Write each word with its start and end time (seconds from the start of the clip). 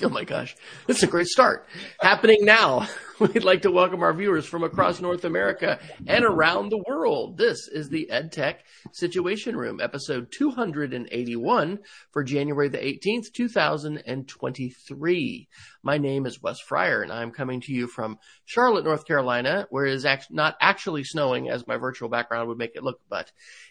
Oh 0.02 0.08
my 0.08 0.24
gosh. 0.24 0.56
That's 0.86 1.02
a 1.02 1.06
great 1.06 1.26
start. 1.26 1.66
Happening 2.00 2.46
now. 2.46 2.88
We'd 3.20 3.44
like 3.44 3.60
to 3.62 3.70
welcome 3.70 4.02
our 4.02 4.12
viewers 4.14 4.46
from 4.46 4.64
across 4.64 4.98
North 4.98 5.26
America 5.26 5.78
and 6.06 6.24
around 6.24 6.70
the 6.70 6.82
world. 6.88 7.36
This 7.36 7.68
is 7.68 7.90
the 7.90 8.08
EdTech 8.10 8.54
Situation 8.94 9.56
Room, 9.56 9.78
episode 9.78 10.32
281 10.32 11.80
for 12.12 12.24
January 12.24 12.70
the 12.70 12.78
18th, 12.78 13.30
2023. 13.34 15.48
My 15.82 15.98
name 15.98 16.24
is 16.24 16.42
Wes 16.42 16.60
Fryer 16.60 17.02
and 17.02 17.12
I'm 17.12 17.30
coming 17.30 17.60
to 17.60 17.72
you 17.72 17.86
from 17.86 18.18
Charlotte, 18.46 18.86
North 18.86 19.06
Carolina, 19.06 19.66
where 19.68 19.84
it 19.84 19.92
is 19.92 20.06
act- 20.06 20.30
not 20.30 20.56
actually 20.62 21.04
snowing 21.04 21.50
as 21.50 21.66
my 21.66 21.76
virtual 21.76 22.08
background 22.08 22.48
would 22.48 22.56
make 22.56 22.74
it 22.74 22.82
look, 22.82 23.00
but 23.10 23.30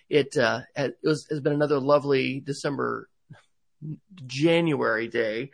it, 0.09 0.37
uh, 0.37 0.59
it 0.75 0.99
was, 1.03 1.25
has 1.31 1.39
been 1.39 1.53
another 1.53 1.79
lovely 1.79 2.39
December, 2.39 3.09
January 4.27 5.07
day 5.07 5.49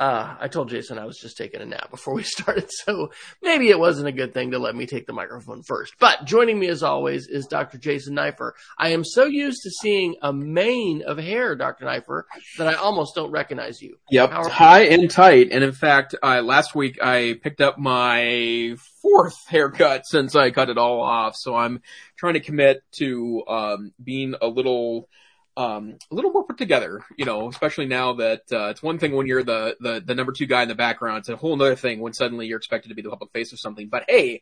uh, 0.00 0.34
I 0.40 0.48
told 0.48 0.70
Jason 0.70 0.98
I 0.98 1.04
was 1.04 1.18
just 1.18 1.36
taking 1.36 1.60
a 1.60 1.66
nap 1.66 1.90
before 1.90 2.14
we 2.14 2.22
started, 2.24 2.70
so 2.70 3.10
maybe 3.42 3.68
it 3.68 3.78
wasn't 3.78 4.08
a 4.08 4.12
good 4.12 4.32
thing 4.32 4.52
to 4.52 4.58
let 4.58 4.74
me 4.74 4.86
take 4.86 5.06
the 5.06 5.12
microphone 5.12 5.62
first. 5.62 5.92
But 6.00 6.24
joining 6.24 6.58
me 6.58 6.68
as 6.68 6.82
always 6.82 7.26
is 7.28 7.46
Dr. 7.46 7.76
Jason 7.76 8.14
Neiffer. 8.14 8.54
I 8.78 8.88
am 8.88 9.04
so 9.04 9.26
used 9.26 9.60
to 9.62 9.70
seeing 9.70 10.16
a 10.22 10.32
mane 10.32 11.02
of 11.02 11.18
hair, 11.18 11.54
Dr. 11.54 11.84
Neiffer, 11.84 12.24
that 12.56 12.66
I 12.66 12.74
almost 12.74 13.14
don't 13.14 13.30
recognize 13.30 13.82
you. 13.82 13.98
Yep, 14.10 14.30
high 14.32 14.84
and 14.84 15.10
tight. 15.10 15.48
And 15.52 15.62
in 15.62 15.72
fact, 15.72 16.14
uh, 16.22 16.40
last 16.40 16.74
week 16.74 16.98
I 17.02 17.38
picked 17.42 17.60
up 17.60 17.78
my 17.78 18.76
fourth 19.02 19.36
haircut 19.48 20.06
since 20.06 20.34
I 20.34 20.50
cut 20.50 20.70
it 20.70 20.78
all 20.78 21.02
off, 21.02 21.34
so 21.36 21.54
I'm 21.54 21.82
trying 22.16 22.34
to 22.34 22.40
commit 22.40 22.82
to 22.92 23.42
um, 23.46 23.92
being 24.02 24.34
a 24.40 24.48
little 24.48 25.10
um, 25.60 25.98
a 26.10 26.14
little 26.14 26.30
more 26.30 26.44
put 26.44 26.56
together, 26.56 27.04
you 27.18 27.26
know, 27.26 27.48
especially 27.48 27.84
now 27.84 28.14
that, 28.14 28.44
uh, 28.50 28.68
it's 28.68 28.82
one 28.82 28.98
thing 28.98 29.12
when 29.14 29.26
you're 29.26 29.42
the, 29.42 29.76
the, 29.78 30.02
the 30.02 30.14
number 30.14 30.32
two 30.32 30.46
guy 30.46 30.62
in 30.62 30.68
the 30.68 30.74
background. 30.74 31.18
It's 31.18 31.28
a 31.28 31.36
whole 31.36 31.60
other 31.60 31.76
thing 31.76 32.00
when 32.00 32.14
suddenly 32.14 32.46
you're 32.46 32.56
expected 32.56 32.88
to 32.88 32.94
be 32.94 33.02
the 33.02 33.10
public 33.10 33.30
face 33.32 33.52
of 33.52 33.60
something. 33.60 33.88
But 33.88 34.04
hey, 34.08 34.40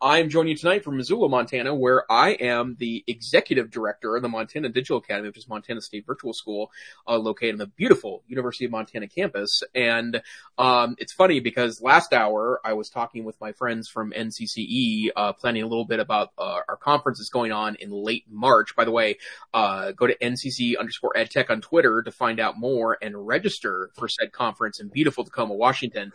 I'm 0.00 0.28
joining 0.28 0.50
you 0.50 0.56
tonight 0.56 0.84
from 0.84 0.96
Missoula, 0.96 1.28
Montana, 1.28 1.74
where 1.74 2.10
I 2.10 2.30
am 2.30 2.76
the 2.78 3.02
executive 3.08 3.68
director 3.68 4.14
of 4.14 4.22
the 4.22 4.28
Montana 4.28 4.68
Digital 4.68 4.98
Academy, 4.98 5.28
which 5.28 5.38
is 5.38 5.48
Montana 5.48 5.80
State 5.80 6.06
Virtual 6.06 6.32
School, 6.32 6.70
uh, 7.08 7.18
located 7.18 7.54
in 7.54 7.58
the 7.58 7.66
beautiful 7.66 8.22
University 8.28 8.64
of 8.64 8.70
Montana 8.70 9.08
campus. 9.08 9.64
And 9.74 10.22
um, 10.56 10.94
it's 10.98 11.12
funny 11.12 11.40
because 11.40 11.82
last 11.82 12.12
hour 12.12 12.60
I 12.64 12.74
was 12.74 12.90
talking 12.90 13.24
with 13.24 13.40
my 13.40 13.50
friends 13.50 13.88
from 13.88 14.12
NCCE, 14.12 15.08
uh, 15.16 15.32
planning 15.32 15.64
a 15.64 15.66
little 15.66 15.84
bit 15.84 15.98
about 15.98 16.30
uh, 16.38 16.60
our 16.68 16.76
conference 16.76 17.18
that's 17.18 17.30
going 17.30 17.50
on 17.50 17.74
in 17.74 17.90
late 17.90 18.24
March. 18.30 18.76
By 18.76 18.84
the 18.84 18.92
way, 18.92 19.16
uh, 19.52 19.90
go 19.92 20.06
to 20.06 20.16
NCC 20.18 20.78
underscore 20.78 21.14
EdTech 21.16 21.50
on 21.50 21.60
Twitter 21.60 22.02
to 22.02 22.12
find 22.12 22.38
out 22.38 22.56
more 22.56 22.98
and 23.02 23.26
register 23.26 23.90
for 23.96 24.08
said 24.08 24.30
conference 24.30 24.78
in 24.78 24.88
beautiful 24.90 25.24
Tacoma, 25.24 25.54
Washington. 25.54 26.12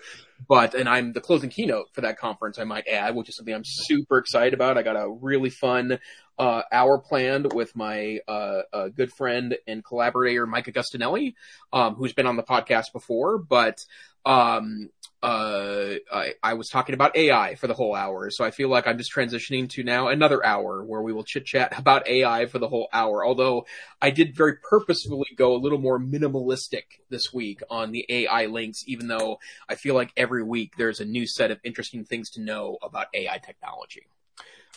But, 0.48 0.74
and 0.74 0.90
I'm 0.90 1.14
the 1.14 1.22
closing 1.22 1.50
keynote 1.50 1.90
for 1.94 2.02
that 2.02 2.18
conference, 2.18 2.60
I 2.60 2.64
might 2.64 2.88
add, 2.88 3.16
which 3.16 3.30
is 3.30 3.36
something 3.36 3.54
I'm 3.54 3.66
super 3.66 4.18
excited 4.18 4.54
about. 4.54 4.78
I 4.78 4.84
got 4.84 4.96
a 4.96 5.10
really 5.10 5.50
fun, 5.50 6.00
uh, 6.38 6.62
hour 6.72 6.98
planned 6.98 7.54
with 7.54 7.76
my, 7.76 8.20
uh, 8.28 8.62
uh, 8.74 8.88
good 8.90 9.14
friend 9.14 9.56
and 9.68 9.86
collaborator, 9.86 10.48
Mike 10.48 10.66
Agustinelli, 10.66 11.36
um, 11.72 11.96
who's 11.96 12.14
been 12.14 12.28
on 12.28 12.36
the 12.36 12.44
podcast 12.44 12.92
before, 12.92 13.38
but, 13.38 13.86
um, 14.26 14.90
uh, 15.24 15.96
I, 16.12 16.34
I, 16.44 16.54
was 16.56 16.68
talking 16.68 16.94
about 16.94 17.16
AI 17.16 17.56
for 17.56 17.68
the 17.68 17.74
whole 17.74 17.96
hour, 17.96 18.30
so 18.30 18.44
I 18.44 18.52
feel 18.52 18.68
like 18.68 18.86
I'm 18.86 18.98
just 18.98 19.16
transitioning 19.16 19.70
to 19.70 19.82
now 19.82 20.10
another 20.10 20.46
hour 20.46 20.84
where 20.84 21.02
we 21.02 21.14
will 21.14 21.24
chit 21.24 21.46
chat 21.46 21.80
about 21.80 22.06
AI 22.10 22.46
for 22.46 22.60
the 22.60 22.68
whole 22.68 22.90
hour. 22.92 23.26
Although 23.26 23.66
I 24.02 24.10
did 24.10 24.36
very 24.36 24.58
purposefully 24.58 25.30
go 25.38 25.56
a 25.56 25.58
little 25.58 25.78
more 25.78 25.98
minimalistic 25.98 27.00
this 27.10 27.34
week 27.34 27.62
on 27.70 27.94
the 27.94 28.06
AI 28.10 28.48
links, 28.48 28.84
even 28.86 29.08
though 29.08 29.40
I 29.70 29.76
feel 29.76 29.96
like 29.96 30.12
every 30.18 30.44
week 30.44 30.74
there's 30.78 31.00
a 31.00 31.06
new 31.06 31.26
set 31.26 31.52
of 31.52 31.60
interesting 31.64 32.04
things 32.04 32.30
to 32.32 32.42
know 32.42 32.78
about 32.84 33.08
AI 33.14 33.38
technology. 33.38 34.08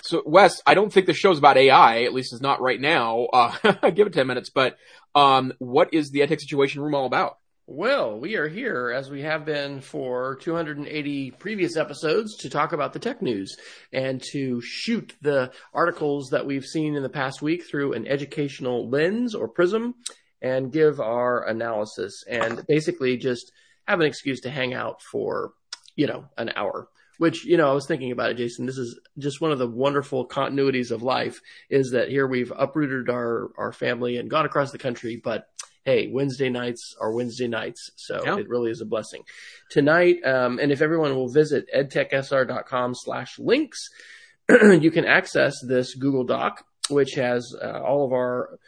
So 0.03 0.23
Wes, 0.25 0.63
I 0.65 0.75
don't 0.75 0.93
think 0.93 1.07
the 1.07 1.13
show's 1.13 1.39
about 1.39 1.57
AI, 1.57 2.05
at 2.05 2.15
least 2.15 2.33
it's 2.33 2.41
not 2.41 2.61
right 2.61 2.81
now. 2.81 3.25
Uh, 3.33 3.91
give 3.91 4.07
it 4.07 4.13
10 4.13 4.29
minutes, 4.29 4.51
but, 4.51 4.79
um, 5.17 5.53
what 5.59 5.93
is 5.93 6.11
the 6.11 6.21
EdTech 6.21 6.41
Situation 6.41 6.83
Room 6.83 6.95
all 6.95 7.07
about? 7.07 7.39
Well, 7.69 8.21
we 8.21 8.37
are 8.37 8.47
here 8.47 8.93
as 8.97 9.11
we 9.11 9.23
have 9.23 9.45
been 9.45 9.81
for 9.81 10.37
280 10.37 11.33
previous 11.33 11.77
episodes 11.77 12.37
to 12.37 12.49
talk 12.49 12.73
about 12.73 12.93
the 12.93 13.01
tech 13.01 13.21
news 13.21 13.57
and 13.93 14.23
to 14.31 14.61
shoot 14.61 15.17
the 15.21 15.51
articles 15.75 16.29
that 16.31 16.47
we've 16.47 16.65
seen 16.65 16.95
in 16.95 17.03
the 17.03 17.09
past 17.09 17.43
week 17.43 17.65
through 17.69 17.95
an 17.95 18.07
educational 18.07 18.89
lens 18.89 19.35
or 19.35 19.49
prism 19.49 19.97
and 20.41 20.71
give 20.71 21.01
our 21.01 21.45
analysis 21.45 22.23
and 22.31 22.65
basically 22.69 23.17
just 23.17 23.51
have 23.89 23.99
an 23.99 24.07
excuse 24.07 24.43
to 24.43 24.51
hang 24.51 24.73
out 24.73 25.03
for, 25.03 25.53
you 25.97 26.07
know, 26.07 26.27
an 26.39 26.53
hour. 26.55 26.87
Which, 27.19 27.45
you 27.45 27.57
know, 27.57 27.69
I 27.69 27.75
was 27.75 27.89
thinking 27.89 28.13
about 28.13 28.31
it, 28.31 28.37
Jason. 28.37 28.67
This 28.67 28.79
is 28.79 29.01
just 29.19 29.41
one 29.41 29.51
of 29.51 29.59
the 29.59 29.67
wonderful 29.67 30.29
continuities 30.29 30.93
of 30.93 31.03
life 31.03 31.41
is 31.69 31.91
that 31.91 32.11
here 32.11 32.29
we've 32.29 32.53
uprooted 32.57 33.11
our, 33.11 33.51
our 33.59 33.73
family 33.73 34.19
and 34.19 34.31
gone 34.31 34.47
across 34.47 34.71
the 34.71 34.79
country, 34.79 35.17
but 35.17 35.49
hey, 35.87 36.09
Wednesday 36.13 36.51
nights 36.51 36.97
are 37.01 37.13
Wednesday 37.13 37.47
nights. 37.47 37.93
So 37.95 38.21
yeah. 38.25 38.39
it 38.39 38.49
really 38.49 38.73
is 38.73 38.81
a 38.81 38.85
blessing. 38.85 39.23
Tonight, 39.71 40.17
um, 40.25 40.59
and 40.59 40.73
if 40.73 40.83
everyone 40.83 41.15
will 41.15 41.29
visit 41.29 41.67
edtechsr.com 41.75 42.95
slash 42.97 43.39
links, 43.39 43.89
you 44.51 44.91
can 44.91 45.05
access 45.05 45.55
this 45.65 45.95
Google 45.95 46.25
Doc, 46.25 46.65
which 46.91 47.15
has 47.15 47.55
uh, 47.63 47.81
all 47.81 48.05
of 48.05 48.13
our 48.13 48.59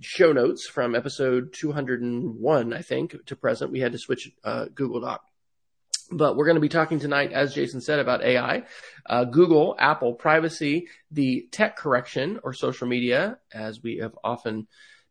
show 0.00 0.32
notes 0.32 0.66
from 0.66 0.96
episode 0.96 1.52
201, 1.52 2.74
I 2.74 2.82
think, 2.82 3.24
to 3.26 3.36
present. 3.36 3.70
We 3.70 3.80
had 3.80 3.92
to 3.92 3.98
switch 3.98 4.32
uh, 4.42 4.66
Google 4.74 5.00
Doc. 5.00 5.22
But 6.10 6.36
we're 6.36 6.44
going 6.44 6.56
to 6.56 6.60
be 6.60 6.68
talking 6.68 6.98
tonight, 6.98 7.32
as 7.32 7.54
Jason 7.54 7.80
said, 7.80 7.98
about 8.00 8.22
AI, 8.22 8.64
uh, 9.08 9.24
Google, 9.24 9.74
Apple, 9.78 10.12
privacy, 10.12 10.88
the 11.10 11.48
tech 11.50 11.76
correction 11.76 12.40
or 12.42 12.52
social 12.52 12.88
media, 12.88 13.38
as 13.52 13.82
we 13.82 13.98
have 13.98 14.14
often 14.22 14.66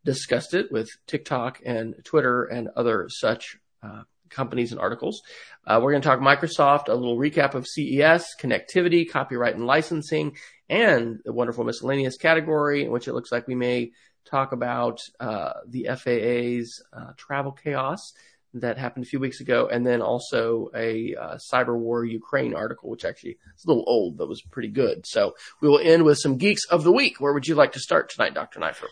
discussed 0.06 0.54
it 0.54 0.72
with 0.72 0.90
TikTok 1.08 1.62
and 1.66 1.96
Twitter 2.04 2.44
and 2.44 2.70
other 2.76 3.08
such 3.10 3.58
uh, 3.82 4.04
companies 4.30 4.72
and 4.72 4.82
articles. 4.82 5.22
Uh, 5.66 5.80
we're 5.82 5.92
going 5.92 6.02
to 6.02 6.08
talk 6.08 6.20
Microsoft, 6.20 6.90
a 6.90 6.94
little 6.94 7.18
recap 7.18 7.54
of 7.54 7.68
CES, 7.68 8.26
connectivity, 8.40 9.10
copyright 9.10 9.56
and 9.56 9.66
licensing, 9.66 10.36
and 10.70 11.20
the 11.24 11.34
wonderful 11.34 11.64
miscellaneous 11.64 12.18
category, 12.18 12.84
in 12.84 12.92
which 12.92 13.08
it 13.08 13.14
looks 13.14 13.32
like 13.32 13.48
we 13.48 13.56
may 13.56 13.92
talk 14.26 14.52
about 14.52 15.00
uh, 15.20 15.54
the 15.68 15.88
FAA's 15.96 16.82
uh, 16.94 17.12
travel 17.18 17.52
chaos 17.52 18.14
that 18.56 18.78
happened 18.78 19.06
a 19.06 19.08
few 19.08 19.20
weeks 19.20 19.40
ago, 19.40 19.68
and 19.72 19.86
then 19.86 20.02
also 20.02 20.70
a 20.76 21.16
uh, 21.16 21.38
cyber 21.54 21.78
war 21.78 22.06
Ukraine 22.06 22.54
article, 22.54 22.90
which 22.90 23.04
actually 23.04 23.32
is 23.32 23.66
a 23.66 23.68
little 23.68 23.84
old 23.88 24.18
but 24.18 24.28
was 24.28 24.42
pretty 24.42 24.70
good. 24.70 25.06
So 25.06 25.36
we 25.62 25.68
will 25.68 25.80
end 25.80 26.04
with 26.04 26.20
some 26.20 26.38
geeks 26.38 26.66
of 26.66 26.84
the 26.84 26.92
week. 26.92 27.20
Where 27.20 27.34
would 27.34 27.48
you 27.48 27.56
like 27.56 27.72
to 27.74 27.80
start 27.80 28.10
tonight, 28.10 28.36
Dr. 28.36 28.60
Neiffer? 28.60 28.88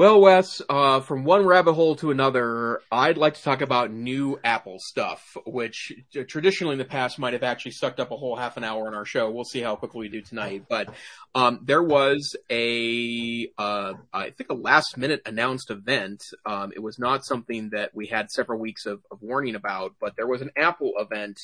Well, 0.00 0.22
Wes, 0.22 0.62
uh, 0.66 1.00
from 1.00 1.24
one 1.24 1.44
rabbit 1.44 1.74
hole 1.74 1.94
to 1.96 2.10
another, 2.10 2.80
I'd 2.90 3.18
like 3.18 3.34
to 3.34 3.42
talk 3.42 3.60
about 3.60 3.92
new 3.92 4.40
Apple 4.42 4.78
stuff, 4.78 5.36
which 5.44 5.92
traditionally 6.26 6.72
in 6.72 6.78
the 6.78 6.86
past 6.86 7.18
might 7.18 7.34
have 7.34 7.42
actually 7.42 7.72
sucked 7.72 8.00
up 8.00 8.10
a 8.10 8.16
whole 8.16 8.34
half 8.34 8.56
an 8.56 8.64
hour 8.64 8.86
on 8.86 8.94
our 8.94 9.04
show. 9.04 9.30
We'll 9.30 9.44
see 9.44 9.60
how 9.60 9.76
quickly 9.76 10.00
we 10.00 10.08
do 10.08 10.22
tonight. 10.22 10.64
But 10.70 10.88
um, 11.34 11.60
there 11.62 11.82
was 11.82 12.34
a, 12.50 13.50
uh, 13.58 13.92
I 14.10 14.30
think, 14.30 14.48
a 14.48 14.54
last 14.54 14.96
minute 14.96 15.20
announced 15.26 15.70
event. 15.70 16.24
Um, 16.46 16.72
it 16.74 16.80
was 16.80 16.98
not 16.98 17.26
something 17.26 17.68
that 17.74 17.94
we 17.94 18.06
had 18.06 18.30
several 18.30 18.58
weeks 18.58 18.86
of, 18.86 19.02
of 19.10 19.20
warning 19.20 19.54
about, 19.54 19.96
but 20.00 20.16
there 20.16 20.26
was 20.26 20.40
an 20.40 20.50
Apple 20.56 20.94
event 20.98 21.38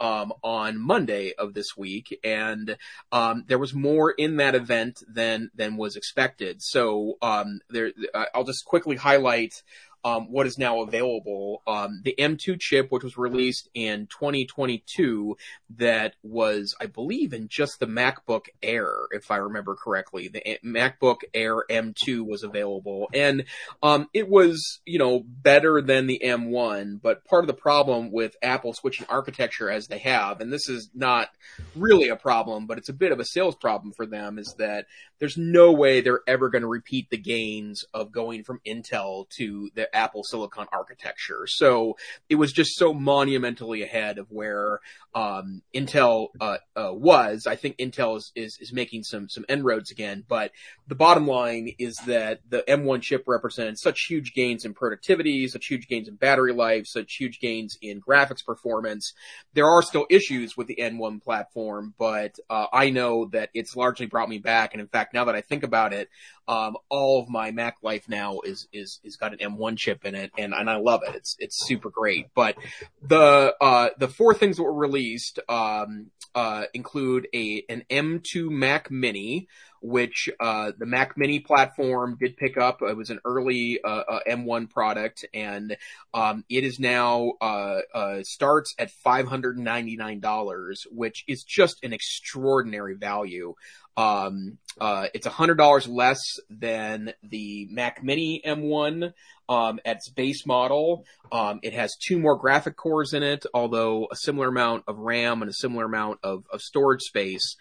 um, 0.00 0.32
on 0.42 0.78
Monday 0.78 1.32
of 1.38 1.54
this 1.54 1.76
week, 1.76 2.18
and 2.22 2.76
um, 3.12 3.44
there 3.46 3.58
was 3.58 3.74
more 3.74 4.10
in 4.10 4.36
that 4.36 4.54
event 4.54 5.02
than 5.08 5.50
than 5.54 5.76
was 5.76 5.96
expected. 5.96 6.62
So 6.62 7.16
um, 7.22 7.60
there, 7.70 7.92
I'll 8.34 8.44
just 8.44 8.64
quickly 8.64 8.96
highlight 8.96 9.62
um, 10.06 10.30
what 10.30 10.46
is 10.46 10.56
now 10.56 10.82
available. 10.82 11.62
Um, 11.66 12.00
the 12.04 12.14
M2 12.16 12.60
chip, 12.60 12.92
which 12.92 13.02
was 13.02 13.18
released 13.18 13.68
in 13.74 14.06
2022, 14.06 15.36
that 15.78 16.14
was, 16.22 16.76
I 16.80 16.86
believe, 16.86 17.32
in 17.32 17.48
just 17.48 17.80
the 17.80 17.86
MacBook 17.86 18.42
Air, 18.62 18.88
if 19.10 19.32
I 19.32 19.38
remember 19.38 19.74
correctly. 19.74 20.28
The 20.28 20.60
MacBook 20.64 21.22
Air 21.34 21.64
M2 21.68 22.24
was 22.24 22.44
available, 22.44 23.10
and 23.12 23.46
um, 23.82 24.08
it 24.14 24.28
was, 24.28 24.80
you 24.84 25.00
know, 25.00 25.24
better 25.26 25.82
than 25.82 26.06
the 26.06 26.22
M1. 26.24 27.02
But 27.02 27.24
part 27.24 27.42
of 27.42 27.48
the 27.48 27.54
problem 27.54 28.12
with 28.12 28.36
Apple 28.40 28.74
switching 28.74 29.08
architecture 29.08 29.68
as 29.68 29.88
they 29.88 29.98
have, 29.98 30.40
and 30.40 30.52
this 30.52 30.68
is 30.68 30.88
not 30.94 31.30
really 31.74 32.10
a 32.10 32.16
problem, 32.16 32.68
but 32.68 32.78
it's 32.78 32.88
a 32.88 32.92
bit 32.92 33.10
of 33.10 33.18
a 33.18 33.24
sales 33.24 33.56
problem 33.56 33.92
for 33.92 34.06
them, 34.06 34.38
is 34.38 34.54
that 34.58 34.86
there's 35.18 35.36
no 35.36 35.72
way 35.72 36.00
they're 36.00 36.20
ever 36.26 36.48
going 36.48 36.62
to 36.62 36.68
repeat 36.68 37.08
the 37.10 37.16
gains 37.16 37.84
of 37.94 38.12
going 38.12 38.44
from 38.44 38.60
Intel 38.66 39.28
to 39.38 39.70
the 39.74 39.94
Apple 39.94 40.22
Silicon 40.24 40.66
architecture. 40.72 41.46
So 41.46 41.96
it 42.28 42.34
was 42.36 42.52
just 42.52 42.76
so 42.76 42.92
monumentally 42.92 43.82
ahead 43.82 44.18
of 44.18 44.30
where 44.30 44.80
um, 45.14 45.62
Intel 45.74 46.28
uh, 46.40 46.58
uh, 46.76 46.92
was. 46.92 47.46
I 47.46 47.56
think 47.56 47.78
Intel 47.78 48.18
is, 48.18 48.32
is, 48.34 48.58
is 48.60 48.72
making 48.72 49.04
some 49.04 49.28
some 49.28 49.46
inroads 49.48 49.90
again, 49.90 50.24
but 50.28 50.50
the 50.88 50.94
bottom 50.94 51.26
line 51.26 51.72
is 51.78 51.96
that 52.06 52.40
the 52.48 52.62
M1 52.68 53.02
chip 53.02 53.24
represented 53.26 53.78
such 53.78 54.06
huge 54.08 54.34
gains 54.34 54.64
in 54.64 54.74
productivity, 54.74 55.48
such 55.48 55.66
huge 55.66 55.88
gains 55.88 56.08
in 56.08 56.16
battery 56.16 56.52
life, 56.52 56.86
such 56.86 57.14
huge 57.14 57.40
gains 57.40 57.78
in 57.80 58.00
graphics 58.00 58.44
performance. 58.44 59.14
There 59.54 59.66
are 59.66 59.82
still 59.82 60.06
issues 60.10 60.56
with 60.56 60.66
the 60.66 60.76
M1 60.76 61.22
platform, 61.22 61.94
but 61.98 62.36
uh, 62.50 62.66
I 62.72 62.90
know 62.90 63.26
that 63.32 63.50
it's 63.54 63.74
largely 63.74 64.06
brought 64.06 64.28
me 64.28 64.38
back. 64.38 64.74
And 64.74 64.80
in 64.80 64.88
fact, 64.88 65.05
now 65.12 65.24
that 65.24 65.34
I 65.34 65.40
think 65.40 65.62
about 65.62 65.92
it, 65.92 66.08
um, 66.48 66.76
all 66.88 67.22
of 67.22 67.28
my 67.28 67.50
Mac 67.50 67.76
life 67.82 68.08
now 68.08 68.40
is 68.40 68.68
is 68.72 69.00
is 69.02 69.16
got 69.16 69.32
an 69.32 69.38
M1 69.38 69.76
chip 69.76 70.04
in 70.04 70.14
it, 70.14 70.30
and 70.38 70.54
and 70.54 70.70
I 70.70 70.76
love 70.76 71.02
it. 71.06 71.14
It's 71.14 71.36
it's 71.38 71.66
super 71.66 71.90
great. 71.90 72.28
But 72.34 72.56
the 73.02 73.54
uh, 73.60 73.90
the 73.98 74.08
four 74.08 74.34
things 74.34 74.56
that 74.56 74.62
were 74.62 74.74
released 74.74 75.38
um, 75.48 76.10
uh, 76.36 76.64
include 76.74 77.26
a 77.34 77.64
an 77.68 77.84
M2 77.90 78.50
Mac 78.50 78.90
Mini, 78.90 79.48
which 79.80 80.28
uh, 80.38 80.72
the 80.78 80.84
Mac 80.84 81.16
Mini 81.16 81.40
platform 81.40 82.18
did 82.20 82.36
pick 82.36 82.58
up. 82.58 82.82
It 82.82 82.96
was 82.96 83.08
an 83.08 83.20
early 83.24 83.80
uh, 83.82 84.02
uh, 84.08 84.20
M1 84.28 84.68
product, 84.68 85.24
and 85.32 85.76
um, 86.12 86.44
it 86.50 86.62
is 86.62 86.78
now 86.78 87.32
uh, 87.40 87.78
uh, 87.94 88.22
starts 88.22 88.74
at 88.78 88.90
five 88.90 89.26
hundred 89.26 89.58
ninety 89.58 89.96
nine 89.96 90.20
dollars, 90.20 90.86
which 90.90 91.24
is 91.26 91.42
just 91.42 91.82
an 91.82 91.92
extraordinary 91.92 92.94
value. 92.94 93.54
Um, 93.96 94.58
uh, 94.78 95.06
it's 95.14 95.26
hundred 95.26 95.56
dollars 95.56 95.88
less 95.88 96.20
than 96.50 97.14
the 97.22 97.66
Mac 97.70 98.02
Mini 98.04 98.42
M1 98.44 99.12
um, 99.48 99.80
at 99.84 99.96
its 99.96 100.10
base 100.10 100.46
model. 100.46 101.04
Um, 101.32 101.60
it 101.62 101.72
has 101.72 101.96
two 101.96 102.18
more 102.18 102.36
graphic 102.36 102.76
cores 102.76 103.14
in 103.14 103.22
it, 103.22 103.46
although 103.54 104.06
a 104.10 104.16
similar 104.16 104.48
amount 104.48 104.84
of 104.86 104.98
RAM 104.98 105.40
and 105.42 105.50
a 105.50 105.54
similar 105.54 105.86
amount 105.86 106.20
of, 106.22 106.44
of 106.52 106.60
storage 106.60 107.02
space. 107.02 107.56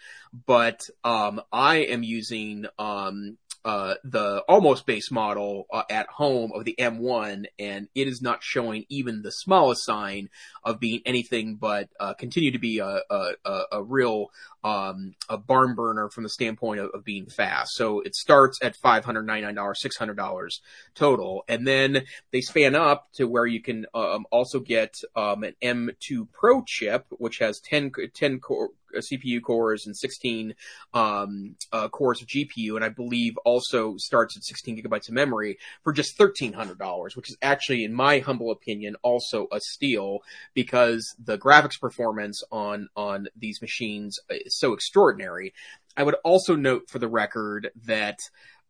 But 0.45 0.81
um, 1.03 1.41
I 1.53 1.77
am 1.77 2.03
using 2.03 2.65
um, 2.77 3.37
uh, 3.65 3.95
the 4.03 4.43
almost 4.47 4.85
base 4.85 5.09
model 5.09 5.65
uh, 5.73 5.81
at 5.89 6.07
home 6.07 6.51
of 6.53 6.65
the 6.65 6.75
M1, 6.77 7.45
and 7.57 7.87
it 7.95 8.07
is 8.07 8.21
not 8.21 8.43
showing 8.43 8.85
even 8.89 9.23
the 9.23 9.31
smallest 9.31 9.83
sign 9.83 10.29
of 10.63 10.79
being 10.79 11.01
anything 11.05 11.55
but 11.55 11.89
uh, 11.99 12.13
continue 12.13 12.51
to 12.51 12.59
be 12.59 12.77
a, 12.77 13.01
a, 13.09 13.61
a 13.71 13.83
real 13.83 14.27
um, 14.65 15.13
a 15.29 15.37
barn 15.37 15.75
burner 15.75 16.09
from 16.09 16.23
the 16.23 16.29
standpoint 16.29 16.79
of, 16.79 16.89
of, 16.95 17.05
being 17.05 17.27
fast. 17.27 17.75
So 17.75 17.99
it 17.99 18.15
starts 18.15 18.57
at 18.63 18.75
five 18.75 19.05
hundred 19.05 19.27
ninety 19.27 19.45
nine 19.45 19.53
dollars, 19.53 19.79
six 19.79 19.95
hundred 19.95 20.17
dollars 20.17 20.59
total, 20.95 21.43
and 21.47 21.67
then 21.67 22.03
they 22.31 22.41
span 22.41 22.73
up 22.73 23.07
to 23.13 23.27
where 23.27 23.45
you 23.45 23.61
can 23.61 23.85
um, 23.93 24.25
also 24.31 24.59
get 24.59 24.95
um, 25.15 25.43
an 25.43 25.53
M2 25.61 26.27
Pro 26.33 26.63
chip, 26.65 27.05
which 27.11 27.37
has 27.37 27.59
10, 27.59 27.91
10 28.15 28.39
core 28.39 28.69
uh, 28.95 29.01
CPU 29.01 29.41
cores 29.41 29.85
and 29.85 29.95
16 29.95 30.55
um, 30.93 31.55
uh, 31.71 31.87
cores 31.89 32.21
of 32.21 32.27
GPU, 32.27 32.75
and 32.75 32.83
I 32.83 32.89
believe 32.89 33.37
also 33.45 33.95
starts 33.97 34.37
at 34.37 34.43
16 34.43 34.81
gigabytes 34.81 35.09
of 35.09 35.13
memory 35.13 35.57
for 35.83 35.93
just 35.93 36.17
$1,300, 36.17 37.15
which 37.15 37.29
is 37.29 37.37
actually, 37.41 37.83
in 37.83 37.93
my 37.93 38.19
humble 38.19 38.51
opinion, 38.51 38.95
also 39.03 39.47
a 39.51 39.59
steal 39.59 40.19
because 40.53 41.15
the 41.23 41.37
graphics 41.37 41.79
performance 41.79 42.41
on 42.51 42.87
on 42.95 43.27
these 43.35 43.61
machines 43.61 44.19
so 44.55 44.73
extraordinary. 44.73 45.53
I 45.97 46.03
would 46.03 46.15
also 46.23 46.55
note 46.55 46.89
for 46.89 46.99
the 46.99 47.07
record 47.07 47.69
that, 47.85 48.19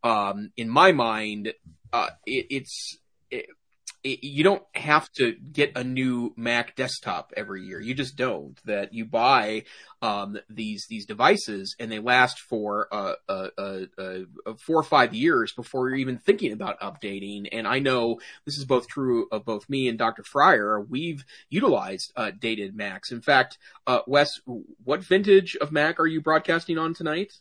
um, 0.04 0.52
in 0.56 0.70
my 0.70 0.92
mind, 0.92 1.54
uh, 1.92 2.10
it, 2.26 2.48
it's 2.50 2.98
it, 3.32 3.48
you 4.06 4.44
don't 4.44 4.64
have 4.76 5.12
to 5.14 5.34
get 5.34 5.76
a 5.76 5.84
new 5.84 6.34
Mac 6.38 6.76
desktop 6.76 7.34
every 7.36 7.64
year. 7.64 7.80
You 7.80 7.96
just 7.96 8.16
don't. 8.16 8.60
That 8.66 8.94
you 8.94 9.06
buy 9.06 9.64
um, 10.02 10.38
these 10.50 10.86
these 10.88 11.06
devices 11.06 11.76
and 11.80 11.92
they 11.92 12.00
last 12.00 12.40
for 12.40 12.88
uh, 12.92 13.14
uh, 13.28 13.48
uh, 13.58 13.80
uh, 13.98 14.20
four 14.60 14.78
or 14.78 14.84
five 14.84 15.14
years 15.14 15.54
before 15.54 15.90
you're 15.90 15.98
even 15.98 16.20
thinking 16.20 16.52
about 16.52 16.80
updating. 16.80 17.48
And 17.52 17.68
I 17.68 17.80
know 17.80 18.20
this 18.46 18.58
is 18.58 18.66
both 18.66 18.88
true 18.88 19.28
of 19.32 19.44
both 19.44 19.68
me 19.70 19.88
and 19.88 19.98
Dr. 19.98 20.24
Fryer. 20.24 20.80
We've 20.80 21.26
utilized 21.50 22.12
uh, 22.16 22.32
dated 22.38 22.76
Macs. 22.76 23.12
In 23.12 23.22
fact, 23.22 23.58
uh, 23.88 24.00
Wes, 24.06 24.40
what 24.84 25.04
vintage 25.04 25.56
of 25.60 25.72
Mac 25.72 26.00
are 26.00 26.08
you 26.08 26.22
broadcasting 26.22 26.78
on 26.78 26.94
tonight? 26.94 27.34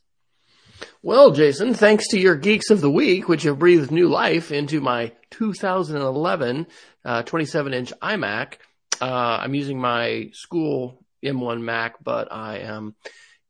Well, 1.03 1.31
Jason, 1.33 1.75
thanks 1.75 2.09
to 2.09 2.19
your 2.19 2.37
Geeks 2.37 2.71
of 2.71 2.81
the 2.81 2.91
Week, 2.91 3.29
which 3.29 3.43
have 3.43 3.59
breathed 3.59 3.91
new 3.91 4.09
life 4.09 4.51
into 4.51 4.81
my 4.81 5.13
2011 5.31 6.67
uh, 7.05 7.23
27 7.23 7.75
inch 7.75 7.93
iMac, 8.03 8.55
uh, 9.01 9.39
I'm 9.43 9.55
using 9.55 9.81
my 9.81 10.31
school 10.33 11.05
M1 11.23 11.61
Mac, 11.61 12.03
but 12.03 12.33
I 12.33 12.59
am 12.59 12.95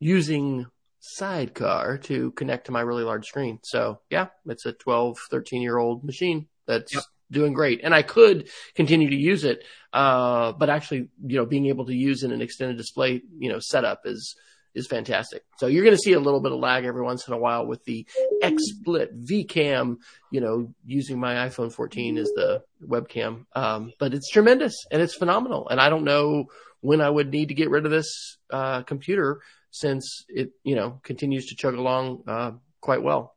using 0.00 0.67
Sidecar 1.00 1.99
to 1.99 2.31
connect 2.32 2.67
to 2.67 2.73
my 2.73 2.81
really 2.81 3.05
large 3.05 3.27
screen. 3.27 3.61
So, 3.62 4.00
yeah, 4.11 4.29
it's 4.47 4.67
a 4.67 4.73
12, 4.73 5.19
13 5.31 5.62
year 5.62 5.79
old 5.79 6.05
machine 6.05 6.49
that's 6.67 6.94
yep. 6.94 7.05
doing 7.31 7.53
great. 7.53 7.81
And 7.85 7.94
I 7.94 8.03
could 8.03 8.49
continue 8.75 9.11
to 9.11 9.17
use 9.17 9.44
it, 9.44 9.65
uh, 9.93 10.53
but 10.53 10.70
actually, 10.70 11.11
you 11.25 11.37
know, 11.37 11.47
being 11.47 11.67
able 11.67 11.87
to 11.87 11.94
use 11.94 12.23
in 12.23 12.32
an 12.32 12.43
extended 12.43 12.77
display, 12.77 13.23
you 13.38 13.50
know, 13.50 13.59
setup 13.59 14.03
is 14.06 14.35
is 14.75 14.87
fantastic. 14.87 15.44
So 15.59 15.67
you're 15.67 15.85
going 15.85 15.97
to 15.97 16.03
see 16.03 16.12
a 16.12 16.21
little 16.21 16.41
bit 16.41 16.53
of 16.53 16.59
lag 16.59 16.85
every 16.85 17.03
once 17.03 17.26
in 17.29 17.35
a 17.35 17.38
while 17.38 17.67
with 17.67 17.85
the 17.85 18.06
XSplit 18.43 19.25
VCam, 19.25 19.97
you 20.31 20.41
know, 20.41 20.75
using 20.85 21.19
my 21.19 21.35
iPhone 21.49 21.73
14 21.73 22.19
as 22.19 22.29
the 22.29 22.62
webcam. 22.87 23.47
Um, 23.55 23.93
but 23.99 24.15
it's 24.15 24.31
tremendous 24.31 24.75
and 24.91 25.00
it's 25.00 25.15
phenomenal. 25.15 25.69
And 25.69 25.81
I 25.81 25.88
don't 25.88 26.05
know 26.05 26.47
when 26.81 27.00
I 27.00 27.09
would 27.09 27.31
need 27.31 27.49
to 27.49 27.55
get 27.55 27.71
rid 27.71 27.85
of 27.85 27.91
this 27.91 28.37
uh, 28.50 28.82
computer 28.82 29.41
since 29.71 30.25
it, 30.29 30.50
you 30.62 30.75
know, 30.75 31.00
continues 31.03 31.47
to 31.47 31.56
chug 31.56 31.75
along 31.75 32.25
uh, 32.27 32.53
quite 32.81 33.03
well. 33.03 33.34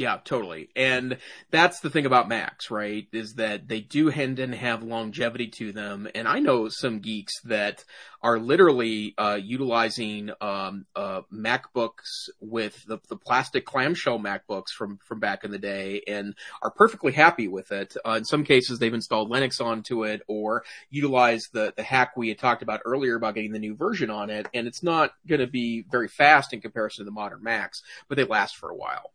Yeah, 0.00 0.16
totally. 0.24 0.70
And 0.74 1.18
that's 1.50 1.80
the 1.80 1.90
thing 1.90 2.06
about 2.06 2.26
Macs, 2.26 2.70
right? 2.70 3.06
Is 3.12 3.34
that 3.34 3.68
they 3.68 3.80
do 3.82 4.10
tend 4.10 4.38
to 4.38 4.46
have 4.56 4.82
longevity 4.82 5.48
to 5.58 5.72
them. 5.72 6.08
And 6.14 6.26
I 6.26 6.40
know 6.40 6.70
some 6.70 7.00
geeks 7.00 7.38
that 7.42 7.84
are 8.22 8.38
literally 8.38 9.12
uh, 9.18 9.38
utilizing 9.42 10.30
um, 10.40 10.86
uh, 10.96 11.20
MacBooks 11.30 12.30
with 12.40 12.82
the, 12.86 12.96
the 13.10 13.16
plastic 13.16 13.66
clamshell 13.66 14.18
MacBooks 14.18 14.70
from 14.70 14.96
from 15.06 15.20
back 15.20 15.44
in 15.44 15.50
the 15.50 15.58
day, 15.58 16.00
and 16.08 16.34
are 16.62 16.70
perfectly 16.70 17.12
happy 17.12 17.46
with 17.46 17.70
it. 17.70 17.94
Uh, 18.02 18.12
in 18.12 18.24
some 18.24 18.42
cases, 18.42 18.78
they've 18.78 18.94
installed 18.94 19.30
Linux 19.30 19.62
onto 19.62 20.04
it, 20.04 20.22
or 20.28 20.64
utilized 20.88 21.52
the 21.52 21.74
the 21.76 21.82
hack 21.82 22.16
we 22.16 22.30
had 22.30 22.38
talked 22.38 22.62
about 22.62 22.80
earlier 22.86 23.16
about 23.16 23.34
getting 23.34 23.52
the 23.52 23.58
new 23.58 23.76
version 23.76 24.08
on 24.08 24.30
it, 24.30 24.48
and 24.54 24.66
it's 24.66 24.82
not 24.82 25.10
going 25.28 25.42
to 25.42 25.46
be 25.46 25.84
very 25.90 26.08
fast 26.08 26.54
in 26.54 26.62
comparison 26.62 27.04
to 27.04 27.04
the 27.04 27.14
modern 27.14 27.42
Macs, 27.42 27.82
but 28.08 28.16
they 28.16 28.24
last 28.24 28.56
for 28.56 28.70
a 28.70 28.74
while. 28.74 29.12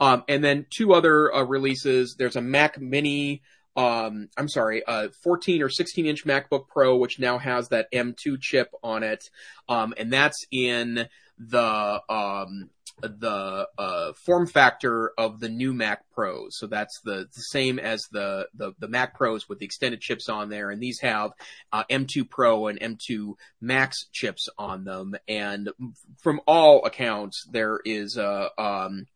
Um, 0.00 0.24
and 0.28 0.42
then 0.42 0.66
two 0.70 0.94
other 0.94 1.32
uh, 1.32 1.42
releases. 1.44 2.16
There's 2.18 2.36
a 2.36 2.40
Mac 2.40 2.80
Mini. 2.80 3.42
Um, 3.76 4.28
I'm 4.36 4.48
sorry, 4.48 4.82
a 4.86 5.10
14 5.22 5.62
or 5.62 5.68
16 5.68 6.06
inch 6.06 6.24
MacBook 6.24 6.66
Pro, 6.68 6.96
which 6.96 7.20
now 7.20 7.38
has 7.38 7.68
that 7.68 7.92
M2 7.92 8.40
chip 8.40 8.72
on 8.82 9.02
it. 9.02 9.30
Um, 9.68 9.94
and 9.96 10.12
that's 10.12 10.44
in 10.50 11.06
the, 11.38 12.02
um, 12.08 12.70
the 13.00 13.68
uh, 13.78 14.12
form 14.24 14.46
factor 14.46 15.12
of 15.16 15.40
the 15.40 15.48
new 15.48 15.72
Mac 15.72 16.10
Pros. 16.12 16.58
So 16.58 16.66
that's 16.66 17.00
the, 17.04 17.28
the 17.32 17.40
same 17.40 17.78
as 17.78 18.02
the, 18.12 18.48
the, 18.54 18.72
the 18.78 18.88
Mac 18.88 19.16
Pros 19.16 19.48
with 19.48 19.58
the 19.58 19.64
extended 19.64 20.00
chips 20.00 20.28
on 20.28 20.48
there, 20.48 20.70
and 20.70 20.82
these 20.82 21.00
have 21.00 21.30
uh, 21.72 21.84
M2 21.90 22.28
Pro 22.28 22.66
and 22.66 22.80
M2 22.80 23.34
Max 23.60 24.08
chips 24.12 24.48
on 24.58 24.84
them. 24.84 25.14
And 25.28 25.70
from 26.18 26.40
all 26.46 26.84
accounts, 26.84 27.46
there 27.50 27.78
is 27.84 28.16
a 28.16 28.50
um, 28.58 29.06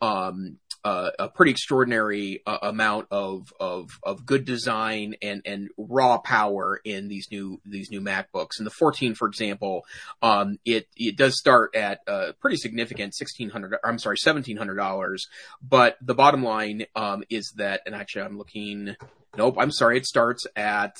um, 0.00 0.58
uh, 0.86 1.10
a 1.18 1.28
pretty 1.28 1.50
extraordinary 1.50 2.42
uh, 2.46 2.58
amount 2.62 3.08
of, 3.10 3.52
of 3.58 3.90
of 4.04 4.24
good 4.24 4.44
design 4.44 5.16
and 5.20 5.42
and 5.44 5.68
raw 5.76 6.16
power 6.16 6.80
in 6.84 7.08
these 7.08 7.26
new 7.32 7.60
these 7.64 7.90
new 7.90 8.00
MacBooks. 8.00 8.58
And 8.58 8.66
the 8.66 8.70
14, 8.70 9.16
for 9.16 9.26
example, 9.26 9.84
um, 10.22 10.58
it 10.64 10.86
it 10.96 11.16
does 11.16 11.36
start 11.36 11.74
at 11.74 12.02
a 12.06 12.34
pretty 12.34 12.56
significant 12.56 13.14
1600. 13.18 13.78
I'm 13.84 13.98
sorry, 13.98 14.16
1700 14.22 14.74
dollars. 14.74 15.26
But 15.60 15.96
the 16.00 16.14
bottom 16.14 16.44
line 16.44 16.86
um, 16.94 17.24
is 17.30 17.52
that, 17.56 17.80
and 17.84 17.94
actually, 17.94 18.22
I'm 18.22 18.38
looking. 18.38 18.94
Nope, 19.36 19.56
I'm 19.58 19.72
sorry. 19.72 19.96
It 19.96 20.06
starts 20.06 20.46
at 20.54 20.94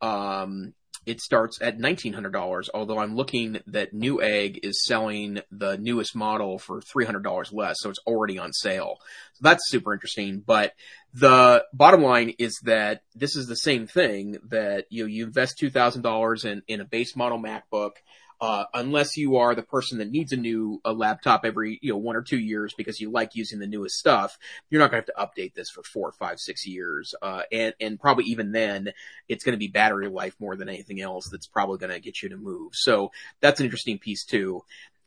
um, 0.00 0.72
it 1.06 1.20
starts 1.20 1.62
at 1.62 1.78
$1,900, 1.78 2.68
although 2.74 2.98
I'm 2.98 3.14
looking 3.14 3.60
that 3.68 3.94
Newegg 3.94 4.58
is 4.64 4.84
selling 4.84 5.40
the 5.52 5.78
newest 5.78 6.16
model 6.16 6.58
for 6.58 6.80
$300 6.80 7.52
less, 7.52 7.76
so 7.78 7.90
it's 7.90 8.00
already 8.06 8.38
on 8.38 8.52
sale. 8.52 8.96
So 9.34 9.40
that's 9.42 9.70
super 9.70 9.94
interesting. 9.94 10.42
But 10.44 10.74
the 11.14 11.64
bottom 11.72 12.02
line 12.02 12.34
is 12.38 12.58
that 12.64 13.02
this 13.14 13.36
is 13.36 13.46
the 13.46 13.56
same 13.56 13.86
thing 13.86 14.38
that 14.48 14.86
you 14.90 15.04
know, 15.04 15.08
you 15.08 15.24
invest 15.24 15.60
$2,000 15.60 16.44
in, 16.44 16.62
in 16.66 16.80
a 16.80 16.84
base 16.84 17.14
model 17.14 17.38
MacBook. 17.38 17.92
Uh, 18.40 18.64
unless 18.74 19.16
you 19.16 19.36
are 19.36 19.54
the 19.54 19.62
person 19.62 19.98
that 19.98 20.10
needs 20.10 20.32
a 20.32 20.36
new 20.36 20.80
a 20.84 20.92
laptop 20.92 21.44
every 21.44 21.78
you 21.82 21.92
know 21.92 21.98
one 21.98 22.16
or 22.16 22.22
two 22.22 22.38
years 22.38 22.74
because 22.76 23.00
you 23.00 23.10
like 23.10 23.34
using 23.34 23.58
the 23.58 23.66
newest 23.66 23.96
stuff, 23.96 24.38
you're 24.70 24.80
not 24.80 24.90
going 24.90 25.02
to 25.02 25.12
have 25.16 25.34
to 25.34 25.42
update 25.42 25.54
this 25.54 25.70
for 25.70 25.82
four, 25.82 26.12
five, 26.12 26.38
six 26.38 26.66
years, 26.66 27.14
uh, 27.22 27.42
and 27.50 27.74
and 27.80 27.98
probably 27.98 28.24
even 28.24 28.52
then, 28.52 28.90
it's 29.28 29.44
going 29.44 29.54
to 29.54 29.58
be 29.58 29.68
battery 29.68 30.08
life 30.08 30.34
more 30.38 30.56
than 30.56 30.68
anything 30.68 31.00
else 31.00 31.28
that's 31.30 31.46
probably 31.46 31.78
going 31.78 31.92
to 31.92 32.00
get 32.00 32.22
you 32.22 32.28
to 32.28 32.36
move. 32.36 32.72
So 32.74 33.10
that's 33.40 33.60
an 33.60 33.66
interesting 33.66 33.98
piece 33.98 34.24
too. 34.24 34.62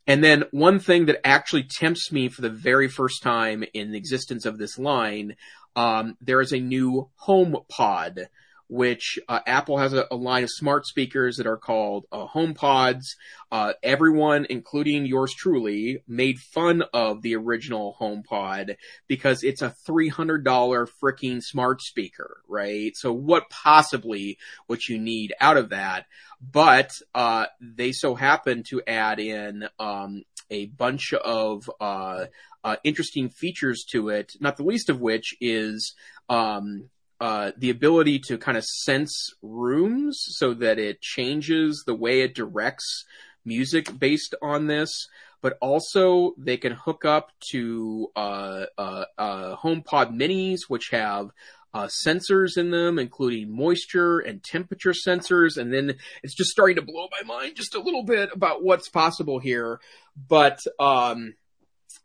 And 0.07 0.24
then 0.24 0.45
one 0.50 0.79
thing 0.79 1.05
that 1.05 1.25
actually 1.25 1.63
tempts 1.69 2.12
me 2.12 2.29
for 2.29 2.41
the 2.41 2.50
very 2.50 2.88
first 2.88 3.21
time 3.21 3.63
in 3.75 3.91
the 3.91 3.98
existence 3.98 4.45
of 4.45 4.57
this 4.57 4.79
line, 4.79 5.36
um, 5.75 6.17
there 6.19 6.41
is 6.41 6.51
a 6.51 6.59
new 6.59 7.09
Home 7.17 7.57
Pod 7.69 8.27
which 8.70 9.18
uh, 9.28 9.40
Apple 9.48 9.80
has 9.80 9.94
a, 9.94 10.06
a, 10.12 10.16
line 10.16 10.44
of 10.44 10.50
smart 10.52 10.86
speakers 10.86 11.38
that 11.38 11.48
are 11.48 11.58
called 11.58 12.06
uh, 12.12 12.28
HomePods. 12.28 13.04
Uh, 13.52 13.74
everyone, 13.82 14.46
including 14.48 15.08
yours 15.08 15.34
truly, 15.34 16.04
made 16.08 16.38
fun 16.38 16.84
of 16.94 17.24
the 17.24 17.36
original 17.36 17.98
HomePod 18.00 18.76
because 19.08 19.44
it's 19.44 19.64
a 19.64 19.76
$300 19.88 20.44
freaking 21.02 21.42
smart 21.42 21.82
speaker, 21.82 22.42
right? 22.48 22.96
So 22.96 23.12
what 23.12 23.50
possibly 23.50 24.38
what 24.68 24.88
you 24.88 25.00
need 25.00 25.34
out 25.42 25.58
of 25.58 25.70
that? 25.70 26.06
But, 26.40 26.92
uh, 27.16 27.48
they 27.60 27.92
so 27.92 28.14
happen 28.14 28.64
to 28.70 28.84
add 28.88 29.20
in, 29.20 29.68
um, 29.80 30.24
a 30.52 30.68
bunch 30.68 31.14
of, 31.14 31.70
uh, 31.82 32.26
uh, 32.64 32.76
interesting 32.84 33.30
features 33.30 33.84
to 33.90 34.10
it, 34.10 34.34
not 34.40 34.58
the 34.58 34.64
least 34.64 34.90
of 34.90 35.02
which 35.02 35.36
is, 35.42 35.96
um, 36.30 36.90
uh, 37.20 37.52
the 37.58 37.70
ability 37.70 38.20
to 38.20 38.38
kind 38.38 38.58
of 38.58 38.64
sense 38.64 39.34
rooms 39.42 40.22
so 40.30 40.54
that 40.54 40.80
it 40.80 41.02
changes 41.02 41.84
the 41.86 41.96
way 41.96 42.22
it 42.22 42.34
directs 42.34 43.06
music 43.46 43.98
based 44.00 44.36
on 44.42 44.68
this. 44.68 45.08
But 45.42 45.58
also, 45.62 46.34
they 46.38 46.58
can 46.58 46.74
hook 46.74 47.06
up 47.06 47.32
to 47.52 48.12
uh, 48.16 48.66
uh, 48.78 49.06
uh 49.18 49.56
HomePod 49.56 50.14
Minis, 50.14 50.64
which 50.68 50.90
have 50.92 51.30
uh, 51.74 51.88
sensors 51.88 52.58
in 52.58 52.72
them, 52.72 53.00
including 53.00 53.56
moisture 53.56 54.20
and 54.20 54.44
temperature 54.44 54.94
sensors. 54.94 55.58
And 55.58 55.74
then 55.74 55.96
it's 56.24 56.36
just 56.36 56.50
starting 56.50 56.76
to 56.76 56.82
blow 56.82 57.08
my 57.12 57.26
mind 57.26 57.56
just 57.56 57.76
a 57.76 57.82
little 57.82 58.04
bit 58.04 58.32
about 58.34 58.64
what's 58.64 58.90
possible 58.90 59.40
here. 59.40 59.80
But 60.28 60.60
um, 60.80 61.36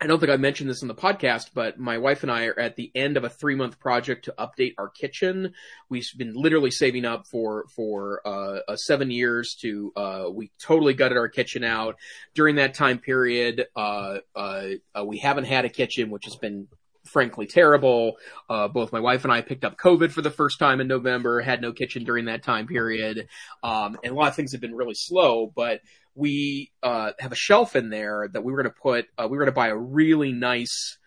I 0.01 0.07
don't 0.07 0.19
think 0.19 0.33
I 0.33 0.37
mentioned 0.37 0.69
this 0.69 0.83
in 0.83 0.89
the 0.89 0.95
podcast, 0.95 1.51
but 1.55 1.79
my 1.79 1.99
wife 1.99 2.23
and 2.23 2.33
I 2.33 2.47
are 2.47 2.59
at 2.59 2.77
the 2.77 2.91
end 2.95 3.17
of 3.17 3.25
a 3.25 3.29
three 3.29 3.55
month 3.55 3.79
project 3.79 4.25
to 4.25 4.35
update 4.39 4.75
our 4.79 4.89
kitchen. 4.89 5.53
We've 5.89 6.07
been 6.17 6.35
literally 6.35 6.71
saving 6.71 7.05
up 7.05 7.27
for 7.27 7.67
for 7.75 8.21
uh, 8.27 8.61
uh, 8.69 8.77
seven 8.77 9.11
years 9.11 9.57
to. 9.61 9.93
Uh, 9.95 10.25
we 10.33 10.51
totally 10.59 10.95
gutted 10.95 11.19
our 11.19 11.29
kitchen 11.29 11.65
out 11.65 11.97
during 12.35 12.57
that 12.57 12.75
time 12.75 12.99
period. 12.99 13.67
Uh, 13.77 14.19
uh, 14.35 14.67
uh, 14.99 15.05
we 15.05 15.19
haven't 15.19 15.45
had 15.45 15.65
a 15.65 15.71
kitchen, 15.71 16.11
which 16.11 16.25
has 16.25 16.37
been 16.37 16.69
frankly 17.05 17.47
terrible. 17.47 18.17
both 18.49 18.91
my 18.91 19.01
wife 19.01 19.25
and 19.25 19.33
I 19.33 19.43
picked 19.43 19.65
up 19.65 19.77
COVID 19.77 20.11
for 20.11 20.23
the 20.23 20.31
first 20.31 20.59
time 20.59 20.81
in 20.81 20.89
November. 20.89 21.41
Had 21.41 21.61
no 21.61 21.73
kitchen 21.73 22.05
during 22.05 22.25
that 22.25 22.43
time 22.43 22.67
period, 22.67 23.29
um, 23.63 23.99
and 24.03 24.13
a 24.13 24.17
lot 24.17 24.29
of 24.29 24.35
things 24.35 24.53
have 24.53 24.63
been 24.63 24.75
really 24.75 24.95
slow, 24.95 25.53
but 25.55 25.81
we 26.15 26.71
uh, 26.83 27.13
have 27.19 27.33
a 27.33 27.37
shelf 27.37 27.77
in 27.77 27.91
there 27.91 28.29
that 28.33 28.45
we 28.45 28.53
were 28.53 28.63
going 28.63 28.73
to 28.73 28.81
put. 28.81 29.07
Uh, 29.19 29.27
we 29.29 29.37
were 29.37 29.45
going 29.45 29.53
to 29.53 29.57
buy 29.57 29.69
a 29.69 29.77
really 29.77 30.33
nice 30.33 30.99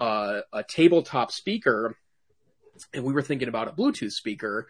uh, 0.00 0.40
a 0.52 0.62
tabletop 0.62 1.32
speaker, 1.32 1.96
and 2.92 3.04
we 3.04 3.12
were 3.12 3.22
thinking 3.22 3.48
about 3.48 3.68
a 3.68 3.72
Bluetooth 3.72 4.10
speaker 4.10 4.68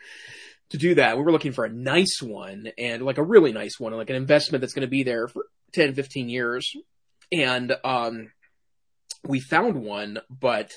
to 0.70 0.78
do 0.78 0.94
that. 0.96 1.16
We 1.16 1.22
were 1.22 1.32
looking 1.32 1.52
for 1.52 1.64
a 1.64 1.72
nice 1.72 2.20
one 2.20 2.68
and 2.78 3.02
like 3.02 3.18
a 3.18 3.22
really 3.22 3.52
nice 3.52 3.78
one, 3.78 3.92
like 3.92 4.10
an 4.10 4.16
investment 4.16 4.60
that's 4.60 4.74
going 4.74 4.86
to 4.86 4.90
be 4.90 5.02
there 5.02 5.28
for 5.28 5.46
10, 5.72 5.94
15 5.94 6.28
years. 6.28 6.72
And 7.32 7.76
um, 7.84 8.32
we 9.24 9.40
found 9.40 9.82
one, 9.82 10.20
but 10.28 10.72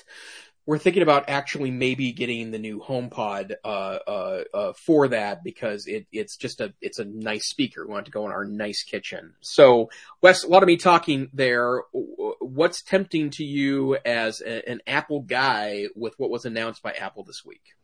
we're 0.70 0.78
thinking 0.78 1.02
about 1.02 1.24
actually 1.28 1.72
maybe 1.72 2.12
getting 2.12 2.52
the 2.52 2.58
new 2.58 2.78
HomePod 2.78 3.54
uh, 3.64 3.66
uh, 3.66 4.44
uh, 4.54 4.72
for 4.74 5.08
that 5.08 5.42
because 5.42 5.88
it, 5.88 6.06
it's 6.12 6.36
just 6.36 6.60
a 6.60 6.72
it's 6.80 7.00
a 7.00 7.04
nice 7.04 7.50
speaker. 7.50 7.84
We 7.84 7.92
want 7.92 8.06
to 8.06 8.12
go 8.12 8.24
in 8.24 8.30
our 8.30 8.44
nice 8.44 8.84
kitchen. 8.84 9.34
So, 9.40 9.90
Wes, 10.22 10.44
a 10.44 10.46
lot 10.46 10.62
of 10.62 10.68
me 10.68 10.76
talking 10.76 11.28
there. 11.32 11.82
What's 11.90 12.82
tempting 12.84 13.30
to 13.30 13.44
you 13.44 13.96
as 14.04 14.42
a, 14.42 14.70
an 14.70 14.80
Apple 14.86 15.22
guy 15.22 15.86
with 15.96 16.14
what 16.18 16.30
was 16.30 16.44
announced 16.44 16.84
by 16.84 16.92
Apple 16.92 17.24
this 17.24 17.44
week? 17.44 17.74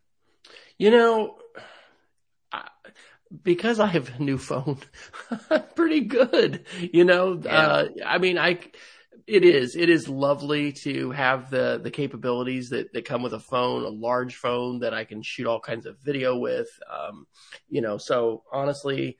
You 0.78 0.93
know, 0.93 1.38
because 3.43 3.81
I 3.81 3.87
have 3.87 4.12
a 4.16 4.23
new 4.23 4.38
phone, 4.38 4.78
pretty 5.75 6.02
good. 6.02 6.64
You 6.78 7.05
know, 7.05 7.40
yeah. 7.43 7.50
Uh, 7.50 7.88
I 8.07 8.19
mean, 8.19 8.38
I 8.38 8.61
it 9.26 9.45
is. 9.45 9.75
It 9.75 9.90
is 9.90 10.09
lovely 10.09 10.73
to 10.85 11.11
have 11.11 11.50
the 11.50 11.80
the 11.83 11.90
capabilities 11.90 12.71
that 12.71 12.92
that 12.92 13.04
come 13.04 13.23
with 13.23 13.33
a 13.33 13.40
phone, 13.40 13.85
a 13.85 13.88
large 13.88 14.37
phone 14.37 14.80
that 14.80 14.95
I 14.95 15.04
can 15.04 15.23
shoot 15.23 15.47
all 15.47 15.61
kinds 15.61 15.87
of 15.87 15.99
video 16.00 16.37
with. 16.37 16.68
Um, 16.88 17.26
you 17.68 17.80
know, 17.80 17.99
so 17.99 18.45
honestly, 18.52 19.18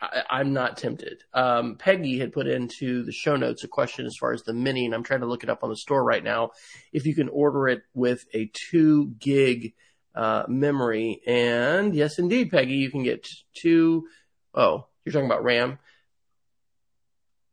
I, 0.00 0.40
am 0.40 0.52
not 0.52 0.76
tempted. 0.76 1.24
Um, 1.34 1.76
Peggy 1.76 2.20
had 2.20 2.32
put 2.32 2.46
into 2.46 3.02
the 3.02 3.12
show 3.12 3.34
notes 3.34 3.64
a 3.64 3.68
question 3.68 4.06
as 4.06 4.16
far 4.16 4.32
as 4.32 4.44
the 4.44 4.52
mini, 4.52 4.84
and 4.84 4.94
I'm 4.94 5.02
trying 5.02 5.20
to 5.20 5.26
look 5.26 5.42
it 5.42 5.50
up 5.50 5.64
on 5.64 5.70
the 5.70 5.76
store 5.76 6.04
right 6.04 6.22
now. 6.22 6.50
If 6.92 7.04
you 7.04 7.14
can 7.14 7.28
order 7.28 7.66
it 7.68 7.82
with 7.94 8.26
a 8.32 8.50
two 8.52 9.14
gig 9.18 9.74
uh, 10.14 10.44
memory, 10.46 11.20
and 11.26 11.94
yes, 11.96 12.20
indeed, 12.20 12.50
Peggy, 12.50 12.74
you 12.74 12.92
can 12.92 13.02
get 13.02 13.26
two. 13.54 14.06
Oh, 14.54 14.86
you're 15.04 15.12
talking 15.12 15.26
about 15.26 15.42
RAM, 15.42 15.80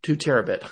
two 0.04 0.16
terabit. 0.16 0.64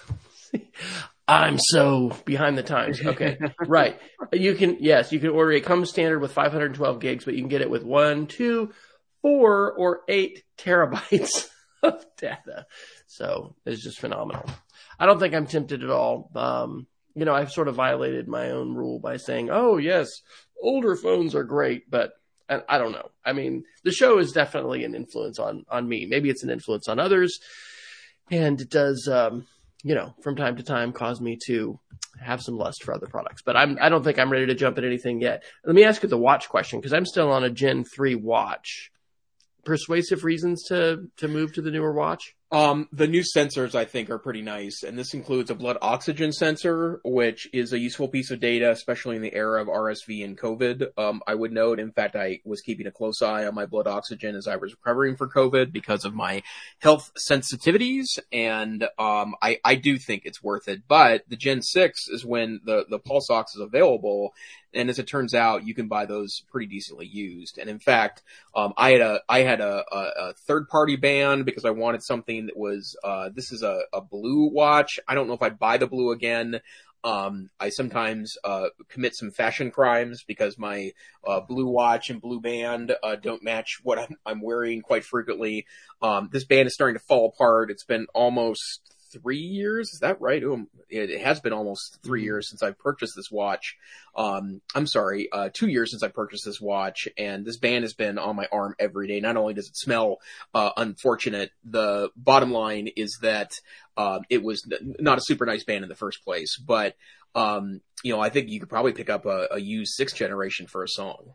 I'm 1.28 1.58
so 1.58 2.16
behind 2.26 2.58
the 2.58 2.64
times. 2.64 3.02
Okay. 3.04 3.38
right. 3.66 4.00
You 4.34 4.56
can, 4.56 4.78
yes, 4.80 5.12
you 5.12 5.20
can 5.20 5.30
order 5.30 5.52
it. 5.52 5.64
comes 5.64 5.90
standard 5.90 6.20
with 6.20 6.34
512 6.34 7.00
gigs, 7.00 7.26
but 7.26 7.34
you 7.34 7.42
can 7.42 7.50
get 7.50 7.62
it 7.62 7.70
with 7.70 7.84
one, 7.84 8.28
two, 8.28 8.72
four, 9.22 9.72
or 9.72 10.02
eight 10.10 10.44
terabytes 10.58 11.50
of 11.84 12.06
data. 12.18 12.66
So 13.08 13.56
it's 13.66 13.84
just 13.84 14.00
phenomenal. 14.00 14.46
I 15.00 15.06
don't 15.06 15.20
think 15.20 15.34
I'm 15.34 15.48
tempted 15.48 15.84
at 15.84 15.90
all. 15.90 16.30
Um, 16.36 16.88
you 17.16 17.26
know, 17.26 17.34
I've 17.34 17.52
sort 17.52 17.68
of 17.68 17.76
violated 17.76 18.28
my 18.28 18.52
own 18.52 18.74
rule 18.74 19.00
by 19.00 19.18
saying, 19.18 19.50
oh, 19.50 19.78
yes, 19.78 20.10
older 20.62 20.96
phones 20.96 21.36
are 21.36 21.44
great, 21.44 21.90
but 21.90 22.14
I, 22.50 22.62
I 22.68 22.78
don't 22.78 22.92
know. 22.92 23.12
I 23.26 23.34
mean, 23.34 23.64
the 23.84 23.92
show 23.92 24.18
is 24.18 24.32
definitely 24.32 24.84
an 24.84 24.96
influence 24.96 25.40
on, 25.40 25.66
on 25.70 25.88
me. 25.88 26.06
Maybe 26.06 26.30
it's 26.30 26.44
an 26.44 26.50
influence 26.50 26.88
on 26.88 27.00
others. 27.00 27.40
And 28.32 28.60
it 28.60 28.70
does, 28.70 29.08
um, 29.12 29.46
you 29.84 29.96
know, 29.96 30.16
from 30.22 30.36
time 30.36 30.56
to 30.56 30.64
time 30.64 30.94
cause 30.94 31.20
me 31.20 31.38
to 31.46 31.80
have 32.20 32.42
some 32.42 32.58
lust 32.58 32.84
for 32.84 32.94
other 32.94 33.08
products. 33.08 33.42
But 33.42 33.58
I'm, 33.58 33.78
I 33.82 33.90
don't 33.90 34.04
think 34.04 34.18
I'm 34.18 34.32
ready 34.32 34.46
to 34.48 34.56
jump 34.56 34.78
at 34.78 34.86
anything 34.86 35.22
yet. 35.22 35.44
Let 35.66 35.76
me 35.76 35.84
ask 35.84 36.02
you 36.04 36.10
the 36.10 36.18
watch 36.18 36.50
question 36.50 36.80
because 36.80 36.94
I'm 36.94 37.06
still 37.06 37.32
on 37.32 37.44
a 37.44 37.50
Gen 37.50 37.84
3 37.84 38.16
watch. 38.16 38.92
Persuasive 39.66 40.24
reasons 40.24 40.64
to, 40.66 41.08
to 41.18 41.28
move 41.28 41.54
to 41.54 41.62
the 41.62 41.72
newer 41.72 41.94
watch? 41.94 42.36
Um, 42.54 42.88
the 42.92 43.08
new 43.08 43.24
sensors 43.24 43.74
I 43.74 43.86
think 43.86 44.12
are 44.12 44.20
pretty 44.20 44.44
nice, 44.44 44.84
and 44.84 44.96
this 44.96 45.16
includes 45.16 45.50
a 45.50 45.56
blood 45.56 45.80
oxygen 45.82 46.32
sensor, 46.32 47.02
which 47.04 47.50
is 47.52 47.74
a 47.74 47.80
useful 47.80 48.08
piece 48.08 48.30
of 48.30 48.40
data, 48.40 48.70
especially 48.70 49.16
in 49.16 49.24
the 49.24 49.34
era 49.34 49.60
of 49.60 49.68
RSV 49.68 50.24
and 50.24 50.38
COVID. 50.38 50.90
Um, 50.96 51.24
I 51.26 51.34
would 51.34 51.52
note, 51.52 51.80
in 51.80 51.92
fact, 51.92 52.16
I 52.16 52.42
was 52.46 52.62
keeping 52.62 52.86
a 52.86 52.92
close 52.92 53.24
eye 53.24 53.48
on 53.48 53.56
my 53.56 53.66
blood 53.66 53.88
oxygen 53.88 54.36
as 54.36 54.48
I 54.48 54.58
was 54.58 54.72
recovering 54.72 55.16
for 55.16 55.28
COVID 55.28 55.72
because 55.72 56.06
of 56.06 56.14
my 56.14 56.44
health 56.78 57.12
sensitivities, 57.18 58.20
and 58.32 58.84
um, 59.00 59.34
I, 59.42 59.58
I 59.66 59.74
do 59.74 59.98
think 59.98 60.22
it's 60.26 60.44
worth 60.44 60.68
it. 60.68 60.84
But 60.88 61.24
the 61.28 61.36
Gen 61.36 61.64
6 61.64 62.08
is 62.10 62.24
when 62.24 62.62
the, 62.66 62.86
the 62.88 63.00
Pulse 63.00 63.32
Ox 63.32 63.56
is 63.56 63.62
available, 63.62 64.36
and 64.74 64.90
as 64.90 65.00
it 65.00 65.08
turns 65.08 65.34
out, 65.34 65.66
you 65.66 65.74
can 65.74 65.88
buy 65.88 66.06
those 66.06 66.44
pretty 66.52 66.68
decently 66.68 67.06
used. 67.06 67.58
And 67.58 67.70
in 67.70 67.80
fact, 67.80 68.24
um, 68.56 68.74
I 68.78 68.92
had 68.92 69.02
a 69.02 69.22
I 69.30 69.40
had 69.42 69.62
a, 69.62 69.84
a, 69.92 69.98
a 69.98 70.34
third 70.48 70.68
party 70.68 70.96
band 70.96 71.46
because 71.46 71.66
I 71.66 71.72
wanted 71.72 72.04
something 72.04 72.48
that 72.48 72.58
was 72.58 72.96
uh, 73.04 73.30
this 73.34 73.52
is 73.52 73.64
a, 73.64 73.82
a 73.94 74.02
blue 74.02 74.50
watch. 74.52 75.00
I 75.08 75.16
don't 75.16 75.28
know 75.28 75.34
if 75.34 75.42
I'd 75.42 75.60
buy 75.60 75.78
the 75.78 75.88
blue 75.88 76.12
again. 76.12 76.62
Um, 77.06 77.50
I 77.60 77.68
sometimes 77.70 78.38
uh, 78.46 78.68
commit 78.88 79.14
some 79.14 79.32
fashion 79.32 79.72
crimes 79.72 80.24
because 80.26 80.58
my 80.58 80.92
uh, 81.28 81.42
blue 81.42 81.68
watch 81.68 82.10
and 82.10 82.22
blue 82.22 82.40
band 82.40 82.96
uh, 83.04 83.18
don't 83.18 83.44
match 83.44 83.80
what 83.84 84.00
I'm, 84.00 84.16
I'm 84.26 84.42
wearing 84.42 84.82
quite 84.82 85.04
frequently. 85.04 85.66
Um, 86.02 86.30
this 86.32 86.46
band 86.46 86.68
is 86.68 86.74
starting 86.74 86.98
to 86.98 87.06
fall 87.06 87.28
apart. 87.28 87.72
It's 87.72 87.84
been 87.84 88.08
almost 88.14 88.93
three 89.14 89.40
years. 89.40 89.90
Is 89.94 90.00
that 90.00 90.20
right? 90.22 90.42
Ooh, 90.44 90.68
it, 90.90 91.22
has 91.22 91.40
been 91.40 91.54
almost 91.54 92.00
3 92.04 92.20
mm-hmm. 92.20 92.26
years 92.26 92.50
since 92.50 92.64
I 92.64 92.72
purchased 92.72 93.14
this 93.16 93.32
watch. 93.32 93.78
Um, 94.16 94.62
I'm 94.76 94.88
sorry, 94.88 95.30
uh, 95.32 95.50
two 95.54 95.68
years 95.68 95.92
since 95.92 96.04
I 96.04 96.08
purchased 96.08 96.46
this 96.46 96.62
watch, 96.62 97.08
and 97.18 97.46
this 97.46 97.58
band 97.58 97.84
has 97.84 97.94
been 97.94 98.18
on 98.18 98.36
my 98.36 98.48
arm 98.52 98.76
every 98.80 99.08
day. 99.08 99.20
Not 99.20 99.38
only 99.38 99.54
does 99.54 99.68
it 99.68 99.78
smell 99.78 100.18
uh, 100.54 100.72
unfortunate, 100.78 101.52
the 101.64 102.10
bottom 102.16 102.52
line 102.52 102.90
is 102.96 103.18
that 103.22 103.54
uh, 103.98 104.20
it 104.30 104.44
was 104.44 104.66
not 105.00 105.18
a 105.18 105.24
super 105.24 105.46
nice 105.46 105.64
band 105.64 105.84
in 105.84 105.90
the 105.90 105.96
first 105.96 106.24
place. 106.24 106.58
But 106.58 106.96
um, 107.36 107.82
you 108.04 108.14
know, 108.14 108.22
I 108.22 108.30
think 108.30 108.50
you 108.50 108.60
could 108.60 108.70
probably 108.70 108.94
pick 108.94 109.10
up 109.10 109.26
a, 109.26 109.48
a 109.52 109.60
used 109.60 109.94
sixth 109.96 110.16
generation 110.16 110.68
for 110.68 110.84
a 110.84 110.88
song. 110.88 111.34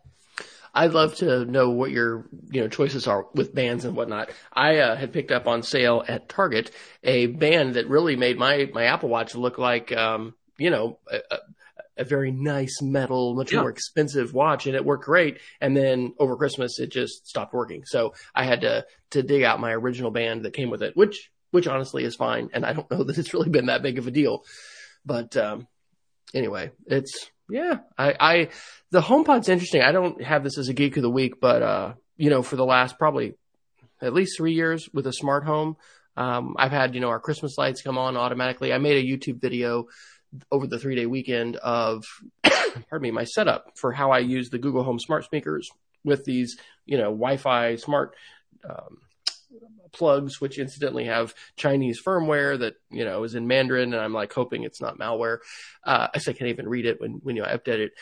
I'd 0.74 0.92
love 0.92 1.16
to 1.16 1.44
know 1.44 1.70
what 1.70 1.90
your 1.90 2.26
you 2.50 2.60
know 2.60 2.68
choices 2.68 3.06
are 3.06 3.26
with 3.34 3.54
bands 3.54 3.84
and 3.84 3.96
whatnot. 3.96 4.30
I 4.52 4.78
uh, 4.78 4.96
had 4.96 5.12
picked 5.12 5.32
up 5.32 5.46
on 5.46 5.62
sale 5.62 6.04
at 6.06 6.28
Target 6.28 6.70
a 7.02 7.26
band 7.26 7.74
that 7.74 7.88
really 7.88 8.16
made 8.16 8.38
my 8.38 8.70
my 8.72 8.84
Apple 8.84 9.08
Watch 9.08 9.34
look 9.34 9.58
like 9.58 9.96
um, 9.96 10.34
you 10.58 10.70
know 10.70 10.98
a, 11.10 11.38
a 11.98 12.04
very 12.04 12.30
nice 12.30 12.80
metal, 12.80 13.34
much 13.34 13.52
yeah. 13.52 13.60
more 13.60 13.70
expensive 13.70 14.32
watch, 14.32 14.66
and 14.66 14.76
it 14.76 14.84
worked 14.84 15.04
great. 15.04 15.40
And 15.60 15.76
then 15.76 16.14
over 16.18 16.36
Christmas, 16.36 16.78
it 16.78 16.90
just 16.90 17.26
stopped 17.26 17.52
working. 17.52 17.82
So 17.84 18.14
I 18.34 18.44
had 18.44 18.62
to 18.62 18.86
to 19.10 19.22
dig 19.22 19.42
out 19.42 19.60
my 19.60 19.72
original 19.72 20.10
band 20.10 20.44
that 20.44 20.54
came 20.54 20.70
with 20.70 20.82
it, 20.82 20.96
which 20.96 21.30
which 21.50 21.66
honestly 21.66 22.04
is 22.04 22.14
fine. 22.14 22.50
And 22.52 22.64
I 22.64 22.72
don't 22.72 22.90
know 22.90 23.02
that 23.04 23.18
it's 23.18 23.34
really 23.34 23.50
been 23.50 23.66
that 23.66 23.82
big 23.82 23.98
of 23.98 24.06
a 24.06 24.12
deal. 24.12 24.44
But 25.04 25.36
um, 25.36 25.66
anyway, 26.32 26.70
it's 26.86 27.30
yeah. 27.48 27.78
I, 27.96 28.14
I 28.20 28.48
the 28.90 29.00
HomePod's 29.00 29.48
interesting. 29.48 29.82
I 29.82 29.92
don't 29.92 30.22
have 30.22 30.44
this 30.44 30.58
as 30.58 30.68
a 30.68 30.74
geek 30.74 30.96
of 30.96 31.02
the 31.02 31.10
week, 31.10 31.40
but 31.40 31.62
uh, 31.62 31.94
you 32.16 32.30
know, 32.30 32.42
for 32.42 32.56
the 32.56 32.64
last 32.64 32.98
probably 32.98 33.34
at 34.00 34.14
least 34.14 34.36
three 34.36 34.54
years 34.54 34.88
with 34.92 35.06
a 35.06 35.12
smart 35.12 35.44
home, 35.44 35.76
um, 36.16 36.56
I've 36.58 36.72
had 36.72 36.94
you 36.94 37.00
know 37.00 37.08
our 37.08 37.20
Christmas 37.20 37.56
lights 37.58 37.82
come 37.82 37.98
on 37.98 38.16
automatically. 38.16 38.72
I 38.72 38.78
made 38.78 39.04
a 39.04 39.08
YouTube 39.08 39.40
video 39.40 39.86
over 40.50 40.66
the 40.66 40.78
three 40.78 40.96
day 40.96 41.06
weekend 41.06 41.56
of 41.56 42.04
pardon 42.42 43.02
me 43.02 43.10
my 43.10 43.24
setup 43.24 43.72
for 43.76 43.92
how 43.92 44.10
I 44.10 44.18
use 44.18 44.50
the 44.50 44.58
Google 44.58 44.82
Home 44.84 44.98
smart 44.98 45.24
speakers 45.24 45.70
with 46.04 46.24
these 46.24 46.58
you 46.86 46.98
know 46.98 47.04
Wi-Fi 47.04 47.76
smart 47.76 48.14
um, 48.68 48.98
plugs, 49.92 50.40
which 50.40 50.58
incidentally 50.58 51.04
have 51.04 51.34
Chinese 51.56 52.00
firmware 52.02 52.58
that, 52.58 52.74
you 52.90 53.04
know, 53.04 53.24
is 53.24 53.34
in 53.34 53.46
Mandarin. 53.46 53.92
And 53.92 54.02
I'm 54.02 54.12
like 54.12 54.32
hoping 54.32 54.64
it's 54.64 54.80
not 54.80 54.98
malware. 54.98 55.38
Uh, 55.84 56.08
I 56.14 56.18
can't 56.18 56.42
even 56.42 56.68
read 56.68 56.86
it 56.86 57.00
when, 57.00 57.20
when 57.22 57.36
you 57.36 57.42
know, 57.42 57.48
I 57.48 57.56
update 57.56 57.78
it 57.78 57.92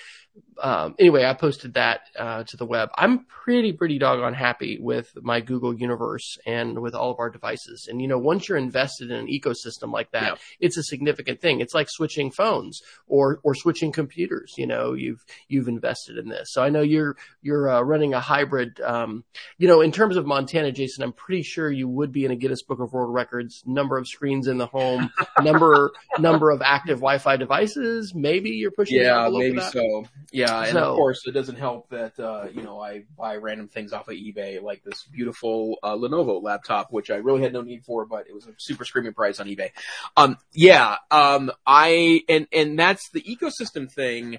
um, 0.62 0.94
anyway, 0.98 1.24
I 1.24 1.34
posted 1.34 1.74
that 1.74 2.08
uh, 2.18 2.44
to 2.44 2.56
the 2.56 2.64
web. 2.64 2.88
I'm 2.94 3.26
pretty, 3.26 3.72
pretty 3.72 3.98
doggone 3.98 4.32
happy 4.32 4.78
with 4.80 5.12
my 5.20 5.40
Google 5.40 5.74
universe 5.74 6.38
and 6.46 6.80
with 6.80 6.94
all 6.94 7.10
of 7.10 7.18
our 7.18 7.28
devices. 7.28 7.88
And 7.90 8.00
you 8.00 8.08
know, 8.08 8.18
once 8.18 8.48
you're 8.48 8.56
invested 8.56 9.10
in 9.10 9.16
an 9.18 9.26
ecosystem 9.26 9.92
like 9.92 10.10
that, 10.12 10.22
yeah. 10.22 10.34
it's 10.58 10.78
a 10.78 10.82
significant 10.82 11.40
thing. 11.40 11.60
It's 11.60 11.74
like 11.74 11.88
switching 11.90 12.30
phones 12.30 12.80
or 13.06 13.40
or 13.42 13.54
switching 13.54 13.92
computers. 13.92 14.54
You 14.56 14.66
know, 14.66 14.94
you've 14.94 15.24
you've 15.48 15.68
invested 15.68 16.16
in 16.16 16.28
this. 16.28 16.48
So 16.52 16.62
I 16.62 16.70
know 16.70 16.82
you're 16.82 17.16
you're 17.42 17.68
uh, 17.68 17.82
running 17.82 18.14
a 18.14 18.20
hybrid. 18.20 18.80
Um, 18.80 19.24
you 19.58 19.68
know, 19.68 19.82
in 19.82 19.92
terms 19.92 20.16
of 20.16 20.26
Montana, 20.26 20.72
Jason, 20.72 21.04
I'm 21.04 21.12
pretty 21.12 21.42
sure 21.42 21.70
you 21.76 21.88
would 21.88 22.12
be 22.12 22.24
in 22.24 22.30
a 22.30 22.36
Guinness 22.36 22.62
Book 22.62 22.80
of 22.80 22.92
World 22.92 23.12
Records. 23.12 23.62
Number 23.66 23.98
of 23.98 24.08
screens 24.08 24.48
in 24.48 24.58
the 24.58 24.66
home, 24.66 25.10
number 25.42 25.92
number 26.18 26.50
of 26.50 26.62
active 26.62 26.98
Wi-Fi 26.98 27.36
devices. 27.36 28.14
Maybe 28.14 28.50
you're 28.50 28.70
pushing. 28.70 29.00
Yeah, 29.00 29.28
maybe 29.30 29.60
so. 29.60 30.06
Yeah, 30.32 30.62
and 30.62 30.72
so, 30.72 30.90
of 30.90 30.96
course, 30.96 31.22
it 31.26 31.32
doesn't 31.32 31.56
help 31.56 31.88
that 31.90 32.18
uh, 32.18 32.46
you 32.52 32.62
know 32.62 32.80
I 32.80 33.04
buy 33.16 33.36
random 33.36 33.68
things 33.68 33.92
off 33.92 34.08
of 34.08 34.14
eBay, 34.14 34.62
like 34.62 34.82
this 34.84 35.04
beautiful 35.04 35.76
uh, 35.82 35.94
Lenovo 35.94 36.42
laptop, 36.42 36.92
which 36.92 37.10
I 37.10 37.16
really 37.16 37.42
had 37.42 37.52
no 37.52 37.62
need 37.62 37.84
for, 37.84 38.06
but 38.06 38.26
it 38.28 38.34
was 38.34 38.46
a 38.46 38.52
super 38.58 38.84
screaming 38.84 39.12
price 39.12 39.40
on 39.40 39.46
eBay. 39.46 39.70
Um, 40.16 40.36
yeah, 40.52 40.96
um, 41.10 41.50
I 41.66 42.22
and 42.28 42.46
and 42.52 42.78
that's 42.78 43.10
the 43.10 43.22
ecosystem 43.22 43.90
thing. 43.90 44.38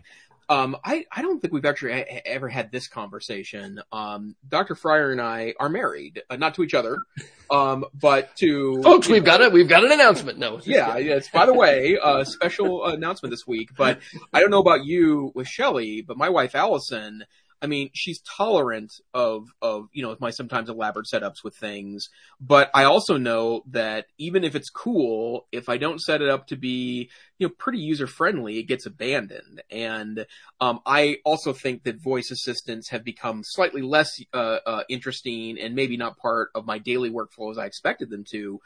Um, 0.50 0.78
I, 0.84 1.06
I 1.12 1.22
don't 1.22 1.42
think 1.42 1.54
we've 1.54 1.66
actually 1.66 1.92
ever 1.92 2.48
had 2.48 2.72
this 2.72 2.88
conversation. 2.88 3.82
Um, 3.92 4.36
Dr. 4.48 4.76
Fryer 4.76 5.12
and 5.12 5.20
I 5.20 5.54
are 5.60 5.68
married, 5.68 6.22
uh, 6.30 6.38
not 6.38 6.56
to 6.56 6.64
each 6.64 6.74
other, 6.74 6.98
um, 7.52 7.86
but 7.94 8.36
to 8.38 8.82
folks. 8.82 9.10
We've 9.10 9.22
know, 9.24 9.26
got 9.26 9.42
it. 9.42 9.52
We've 9.52 9.68
got 9.68 9.84
an 9.84 9.92
announcement. 9.92 10.38
No, 10.38 10.60
yeah, 10.64 10.98
yes. 10.98 11.28
By 11.30 11.46
the 11.46 11.54
way, 11.54 11.96
a 11.96 12.02
uh, 12.04 12.24
special 12.24 12.86
announcement 12.86 13.32
this 13.32 13.46
week. 13.46 13.72
But 13.76 14.00
I 14.34 14.40
don't 14.40 14.52
know 14.52 14.62
about 14.62 14.86
you 14.86 15.32
with 15.36 15.48
Shelly, 15.48 16.02
but 16.02 16.18
my 16.18 16.30
wife 16.30 16.56
Allison 16.56 17.26
I 17.62 17.68
mean, 17.68 17.90
she's 17.94 18.22
tolerant 18.22 18.92
of, 19.14 19.48
of, 19.62 19.88
you 19.92 20.04
know, 20.04 20.16
my 20.20 20.30
sometimes 20.30 20.70
elaborate 20.70 21.08
setups 21.12 21.44
with 21.44 21.56
things, 21.56 22.10
but 22.40 22.70
I 22.74 22.84
also 22.84 23.18
know 23.18 23.64
that 23.72 24.06
even 24.18 24.44
if 24.44 24.56
it's 24.56 24.70
cool, 24.70 25.48
if 25.52 25.68
I 25.68 25.78
don't 25.78 26.00
set 26.00 26.22
it 26.22 26.30
up 26.30 26.48
to 26.48 26.56
be, 26.56 27.10
you 27.40 27.48
know, 27.48 27.54
pretty 27.58 27.80
user 27.80 28.08
friendly, 28.08 28.60
it 28.60 28.64
gets 28.64 28.86
abandoned. 28.86 29.62
And, 29.72 30.26
um, 30.60 30.80
I 30.86 31.18
also 31.26 31.54
think 31.54 31.84
that 31.84 32.02
voice 32.02 32.30
assistants 32.32 32.90
have 32.90 33.04
become 33.04 33.42
slightly 33.44 33.82
less, 33.82 34.12
uh, 34.34 34.60
uh, 34.66 34.84
interesting 34.90 35.58
and 35.60 35.74
maybe 35.76 35.98
not 35.98 36.18
part 36.18 36.50
of 36.54 36.66
my 36.66 36.78
daily 36.78 37.10
workflow 37.10 37.52
as 37.52 37.58
I 37.58 37.66
expected 37.66 38.10
them 38.10 38.24
to. 38.32 38.60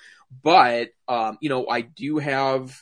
But, 0.43 0.89
um, 1.07 1.37
you 1.41 1.49
know, 1.49 1.67
I 1.67 1.81
do 1.81 2.17
have, 2.17 2.73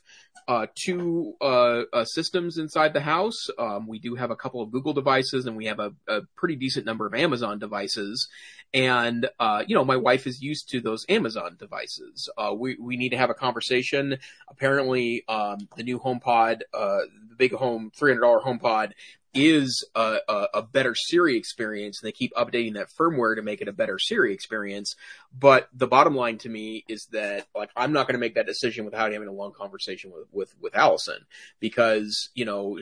uh, 0.49 0.65
two 0.73 1.35
uh, 1.41 1.83
uh, 1.93 2.03
systems 2.05 2.57
inside 2.57 2.91
the 2.93 2.99
house. 2.99 3.49
Um, 3.59 3.85
we 3.87 3.99
do 3.99 4.15
have 4.15 4.31
a 4.31 4.35
couple 4.35 4.63
of 4.63 4.71
Google 4.71 4.93
devices, 4.93 5.45
and 5.45 5.55
we 5.55 5.65
have 5.65 5.79
a, 5.79 5.91
a 6.07 6.21
pretty 6.35 6.55
decent 6.55 6.87
number 6.87 7.05
of 7.05 7.13
Amazon 7.13 7.59
devices. 7.59 8.27
And 8.73 9.29
uh, 9.39 9.63
you 9.67 9.75
know, 9.75 9.85
my 9.85 9.97
wife 9.97 10.25
is 10.25 10.41
used 10.41 10.69
to 10.69 10.81
those 10.81 11.05
Amazon 11.07 11.55
devices. 11.59 12.31
Uh, 12.35 12.55
we 12.57 12.77
we 12.79 12.97
need 12.97 13.09
to 13.09 13.17
have 13.17 13.29
a 13.29 13.35
conversation. 13.35 14.17
Apparently, 14.49 15.23
um, 15.29 15.67
the 15.77 15.83
new 15.83 15.99
HomePod, 15.99 16.61
uh, 16.73 17.01
the 17.29 17.35
big 17.37 17.53
home 17.53 17.91
three 17.95 18.11
hundred 18.11 18.21
dollar 18.21 18.41
HomePod, 18.41 18.93
is 19.33 19.87
a, 19.95 20.17
a, 20.27 20.47
a, 20.55 20.61
better 20.63 20.95
Siri 20.95 21.37
experience 21.37 22.01
and 22.01 22.07
they 22.07 22.11
keep 22.11 22.33
updating 22.33 22.73
that 22.73 22.87
firmware 22.99 23.35
to 23.35 23.43
make 23.43 23.61
it 23.61 23.67
a 23.67 23.73
better 23.73 23.99
Siri 23.99 24.33
experience. 24.33 24.95
But 25.37 25.69
the 25.71 25.87
bottom 25.87 26.15
line 26.15 26.39
to 26.39 26.49
me 26.49 26.83
is 26.87 27.07
that 27.11 27.45
like 27.55 27.69
I'm 27.75 27.93
not 27.93 28.07
going 28.07 28.15
to 28.15 28.19
make 28.19 28.35
that 28.35 28.47
decision 28.47 28.85
without 28.85 29.11
having 29.11 29.27
a 29.27 29.33
long 29.33 29.51
conversation 29.53 30.11
with, 30.11 30.25
with, 30.31 30.53
with 30.59 30.75
Allison 30.75 31.19
because, 31.59 32.29
you 32.33 32.45
know, 32.45 32.79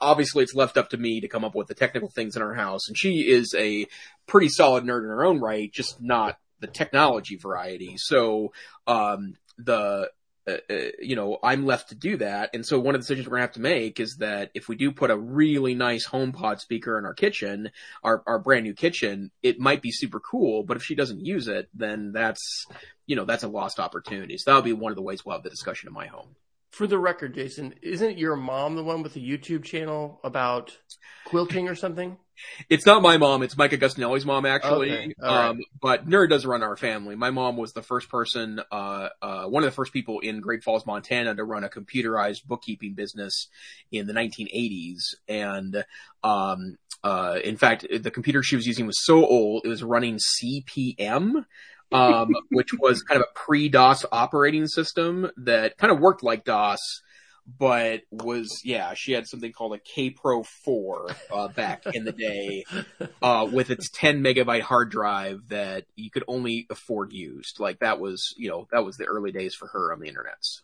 obviously 0.00 0.42
it's 0.42 0.54
left 0.54 0.76
up 0.76 0.90
to 0.90 0.98
me 0.98 1.20
to 1.20 1.28
come 1.28 1.44
up 1.44 1.54
with 1.54 1.68
the 1.68 1.74
technical 1.74 2.10
things 2.10 2.36
in 2.36 2.42
our 2.42 2.54
house 2.54 2.88
and 2.88 2.98
she 2.98 3.20
is 3.20 3.54
a 3.56 3.86
pretty 4.26 4.48
solid 4.48 4.84
nerd 4.84 5.04
in 5.04 5.08
her 5.08 5.24
own 5.24 5.40
right, 5.40 5.72
just 5.72 6.02
not 6.02 6.38
the 6.60 6.66
technology 6.66 7.36
variety. 7.36 7.94
So, 7.96 8.52
um, 8.86 9.36
the, 9.56 10.10
uh, 10.48 10.56
uh, 10.70 10.88
you 11.00 11.16
know, 11.16 11.38
I'm 11.42 11.66
left 11.66 11.90
to 11.90 11.94
do 11.94 12.16
that. 12.18 12.50
And 12.54 12.64
so 12.64 12.78
one 12.78 12.94
of 12.94 13.00
the 13.00 13.04
decisions 13.04 13.26
we're 13.26 13.36
gonna 13.36 13.42
have 13.42 13.52
to 13.52 13.60
make 13.60 14.00
is 14.00 14.16
that 14.16 14.50
if 14.54 14.68
we 14.68 14.76
do 14.76 14.92
put 14.92 15.10
a 15.10 15.18
really 15.18 15.74
nice 15.74 16.06
HomePod 16.06 16.60
speaker 16.60 16.98
in 16.98 17.04
our 17.04 17.14
kitchen, 17.14 17.70
our, 18.02 18.22
our 18.26 18.38
brand 18.38 18.64
new 18.64 18.74
kitchen, 18.74 19.30
it 19.42 19.58
might 19.58 19.82
be 19.82 19.90
super 19.90 20.20
cool, 20.20 20.62
but 20.62 20.76
if 20.76 20.82
she 20.82 20.94
doesn't 20.94 21.24
use 21.24 21.48
it, 21.48 21.68
then 21.74 22.12
that's, 22.12 22.66
you 23.06 23.16
know, 23.16 23.24
that's 23.24 23.44
a 23.44 23.48
lost 23.48 23.78
opportunity. 23.78 24.38
So 24.38 24.50
that'll 24.50 24.62
be 24.62 24.72
one 24.72 24.92
of 24.92 24.96
the 24.96 25.02
ways 25.02 25.24
we'll 25.24 25.36
have 25.36 25.42
the 25.42 25.50
discussion 25.50 25.88
in 25.88 25.94
my 25.94 26.06
home. 26.06 26.36
For 26.70 26.86
the 26.86 26.98
record, 26.98 27.34
Jason, 27.34 27.74
isn't 27.82 28.18
your 28.18 28.36
mom 28.36 28.76
the 28.76 28.84
one 28.84 29.02
with 29.02 29.14
the 29.14 29.26
YouTube 29.26 29.64
channel 29.64 30.20
about 30.22 30.76
quilting 31.24 31.68
or 31.68 31.74
something? 31.74 32.18
It's 32.68 32.86
not 32.86 33.02
my 33.02 33.16
mom. 33.16 33.42
It's 33.42 33.56
Mike 33.56 33.72
Augustinelli's 33.72 34.26
mom, 34.26 34.46
actually. 34.46 34.92
Okay. 34.92 35.14
Um, 35.20 35.56
right. 35.56 35.66
But 35.80 36.08
Nerd 36.08 36.30
does 36.30 36.46
run 36.46 36.62
our 36.62 36.76
family. 36.76 37.16
My 37.16 37.30
mom 37.30 37.56
was 37.56 37.72
the 37.72 37.82
first 37.82 38.08
person, 38.08 38.60
uh, 38.70 39.08
uh, 39.20 39.44
one 39.44 39.62
of 39.62 39.66
the 39.68 39.74
first 39.74 39.92
people 39.92 40.20
in 40.20 40.40
Great 40.40 40.62
Falls, 40.62 40.86
Montana 40.86 41.34
to 41.34 41.44
run 41.44 41.64
a 41.64 41.68
computerized 41.68 42.46
bookkeeping 42.46 42.94
business 42.94 43.48
in 43.90 44.06
the 44.06 44.12
1980s. 44.12 45.14
And, 45.28 45.84
um, 46.22 46.78
uh, 47.04 47.38
in 47.44 47.56
fact, 47.56 47.86
the 47.90 48.10
computer 48.10 48.42
she 48.42 48.56
was 48.56 48.66
using 48.66 48.86
was 48.86 49.04
so 49.04 49.24
old, 49.24 49.62
it 49.64 49.68
was 49.68 49.82
running 49.82 50.18
CP/M, 50.18 51.46
um, 51.92 52.34
which 52.50 52.74
was 52.78 53.02
kind 53.02 53.20
of 53.20 53.26
a 53.30 53.38
pre-DOS 53.38 54.04
operating 54.10 54.66
system 54.66 55.30
that 55.36 55.76
kind 55.78 55.92
of 55.92 56.00
worked 56.00 56.22
like 56.22 56.44
DOS, 56.44 56.80
but 57.58 58.02
was 58.10 58.60
yeah, 58.64 58.92
she 58.94 59.12
had 59.12 59.26
something 59.26 59.52
called 59.52 59.74
a 59.74 59.78
Kaypro 59.78 60.44
4 60.44 61.10
uh, 61.32 61.48
back 61.48 61.84
in 61.92 62.04
the 62.04 62.12
day, 62.12 62.64
uh, 63.22 63.48
with 63.50 63.70
its 63.70 63.88
10 63.90 64.22
megabyte 64.22 64.62
hard 64.62 64.90
drive 64.90 65.48
that 65.48 65.84
you 65.96 66.10
could 66.10 66.24
only 66.28 66.66
afford 66.70 67.12
used. 67.12 67.58
Like 67.58 67.78
that 67.78 68.00
was 68.00 68.34
you 68.36 68.50
know 68.50 68.68
that 68.72 68.84
was 68.84 68.96
the 68.96 69.06
early 69.06 69.32
days 69.32 69.54
for 69.54 69.68
her 69.68 69.92
on 69.92 70.00
the 70.00 70.08
internets. 70.08 70.60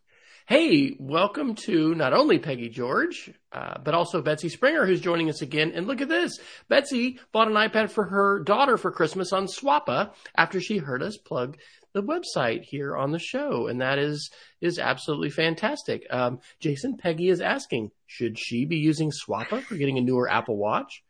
Hey, 0.46 0.94
welcome 0.98 1.54
to 1.64 1.94
not 1.94 2.12
only 2.12 2.38
Peggy 2.38 2.68
George, 2.68 3.30
uh, 3.50 3.78
but 3.82 3.94
also 3.94 4.20
Betsy 4.20 4.50
Springer, 4.50 4.84
who's 4.84 5.00
joining 5.00 5.30
us 5.30 5.40
again. 5.40 5.72
And 5.74 5.86
look 5.86 6.02
at 6.02 6.10
this. 6.10 6.38
Betsy 6.68 7.18
bought 7.32 7.48
an 7.48 7.54
iPad 7.54 7.88
for 7.88 8.04
her 8.04 8.40
daughter 8.40 8.76
for 8.76 8.92
Christmas 8.92 9.32
on 9.32 9.46
Swappa 9.46 10.12
after 10.36 10.60
she 10.60 10.76
heard 10.76 11.02
us 11.02 11.16
plug 11.16 11.56
the 11.94 12.02
website 12.02 12.62
here 12.62 12.94
on 12.94 13.12
the 13.12 13.18
show. 13.18 13.68
And 13.68 13.80
that 13.80 13.98
is, 13.98 14.30
is 14.60 14.78
absolutely 14.78 15.30
fantastic. 15.30 16.06
Um, 16.10 16.40
Jason, 16.60 16.98
Peggy 16.98 17.30
is 17.30 17.40
asking, 17.40 17.92
should 18.06 18.38
she 18.38 18.66
be 18.66 18.76
using 18.76 19.10
Swappa 19.10 19.62
for 19.62 19.76
getting 19.76 19.96
a 19.96 20.02
newer 20.02 20.28
Apple 20.28 20.58
Watch? 20.58 21.02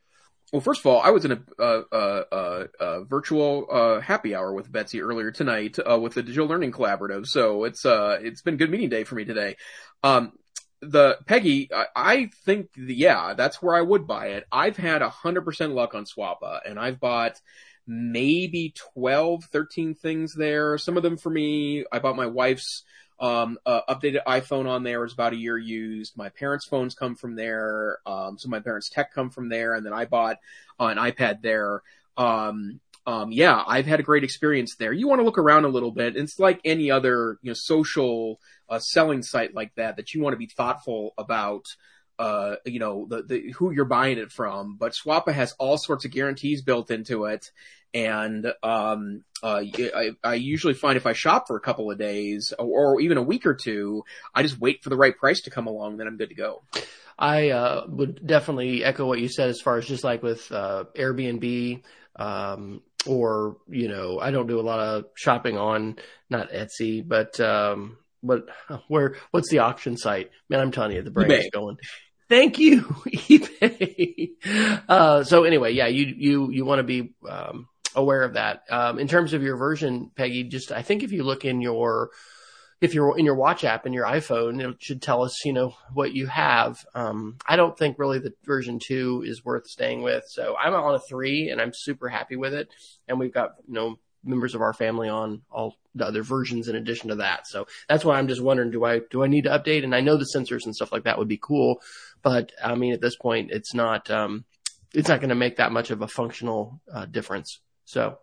Well, 0.52 0.60
first 0.60 0.80
of 0.80 0.86
all, 0.86 1.00
I 1.00 1.10
was 1.10 1.24
in 1.24 1.32
a, 1.32 1.40
uh, 1.58 1.82
uh, 1.90 2.66
uh, 2.78 3.00
virtual 3.02 4.00
happy 4.00 4.36
hour 4.36 4.52
with 4.52 4.70
Betsy 4.70 5.00
earlier 5.00 5.32
tonight 5.32 5.78
uh, 5.80 5.98
with 5.98 6.14
the 6.14 6.22
Digital 6.22 6.46
Learning 6.46 6.70
Collaborative, 6.70 7.26
so 7.26 7.64
it's 7.64 7.84
uh, 7.84 8.18
it's 8.22 8.40
been 8.42 8.56
good 8.56 8.70
meeting 8.70 8.88
day 8.88 9.02
for 9.02 9.16
me 9.16 9.24
today. 9.24 9.56
Um, 10.04 10.32
the 10.80 11.18
Peggy, 11.26 11.70
I, 11.74 11.86
I 11.96 12.30
think 12.44 12.72
the, 12.74 12.94
yeah, 12.94 13.34
that's 13.34 13.60
where 13.60 13.74
I 13.74 13.80
would 13.80 14.06
buy 14.06 14.28
it. 14.28 14.44
I've 14.52 14.76
had 14.76 15.02
hundred 15.02 15.42
percent 15.42 15.74
luck 15.74 15.94
on 15.94 16.04
Swappa 16.04 16.60
and 16.64 16.78
I've 16.78 17.00
bought 17.00 17.40
maybe 17.86 18.72
12, 18.94 19.44
13 19.44 19.94
things 19.94 20.34
there. 20.34 20.78
Some 20.78 20.96
of 20.96 21.02
them 21.02 21.16
for 21.16 21.30
me. 21.30 21.84
I 21.92 21.98
bought 21.98 22.16
my 22.16 22.26
wife's 22.26 22.84
um, 23.20 23.58
uh, 23.64 23.80
updated 23.88 24.24
iPhone 24.26 24.66
on 24.68 24.82
there 24.82 25.04
is 25.04 25.12
about 25.12 25.32
a 25.32 25.36
year 25.36 25.56
used. 25.56 26.16
My 26.16 26.30
parents' 26.30 26.66
phones 26.66 26.94
come 26.94 27.14
from 27.14 27.36
there. 27.36 27.98
Um, 28.06 28.38
some 28.38 28.52
of 28.52 28.58
my 28.58 28.60
parents' 28.60 28.90
tech 28.90 29.12
come 29.12 29.30
from 29.30 29.48
there, 29.48 29.74
and 29.74 29.86
then 29.86 29.92
I 29.92 30.04
bought 30.04 30.38
uh, 30.80 30.86
an 30.86 30.98
iPad 30.98 31.42
there. 31.42 31.82
Um, 32.16 32.80
um, 33.06 33.32
yeah, 33.32 33.62
I've 33.66 33.86
had 33.86 34.00
a 34.00 34.04
great 34.04 34.24
experience 34.24 34.76
there. 34.76 34.92
You 34.92 35.08
want 35.08 35.20
to 35.20 35.24
look 35.24 35.38
around 35.38 35.64
a 35.64 35.68
little 35.68 35.90
bit. 35.90 36.16
It's 36.16 36.38
like 36.38 36.60
any 36.64 36.90
other, 36.90 37.38
you 37.42 37.50
know, 37.50 37.54
social 37.54 38.40
uh, 38.68 38.78
selling 38.78 39.22
site 39.22 39.54
like 39.54 39.74
that 39.76 39.96
that 39.96 40.14
you 40.14 40.22
want 40.22 40.32
to 40.32 40.38
be 40.38 40.46
thoughtful 40.46 41.12
about 41.18 41.66
uh, 42.18 42.56
you 42.64 42.78
know, 42.78 43.06
the, 43.08 43.22
the, 43.22 43.52
who 43.52 43.70
you're 43.70 43.84
buying 43.84 44.18
it 44.18 44.30
from, 44.30 44.76
but 44.76 44.92
Swappa 44.92 45.32
has 45.32 45.54
all 45.58 45.78
sorts 45.78 46.04
of 46.04 46.10
guarantees 46.10 46.62
built 46.62 46.90
into 46.90 47.24
it. 47.24 47.50
And, 47.92 48.52
um, 48.62 49.22
uh, 49.42 49.62
I, 49.76 50.10
I 50.22 50.34
usually 50.34 50.74
find 50.74 50.96
if 50.96 51.06
I 51.06 51.12
shop 51.12 51.46
for 51.46 51.56
a 51.56 51.60
couple 51.60 51.90
of 51.90 51.98
days 51.98 52.52
or, 52.58 52.94
or, 52.94 53.00
even 53.00 53.18
a 53.18 53.22
week 53.22 53.46
or 53.46 53.54
two, 53.54 54.04
I 54.34 54.42
just 54.42 54.58
wait 54.58 54.82
for 54.82 54.90
the 54.90 54.96
right 54.96 55.16
price 55.16 55.42
to 55.42 55.50
come 55.50 55.68
along, 55.68 55.98
then 55.98 56.08
I'm 56.08 56.16
good 56.16 56.30
to 56.30 56.34
go. 56.34 56.62
I, 57.16 57.50
uh, 57.50 57.86
would 57.88 58.26
definitely 58.26 58.82
echo 58.82 59.06
what 59.06 59.20
you 59.20 59.28
said 59.28 59.48
as 59.48 59.60
far 59.60 59.78
as 59.78 59.86
just 59.86 60.02
like 60.02 60.22
with, 60.22 60.50
uh, 60.50 60.84
Airbnb, 60.96 61.82
um, 62.16 62.82
or, 63.06 63.58
you 63.68 63.88
know, 63.88 64.18
I 64.18 64.32
don't 64.32 64.48
do 64.48 64.58
a 64.58 64.62
lot 64.62 64.80
of 64.80 65.04
shopping 65.14 65.56
on, 65.56 65.96
not 66.28 66.50
Etsy, 66.50 67.06
but, 67.06 67.38
um, 67.38 67.98
what 68.24 68.46
where 68.88 69.16
what's 69.30 69.50
the 69.50 69.60
auction 69.60 69.96
site? 69.96 70.30
Man, 70.48 70.60
I'm 70.60 70.72
telling 70.72 70.96
you, 70.96 71.02
the 71.02 71.10
brain 71.10 71.30
is 71.30 71.50
going. 71.52 71.76
Thank 72.28 72.58
you, 72.58 72.82
eBay. 73.06 74.30
Uh, 74.88 75.24
so 75.24 75.44
anyway, 75.44 75.72
yeah, 75.72 75.86
you 75.86 76.06
you 76.06 76.50
you 76.50 76.64
want 76.64 76.78
to 76.78 76.84
be 76.84 77.14
um, 77.28 77.68
aware 77.94 78.22
of 78.22 78.34
that. 78.34 78.62
Um, 78.70 78.98
in 78.98 79.08
terms 79.08 79.32
of 79.32 79.42
your 79.42 79.56
version, 79.56 80.10
Peggy, 80.16 80.44
just 80.44 80.72
I 80.72 80.82
think 80.82 81.02
if 81.02 81.12
you 81.12 81.22
look 81.22 81.44
in 81.44 81.60
your 81.60 82.10
if 82.80 82.92
you're 82.92 83.16
in 83.16 83.24
your 83.24 83.34
watch 83.34 83.64
app 83.64 83.86
in 83.86 83.92
your 83.92 84.04
iPhone, 84.04 84.62
it 84.62 84.82
should 84.82 85.00
tell 85.00 85.22
us, 85.22 85.44
you 85.44 85.52
know, 85.52 85.74
what 85.92 86.12
you 86.12 86.26
have. 86.26 86.84
Um, 86.94 87.36
I 87.46 87.56
don't 87.56 87.78
think 87.78 87.98
really 87.98 88.18
the 88.18 88.34
version 88.44 88.78
two 88.78 89.24
is 89.26 89.44
worth 89.44 89.66
staying 89.66 90.02
with. 90.02 90.24
So 90.28 90.54
I'm 90.56 90.74
on 90.74 90.94
a 90.94 90.98
three 90.98 91.48
and 91.48 91.60
I'm 91.60 91.72
super 91.72 92.08
happy 92.08 92.36
with 92.36 92.52
it. 92.52 92.68
And 93.08 93.18
we've 93.18 93.32
got, 93.32 93.52
you 93.66 93.74
know, 93.74 93.98
members 94.22 94.54
of 94.54 94.60
our 94.60 94.72
family 94.72 95.08
on 95.08 95.42
all 95.50 95.76
the 95.94 96.06
other 96.06 96.22
versions 96.22 96.68
in 96.68 96.76
addition 96.76 97.08
to 97.08 97.16
that. 97.16 97.46
So 97.46 97.66
that's 97.88 98.04
why 98.04 98.18
I'm 98.18 98.28
just 98.28 98.42
wondering, 98.42 98.70
do 98.70 98.84
I, 98.84 99.00
do 99.10 99.22
I 99.22 99.28
need 99.28 99.44
to 99.44 99.50
update? 99.50 99.84
And 99.84 99.94
I 99.94 100.00
know 100.00 100.16
the 100.16 100.30
sensors 100.34 100.64
and 100.64 100.74
stuff 100.74 100.92
like 100.92 101.04
that 101.04 101.18
would 101.18 101.28
be 101.28 101.38
cool, 101.40 101.80
but 102.24 102.50
I 102.62 102.74
mean, 102.74 102.94
at 102.94 103.00
this 103.00 103.14
point, 103.14 103.52
it's 103.52 103.74
not, 103.74 104.10
um, 104.10 104.44
it's 104.92 105.08
not 105.08 105.20
going 105.20 105.28
to 105.28 105.36
make 105.36 105.58
that 105.58 105.70
much 105.70 105.90
of 105.90 106.02
a 106.02 106.08
functional 106.08 106.80
uh, 106.92 107.06
difference. 107.06 107.60
So, 107.84 108.18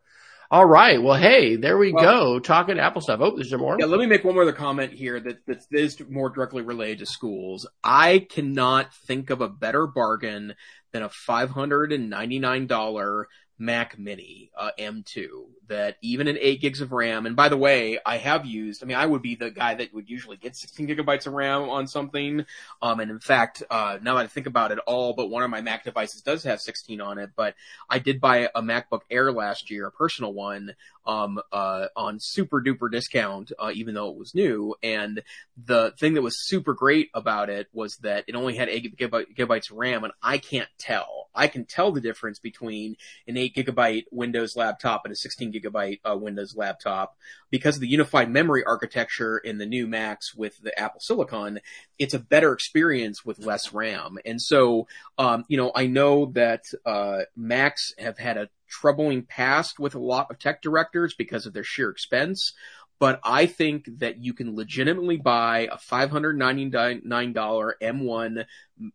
all 0.50 0.66
right. 0.66 1.02
Well, 1.02 1.18
hey, 1.18 1.56
there 1.56 1.78
we 1.78 1.94
well, 1.94 2.04
go. 2.04 2.40
Talking 2.40 2.78
Apple 2.78 3.02
stuff. 3.02 3.22
Oh, 3.22 3.38
is 3.38 3.52
there 3.52 3.60
more? 3.60 3.78
Yeah, 3.80 3.86
let 3.86 4.00
me 4.00 4.06
make 4.06 4.26
one 4.26 4.34
more 4.34 4.44
other 4.44 4.52
comment 4.52 4.92
here 4.92 5.20
that, 5.20 5.46
that 5.46 5.62
is 5.72 6.02
more 6.10 6.30
directly 6.30 6.64
related 6.64 7.00
to 7.00 7.06
schools. 7.06 7.68
I 7.84 8.28
cannot 8.30 8.94
think 8.94 9.30
of 9.30 9.40
a 9.40 9.48
better 9.48 9.88
bargain 9.88 10.56
than 10.92 11.04
a 11.04 11.10
$599 11.10 13.26
Mac 13.62 14.00
Mini 14.00 14.50
uh, 14.58 14.72
M2 14.80 15.28
that 15.68 15.98
even 16.02 16.28
in 16.28 16.36
8 16.36 16.60
gigs 16.60 16.82
of 16.82 16.92
RAM, 16.92 17.28
and 17.28 17.36
by 17.36 17.48
the 17.48 17.56
way, 17.56 18.00
I 18.04 18.18
have 18.18 18.44
used, 18.44 18.84
I 18.84 18.88
mean, 18.88 18.98
I 18.98 19.06
would 19.06 19.22
be 19.22 19.36
the 19.36 19.52
guy 19.52 19.76
that 19.76 19.94
would 19.94 20.10
usually 20.10 20.36
get 20.36 20.56
16 20.56 20.88
gigabytes 20.88 21.28
of 21.28 21.34
RAM 21.34 21.70
on 21.70 21.88
something. 21.88 22.44
Um, 22.82 23.00
and 23.00 23.12
in 23.12 23.20
fact, 23.20 23.62
uh, 23.70 24.00
now 24.02 24.16
that 24.16 24.24
I 24.24 24.28
think 24.28 24.48
about 24.48 24.72
it, 24.72 24.80
all 24.80 25.14
but 25.14 25.30
one 25.30 25.44
of 25.44 25.52
my 25.52 25.62
Mac 25.62 25.84
devices 25.84 26.24
does 26.24 26.44
have 26.44 26.60
16 26.60 27.00
on 27.02 27.20
it, 27.20 27.30
but 27.36 27.54
I 27.88 28.00
did 28.00 28.20
buy 28.20 28.50
a 28.54 28.64
MacBook 28.64 29.02
Air 29.12 29.32
last 29.32 29.70
year, 29.70 29.86
a 29.86 29.92
personal 29.92 30.34
one, 30.34 30.74
um, 31.06 31.40
uh, 31.52 31.86
on 31.96 32.18
super 32.20 32.62
duper 32.62 32.92
discount, 32.92 33.52
uh, 33.60 33.72
even 33.74 33.94
though 33.94 34.10
it 34.10 34.18
was 34.18 34.34
new. 34.34 34.76
And 34.82 35.22
the 35.56 35.94
thing 36.00 36.16
that 36.16 36.22
was 36.22 36.48
super 36.48 36.74
great 36.74 37.10
about 37.14 37.50
it 37.50 37.68
was 37.74 37.98
that 37.98 38.26
it 38.28 38.36
only 38.36 38.56
had 38.56 38.70
8 38.70 38.98
gigabytes 38.98 39.70
of 39.70 39.78
RAM, 39.78 40.04
and 40.04 40.14
I 40.22 40.40
can't 40.40 40.70
tell. 40.80 41.30
I 41.34 41.48
can 41.48 41.66
tell 41.66 41.92
the 41.92 42.02
difference 42.02 42.40
between 42.40 42.98
an 43.28 43.38
8 43.56 43.66
gigabyte 43.66 44.06
Windows 44.12 44.56
laptop 44.56 45.02
and 45.06 45.12
a 45.12 45.16
16 45.16 45.54
gigabyte 45.54 46.00
uh, 46.04 46.18
Windows 46.18 46.56
laptop 46.56 47.18
because 47.50 47.76
of 47.76 47.82
the 47.82 47.88
unified 47.88 48.30
memory 48.30 48.64
architecture 48.64 49.38
in 49.38 49.58
the 49.58 49.66
new 49.66 49.88
Macs 49.88 50.34
with 50.36 50.62
the 50.62 50.78
Apple 50.78 51.02
Silicon. 51.02 51.60
It's 51.98 52.14
a 52.14 52.20
better 52.20 52.54
experience 52.54 53.26
with 53.26 53.40
less 53.40 53.74
RAM. 53.74 54.18
And 54.26 54.42
so, 54.42 54.88
um, 55.18 55.46
you 55.48 55.58
know, 55.58 55.72
I 55.76 55.88
know 55.88 56.28
that 56.34 56.64
uh, 56.86 57.22
Macs 57.36 57.94
have 57.98 58.18
had 58.18 58.38
a 58.38 58.50
troubling 58.68 59.24
past 59.24 59.80
with 59.80 59.96
a 59.96 60.00
lot 60.00 60.28
of 60.32 60.40
tech 60.40 60.62
directors 60.62 61.14
because 61.14 61.46
of 61.46 61.54
their 61.54 61.64
sheer 61.64 61.90
expense 61.90 62.54
but 63.02 63.20
I 63.24 63.48
think 63.48 63.98
that 63.98 64.24
you 64.24 64.32
can 64.32 64.56
legitimately 64.56 65.18
buy 65.18 65.68
a 65.72 65.78
$599 65.78 67.04
M1 67.04 68.46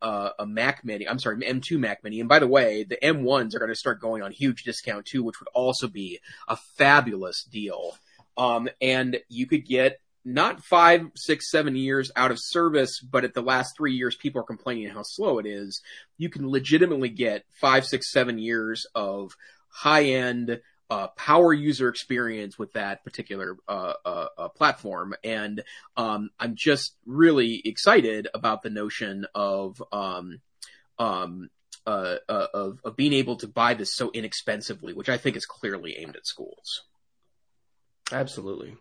uh, 0.01 0.31
a 0.39 0.47
Mac 0.47 0.85
Mini. 0.85 1.09
I'm 1.09 1.19
sorry, 1.19 1.39
M2 1.39 1.77
Mac 1.81 2.05
Mini. 2.05 2.21
And 2.21 2.29
by 2.29 2.39
the 2.39 2.47
way, 2.47 2.85
the 2.85 2.99
M1s 3.03 3.57
are 3.57 3.59
going 3.59 3.73
to 3.73 3.75
start 3.75 4.01
going 4.01 4.23
on 4.23 4.31
huge 4.31 4.63
discount 4.63 5.07
too, 5.07 5.25
which 5.25 5.41
would 5.41 5.49
also 5.55 5.89
be 5.89 6.21
a 6.47 6.57
fabulous 6.77 7.43
deal. 7.51 7.97
Um, 8.37 8.69
and 8.81 9.19
you 9.29 9.49
could 9.49 9.67
get 9.67 9.99
not 10.25 10.63
five, 10.63 11.09
six, 11.17 11.51
seven 11.51 11.75
years 11.75 12.13
out 12.15 12.31
of 12.31 12.39
service, 12.41 13.01
but 13.01 13.25
at 13.25 13.35
the 13.35 13.43
last 13.43 13.77
three 13.77 13.95
years, 13.95 14.15
people 14.15 14.41
are 14.41 14.45
complaining 14.45 14.89
how 14.89 15.03
slow 15.03 15.41
it 15.41 15.47
is. 15.47 15.83
You 16.17 16.29
can 16.31 16.49
legitimately 16.49 17.09
get 17.09 17.43
five, 17.61 17.85
six, 17.85 18.13
seven 18.13 18.39
years 18.39 18.87
of 18.95 19.33
high 19.69 20.05
end 20.05 20.61
uh, 20.91 21.09
power 21.09 21.53
user 21.53 21.89
experience 21.89 22.59
with 22.59 22.73
that 22.75 23.05
particular 23.05 23.57
uh, 23.69 23.95
uh, 24.05 24.27
uh, 24.39 24.49
platform, 24.49 25.15
and 25.25 25.63
um, 25.97 26.31
I'm 26.39 26.55
just 26.55 26.95
really 27.05 27.61
excited 27.65 28.29
about 28.35 28.63
the 28.63 28.71
notion 28.71 29.27
of 29.35 29.83
um, 29.93 30.41
um, 30.99 31.51
uh, 31.87 32.17
uh, 32.29 32.47
of, 32.53 32.81
of 32.85 32.97
being 32.97 33.13
able 33.13 33.37
to 33.37 33.49
buy 33.49 33.75
this 33.75 33.95
so 33.95 34.11
inexpensively, 34.13 34.93
which 34.93 35.09
I 35.09 35.17
think 35.19 35.37
is 35.37 35.47
clearly 35.47 35.97
aimed 35.99 36.17
at 36.17 36.27
schools. 36.27 36.83
Absolutely. 38.13 38.77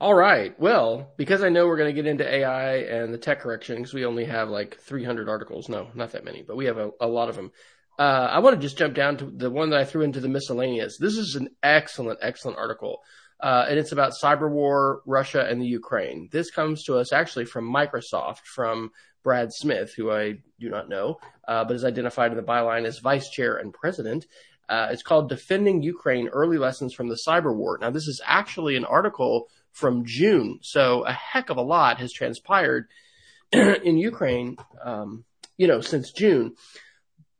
All 0.00 0.14
right. 0.14 0.58
Well, 0.58 1.12
because 1.16 1.42
I 1.42 1.50
know 1.50 1.66
we're 1.66 1.76
going 1.76 1.94
to 1.94 2.02
get 2.02 2.10
into 2.10 2.26
AI 2.26 2.76
and 2.76 3.12
the 3.12 3.18
tech 3.18 3.40
correction, 3.40 3.76
because 3.76 3.92
we 3.92 4.06
only 4.06 4.24
have 4.24 4.48
like 4.48 4.78
300 4.78 5.28
articles. 5.28 5.68
No, 5.68 5.88
not 5.94 6.12
that 6.12 6.24
many, 6.24 6.42
but 6.42 6.56
we 6.56 6.66
have 6.66 6.78
a, 6.78 6.90
a 7.00 7.06
lot 7.06 7.28
of 7.28 7.36
them. 7.36 7.52
Uh, 8.00 8.30
I 8.32 8.38
want 8.38 8.56
to 8.56 8.62
just 8.62 8.78
jump 8.78 8.94
down 8.94 9.18
to 9.18 9.26
the 9.26 9.50
one 9.50 9.68
that 9.70 9.78
I 9.78 9.84
threw 9.84 10.00
into 10.00 10.20
the 10.20 10.28
miscellaneous. 10.28 10.96
This 10.96 11.18
is 11.18 11.36
an 11.36 11.50
excellent, 11.62 12.18
excellent 12.22 12.56
article. 12.56 13.02
Uh, 13.38 13.66
and 13.68 13.78
it's 13.78 13.92
about 13.92 14.14
cyber 14.14 14.50
war, 14.50 15.02
Russia, 15.04 15.46
and 15.46 15.60
the 15.60 15.66
Ukraine. 15.66 16.30
This 16.32 16.50
comes 16.50 16.84
to 16.84 16.96
us 16.96 17.12
actually 17.12 17.44
from 17.44 17.70
Microsoft, 17.70 18.46
from 18.46 18.90
Brad 19.22 19.52
Smith, 19.52 19.92
who 19.94 20.10
I 20.10 20.36
do 20.58 20.70
not 20.70 20.88
know, 20.88 21.18
uh, 21.46 21.64
but 21.64 21.76
is 21.76 21.84
identified 21.84 22.30
in 22.30 22.38
the 22.38 22.42
byline 22.42 22.86
as 22.86 23.00
vice 23.00 23.28
chair 23.28 23.56
and 23.56 23.70
president. 23.70 24.26
Uh, 24.66 24.88
it's 24.90 25.02
called 25.02 25.28
Defending 25.28 25.82
Ukraine 25.82 26.28
Early 26.28 26.56
Lessons 26.56 26.94
from 26.94 27.08
the 27.08 27.20
Cyber 27.26 27.54
War. 27.54 27.76
Now, 27.78 27.90
this 27.90 28.08
is 28.08 28.22
actually 28.24 28.76
an 28.76 28.86
article 28.86 29.48
from 29.72 30.06
June, 30.06 30.58
so 30.62 31.04
a 31.04 31.12
heck 31.12 31.50
of 31.50 31.58
a 31.58 31.62
lot 31.62 31.98
has 31.98 32.14
transpired 32.14 32.88
in 33.52 33.98
Ukraine, 33.98 34.56
um, 34.82 35.24
you 35.58 35.66
know, 35.66 35.82
since 35.82 36.12
June 36.12 36.54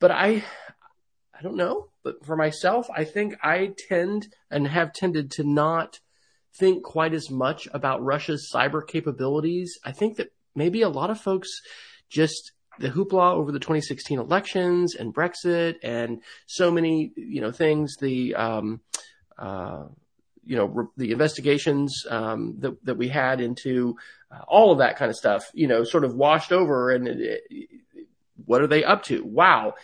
but 0.01 0.11
I, 0.11 0.43
I 1.39 1.43
don't 1.43 1.57
know. 1.57 1.89
But 2.03 2.25
for 2.25 2.35
myself, 2.35 2.89
I 2.95 3.05
think 3.05 3.37
I 3.43 3.73
tend 3.89 4.29
and 4.51 4.67
have 4.67 4.93
tended 4.93 5.31
to 5.33 5.45
not 5.45 6.01
think 6.59 6.83
quite 6.83 7.15
as 7.15 7.31
much 7.31 7.69
about 7.73 8.03
Russia's 8.03 8.51
cyber 8.53 8.85
capabilities. 8.87 9.79
I 9.85 9.93
think 9.93 10.17
that 10.17 10.33
maybe 10.55 10.83
a 10.83 10.89
lot 10.89 11.11
of 11.11 11.21
folks 11.21 11.49
just 12.09 12.53
the 12.79 12.89
hoopla 12.89 13.35
over 13.35 13.53
the 13.53 13.59
2016 13.59 14.19
elections 14.19 14.95
and 14.95 15.15
Brexit 15.15 15.77
and 15.83 16.23
so 16.47 16.71
many, 16.71 17.13
you 17.15 17.41
know, 17.41 17.53
things, 17.53 17.97
the, 18.01 18.35
um, 18.35 18.81
uh, 19.39 19.85
you 20.45 20.57
know, 20.57 20.65
re- 20.65 20.87
the 20.97 21.13
investigations, 21.13 22.05
um, 22.09 22.57
that, 22.61 22.83
that 22.85 22.97
we 22.97 23.09
had 23.09 23.41
into 23.41 23.97
uh, 24.31 24.41
all 24.49 24.73
of 24.73 24.79
that 24.79 24.97
kind 24.97 25.11
of 25.11 25.17
stuff, 25.17 25.51
you 25.53 25.69
know, 25.69 25.85
sort 25.85 26.05
of 26.05 26.15
washed 26.15 26.53
over 26.53 26.91
and 26.91 27.07
it, 27.07 27.43
it, 27.51 27.71
what 28.47 28.63
are 28.63 28.67
they 28.67 28.85
up 28.85 29.05
to? 29.05 29.25
Wow. 29.25 29.75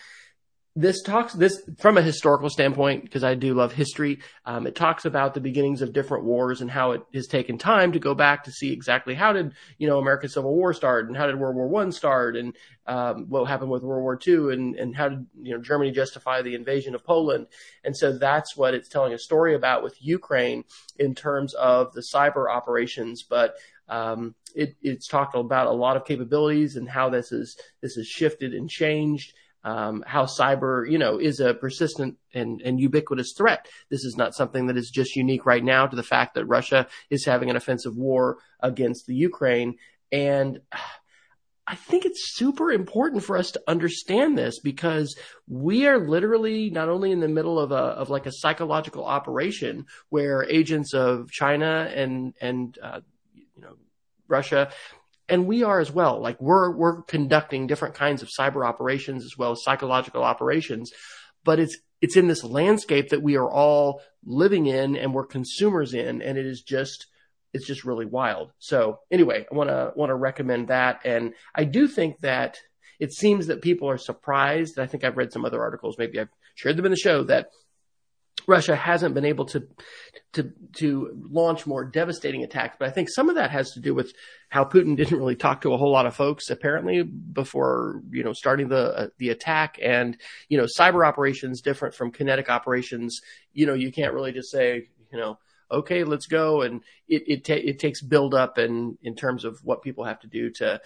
This 0.79 1.01
talks 1.01 1.33
this 1.33 1.62
from 1.79 1.97
a 1.97 2.03
historical 2.03 2.51
standpoint 2.51 3.03
because 3.03 3.25
I 3.25 3.35
do 3.35 3.55
love 3.55 3.73
history. 3.73 4.19
Um, 4.45 4.66
it 4.66 4.75
talks 4.75 5.07
about 5.07 5.33
the 5.33 5.40
beginnings 5.40 5.81
of 5.81 5.95
different 5.95 6.25
wars 6.25 6.61
and 6.61 6.71
how 6.71 6.90
it 6.92 7.03
has 7.14 7.27
taken 7.27 7.57
time 7.57 7.92
to 7.92 7.99
go 7.99 8.14
back 8.14 8.45
to 8.45 8.53
see 8.53 8.75
exactly 8.75 9.14
how 9.14 9.33
did 9.33 9.53
you 9.79 9.88
know 9.88 9.99
American 9.99 10.29
Civil 10.29 10.55
War 10.55 10.75
start 10.75 11.09
and 11.09 11.16
how 11.16 11.29
did 11.29 11.40
World 11.40 11.57
War 11.57 11.66
One 11.66 11.92
start 11.92 12.37
and 12.37 12.55
um, 12.87 13.25
what 13.31 13.47
happened 13.47 13.71
with 13.71 13.85
World 13.85 14.03
War 14.03 14.16
Two 14.16 14.51
and 14.51 14.77
and 14.77 14.95
how 14.95 15.09
did 15.09 15.27
you 15.40 15.55
know 15.55 15.62
Germany 15.62 15.92
justify 15.92 16.42
the 16.42 16.55
invasion 16.55 16.95
of 16.95 17.03
Poland 17.03 17.47
and 17.83 17.97
so 17.97 18.12
that's 18.12 18.55
what 18.55 18.75
it's 18.75 18.90
telling 18.90 19.14
a 19.14 19.19
story 19.19 19.55
about 19.55 19.83
with 19.83 19.97
Ukraine 20.03 20.64
in 20.99 21.14
terms 21.14 21.55
of 21.55 21.95
the 21.95 22.05
cyber 22.12 22.51
operations. 22.55 23.23
But 23.23 23.55
Um, 23.88 24.35
it, 24.55 24.77
it's 24.83 25.07
talked 25.07 25.35
about 25.35 25.66
a 25.66 25.72
lot 25.72 25.96
of 25.96 26.05
capabilities 26.05 26.77
and 26.77 26.88
how 26.88 27.11
this 27.11 27.33
is 27.33 27.57
this 27.83 27.94
has 27.94 28.07
shifted 28.07 28.55
and 28.55 28.68
changed. 28.68 29.33
Um, 29.64 30.05
how 30.07 30.27
cyber, 30.27 30.88
you 30.88 30.96
know, 30.96 31.18
is 31.18 31.40
a 31.40 31.53
persistent 31.53 32.18
and, 32.33 32.62
and 32.62 32.81
ubiquitous 32.81 33.35
threat. 33.37 33.66
This 33.90 34.05
is 34.05 34.16
not 34.16 34.33
something 34.33 34.68
that 34.68 34.77
is 34.77 34.90
just 34.90 35.16
unique 35.16 35.44
right 35.44 35.64
now 35.64 35.88
to 35.88 35.96
the 35.96 36.05
fact 36.05 36.35
that 36.35 36.44
Russia 36.44 36.87
is 37.11 37.25
having 37.25 37.51
an 37.51 37.57
offensive 37.57 37.96
war 37.96 38.38
against 38.61 39.07
the 39.07 39.16
Ukraine. 39.16 39.75
And 40.12 40.61
I 41.66 41.75
think 41.75 42.05
it's 42.05 42.37
super 42.37 42.70
important 42.70 43.25
for 43.25 43.37
us 43.37 43.51
to 43.53 43.62
understand 43.66 44.38
this 44.38 44.61
because 44.61 45.18
we 45.49 45.88
are 45.88 45.99
literally 45.99 46.70
not 46.70 46.88
only 46.88 47.11
in 47.11 47.18
the 47.18 47.27
middle 47.27 47.59
of 47.59 47.72
a 47.72 47.75
of 47.75 48.09
like 48.09 48.27
a 48.27 48.33
psychological 48.33 49.05
operation 49.05 49.87
where 50.09 50.44
agents 50.44 50.94
of 50.94 51.31
China 51.31 51.90
and 51.92 52.35
and 52.40 52.79
uh, 52.81 53.01
you 53.57 53.62
know 53.62 53.77
Russia 54.29 54.71
and 55.29 55.47
we 55.47 55.62
are 55.62 55.81
as 55.81 55.90
well. 55.90 56.21
Like 56.21 56.40
we're 56.40 56.71
we're 56.71 57.03
conducting 57.03 57.66
different 57.66 57.95
kinds 57.95 58.23
of 58.23 58.29
cyber 58.29 58.66
operations 58.66 59.25
as 59.25 59.37
well 59.37 59.53
as 59.53 59.64
psychological 59.64 60.23
operations, 60.23 60.92
but 61.45 61.59
it's 61.59 61.77
it's 62.01 62.16
in 62.16 62.29
this 62.29 62.45
landscape 62.45 63.09
that 63.11 63.23
we 63.23 63.37
are 63.37 63.51
all 63.51 64.03
living 64.25 64.66
in 64.66 64.97
and 64.97 65.14
we're 65.14 65.27
consumers 65.27 65.95
in, 65.95 66.23
and 66.23 66.38
it 66.38 66.47
is 66.47 66.62
just 66.62 67.07
it's 67.53 67.66
just 67.66 67.85
really 67.85 68.07
wild. 68.07 68.53
So 68.59 69.01
anyway, 69.11 69.47
I 69.51 69.55
want 69.55 69.71
to 69.71 69.92
want 69.97 70.11
to 70.11 70.14
recommend 70.14 70.69
that, 70.69 71.01
and 71.05 71.35
I 71.55 71.64
do 71.64 71.88
think 71.88 72.21
that 72.21 72.59
it 72.99 73.12
seems 73.12 73.49
that 73.49 73.62
people 73.62 73.90
are 73.90 73.99
surprised. 73.99 74.79
I 74.79 74.87
think 74.87 75.05
I've 75.05 75.16
read 75.16 75.33
some 75.33 75.45
other 75.45 75.61
articles, 75.61 75.99
maybe 75.99 76.21
I've 76.21 76.29
shared 76.55 76.77
them 76.77 76.87
in 76.87 76.92
the 76.92 76.97
show 76.97 77.25
that 77.25 77.49
Russia 78.47 78.77
hasn't 78.77 79.15
been 79.15 79.25
able 79.25 79.45
to 79.47 79.67
to 80.35 80.53
to 80.77 81.11
launch 81.31 81.67
more 81.67 81.85
devastating 81.85 82.45
attacks. 82.45 82.77
But 82.79 82.89
I 82.89 82.93
think 82.93 83.09
some 83.09 83.29
of 83.29 83.37
that 83.37 83.51
has 83.51 83.73
to 83.73 83.81
do 83.81 83.95
with 83.95 84.13
how 84.49 84.65
Putin 84.65 84.97
didn't 84.97 85.19
really 85.19 85.37
talk 85.37 85.63
to 85.63 85.73
a 85.73 85.77
whole 85.77 85.91
lot 85.91 86.07
of 86.07 86.15
folks 86.15 86.51
apparently 86.51 87.03
before 87.03 88.03
you 88.11 88.25
know 88.25 88.33
starting 88.33 88.69
the 88.69 88.97
uh, 88.97 89.07
the 89.19 89.31
attack. 89.31 89.79
And 89.83 90.17
you 90.49 90.59
know, 90.59 90.67
cyber 90.79 91.07
operations 91.07 91.61
different 91.61 91.95
from 91.95 92.13
kinetic 92.13 92.49
operations. 92.49 93.21
You 93.53 93.67
know, 93.67 93.75
you 93.75 93.93
can't 93.93 94.15
really 94.15 94.33
just 94.33 94.51
say 94.51 94.89
you 95.13 95.19
know 95.19 95.39
okay, 95.71 96.05
let's 96.05 96.27
go. 96.27 96.63
And 96.63 96.83
it 97.09 97.23
it, 97.27 97.45
ta- 97.45 97.55
it 97.55 97.79
takes 97.79 98.03
build 98.03 98.35
up 98.35 98.59
and 98.59 98.97
in 99.03 99.17
terms 99.17 99.45
of 99.45 99.59
what 99.63 99.83
people 99.83 100.05
have 100.05 100.21
to 100.21 100.29
do 100.29 100.51
to 100.53 100.81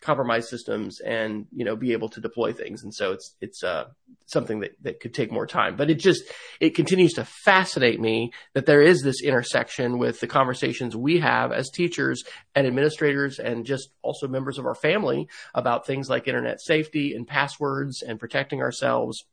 compromise 0.00 0.48
systems 0.48 1.00
and 1.00 1.46
you 1.52 1.64
know 1.64 1.74
be 1.74 1.92
able 1.92 2.08
to 2.08 2.20
deploy 2.20 2.52
things. 2.52 2.82
And 2.82 2.94
so 2.94 3.12
it's 3.12 3.34
it's 3.40 3.64
uh, 3.64 3.86
something 4.26 4.60
that 4.60 4.76
that 4.82 5.00
could 5.00 5.14
take 5.14 5.32
more 5.32 5.46
time. 5.46 5.76
But 5.76 5.90
it 5.90 5.96
just 5.96 6.24
it 6.60 6.74
continues 6.74 7.14
to 7.14 7.24
fascinate 7.24 8.00
me 8.00 8.32
that 8.54 8.66
there 8.66 8.82
is 8.82 9.02
this 9.02 9.22
intersection 9.22 9.98
with 9.98 10.20
the 10.20 10.26
conversations 10.26 10.94
we 10.94 11.18
have 11.18 11.52
as 11.52 11.70
teachers 11.70 12.22
and 12.54 12.66
administrators 12.66 13.38
and 13.38 13.64
just 13.66 13.90
also 14.02 14.28
members 14.28 14.58
of 14.58 14.66
our 14.66 14.74
family 14.74 15.28
about 15.54 15.86
things 15.86 16.08
like 16.08 16.28
internet 16.28 16.60
safety 16.60 17.14
and 17.14 17.26
passwords 17.26 18.02
and 18.02 18.20
protecting 18.20 18.60
ourselves. 18.60 19.24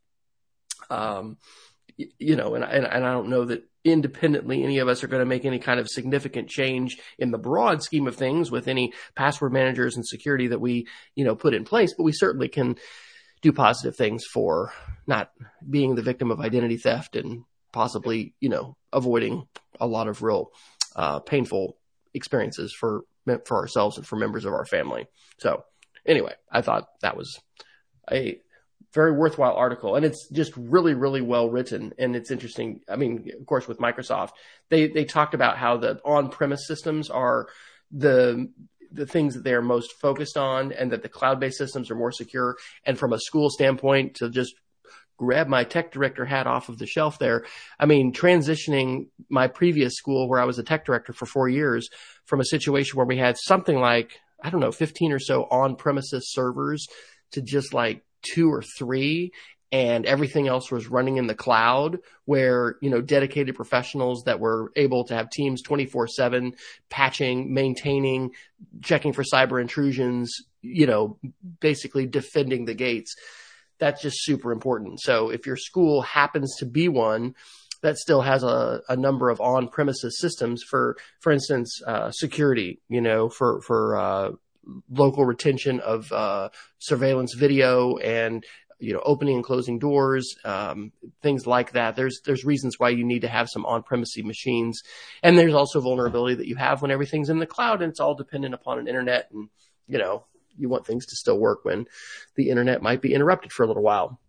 Um, 0.89 1.37
you 1.97 2.35
know, 2.35 2.55
and, 2.55 2.63
and, 2.63 2.85
and 2.85 3.05
I 3.05 3.11
don't 3.11 3.29
know 3.29 3.45
that 3.45 3.63
independently 3.83 4.63
any 4.63 4.79
of 4.79 4.87
us 4.87 5.03
are 5.03 5.07
going 5.07 5.21
to 5.21 5.25
make 5.25 5.45
any 5.45 5.59
kind 5.59 5.79
of 5.79 5.87
significant 5.87 6.49
change 6.49 6.97
in 7.19 7.31
the 7.31 7.37
broad 7.37 7.83
scheme 7.83 8.07
of 8.07 8.15
things 8.15 8.51
with 8.51 8.67
any 8.67 8.93
password 9.15 9.53
managers 9.53 9.95
and 9.95 10.05
security 10.05 10.47
that 10.47 10.59
we, 10.59 10.87
you 11.15 11.23
know, 11.23 11.35
put 11.35 11.53
in 11.53 11.63
place, 11.63 11.93
but 11.95 12.03
we 12.03 12.11
certainly 12.11 12.49
can 12.49 12.75
do 13.41 13.53
positive 13.53 13.95
things 13.95 14.25
for 14.25 14.73
not 15.05 15.31
being 15.69 15.95
the 15.95 16.01
victim 16.01 16.31
of 16.31 16.39
identity 16.39 16.77
theft 16.77 17.15
and 17.15 17.43
possibly, 17.71 18.33
you 18.39 18.49
know, 18.49 18.75
avoiding 18.91 19.47
a 19.79 19.87
lot 19.87 20.07
of 20.07 20.23
real 20.23 20.51
uh, 20.95 21.19
painful 21.19 21.77
experiences 22.13 22.73
for 22.73 23.03
for 23.45 23.57
ourselves 23.57 23.97
and 23.97 24.05
for 24.05 24.15
members 24.15 24.45
of 24.45 24.53
our 24.53 24.65
family. 24.65 25.07
So 25.39 25.63
anyway, 26.05 26.33
I 26.51 26.61
thought 26.61 26.87
that 27.01 27.17
was 27.17 27.39
a 28.11 28.39
very 28.95 29.11
worthwhile 29.11 29.55
article 29.55 29.95
and 29.95 30.05
it's 30.05 30.27
just 30.29 30.53
really 30.55 30.93
really 30.95 31.21
well 31.21 31.49
written 31.49 31.93
and 31.99 32.15
it's 32.15 32.31
interesting. 32.31 32.81
I 32.89 32.95
mean 32.95 33.29
of 33.39 33.45
course 33.45 33.67
with 33.67 33.77
microsoft 33.77 34.31
they 34.69 34.87
they 34.87 35.05
talked 35.05 35.35
about 35.35 35.57
how 35.57 35.77
the 35.77 35.99
on-premise 36.03 36.65
systems 36.65 37.09
are 37.09 37.47
the 37.91 38.49
the 38.91 39.05
things 39.05 39.35
that 39.35 39.43
they 39.43 39.53
are 39.53 39.61
most 39.61 39.93
focused 40.01 40.37
on 40.37 40.71
and 40.71 40.91
that 40.91 41.03
the 41.03 41.09
cloud-based 41.09 41.57
systems 41.57 41.91
are 41.91 41.95
more 41.95 42.11
secure. 42.11 42.55
And 42.85 42.97
from 42.97 43.13
a 43.13 43.19
school 43.19 43.49
standpoint 43.49 44.15
to 44.15 44.29
just 44.29 44.55
grab 45.17 45.47
my 45.47 45.63
tech 45.63 45.91
director 45.91 46.25
hat 46.25 46.47
off 46.47 46.67
of 46.67 46.77
the 46.77 46.85
shelf 46.85 47.17
there 47.19 47.45
i 47.79 47.85
mean 47.85 48.11
transitioning 48.11 49.07
my 49.29 49.47
previous 49.47 49.95
school 49.95 50.27
where 50.27 50.41
i 50.41 50.43
was 50.43 50.59
a 50.59 50.63
tech 50.63 50.83
director 50.83 51.13
for 51.13 51.25
4 51.25 51.47
years 51.47 51.87
from 52.25 52.41
a 52.41 52.45
situation 52.45 52.97
where 52.97 53.05
we 53.05 53.17
had 53.17 53.37
something 53.37 53.79
like 53.79 54.19
i 54.43 54.49
don't 54.49 54.59
know 54.59 54.73
15 54.73 55.13
or 55.13 55.19
so 55.19 55.43
on-premises 55.43 56.33
servers 56.33 56.85
to 57.31 57.41
just 57.41 57.73
like 57.73 58.03
two 58.33 58.51
or 58.51 58.61
three 58.61 59.31
and 59.71 60.05
everything 60.05 60.47
else 60.47 60.71
was 60.71 60.87
running 60.87 61.17
in 61.17 61.27
the 61.27 61.35
cloud 61.35 61.97
where, 62.25 62.77
you 62.81 62.89
know, 62.89 63.01
dedicated 63.01 63.55
professionals 63.55 64.23
that 64.23 64.39
were 64.39 64.71
able 64.75 65.03
to 65.03 65.15
have 65.15 65.29
teams 65.29 65.61
24 65.61 66.07
seven 66.07 66.55
patching, 66.89 67.53
maintaining, 67.53 68.31
checking 68.81 69.11
for 69.11 69.23
cyber 69.23 69.59
intrusions, 69.59 70.33
you 70.61 70.87
know, 70.87 71.17
basically 71.59 72.05
defending 72.05 72.65
the 72.65 72.73
gates. 72.73 73.15
That's 73.79 74.01
just 74.01 74.23
super 74.23 74.51
important. 74.51 75.01
So 75.01 75.29
if 75.29 75.45
your 75.45 75.57
school 75.57 76.01
happens 76.01 76.55
to 76.59 76.65
be 76.65 76.87
one, 76.87 77.35
that 77.81 77.97
still 77.97 78.21
has 78.21 78.43
a, 78.43 78.81
a 78.87 78.95
number 78.95 79.29
of 79.29 79.41
on-premises 79.41 80.19
systems 80.19 80.63
for, 80.63 80.95
for 81.19 81.31
instance, 81.31 81.81
uh, 81.85 82.11
security, 82.11 82.79
you 82.87 83.01
know, 83.01 83.29
for, 83.29 83.61
for, 83.61 83.97
uh, 83.97 84.31
local 84.89 85.25
retention 85.25 85.79
of 85.79 86.11
uh, 86.11 86.49
surveillance 86.79 87.33
video 87.33 87.97
and 87.97 88.43
you 88.79 88.93
know 88.93 89.01
opening 89.05 89.35
and 89.35 89.43
closing 89.43 89.79
doors 89.79 90.35
um, 90.43 90.91
things 91.21 91.47
like 91.47 91.71
that. 91.73 91.95
There's 91.95 92.21
there's 92.25 92.45
reasons 92.45 92.77
why 92.77 92.89
you 92.89 93.05
need 93.05 93.21
to 93.21 93.27
have 93.27 93.49
some 93.49 93.65
on-premises 93.65 94.23
machines. 94.23 94.81
And 95.23 95.37
there's 95.37 95.53
also 95.53 95.79
vulnerability 95.81 96.35
that 96.35 96.47
you 96.47 96.55
have 96.55 96.81
when 96.81 96.91
everything's 96.91 97.29
in 97.29 97.39
the 97.39 97.45
cloud 97.45 97.81
and 97.81 97.89
it's 97.89 97.99
all 97.99 98.15
dependent 98.15 98.53
upon 98.53 98.79
an 98.79 98.87
internet 98.87 99.29
and 99.31 99.49
you 99.87 99.97
know 99.97 100.25
you 100.57 100.69
want 100.69 100.85
things 100.85 101.05
to 101.07 101.15
still 101.15 101.37
work 101.37 101.65
when 101.65 101.85
the 102.35 102.49
internet 102.49 102.81
might 102.81 103.01
be 103.01 103.13
interrupted 103.13 103.51
for 103.51 103.63
a 103.63 103.67
little 103.67 103.83
while. 103.83 104.19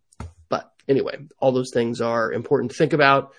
But 0.48 0.72
anyway 0.88 1.18
all 1.38 1.52
those 1.52 1.72
things 1.72 2.00
are 2.00 2.32
important 2.32 2.70
to 2.70 2.76
think 2.76 2.92
about 2.92 3.32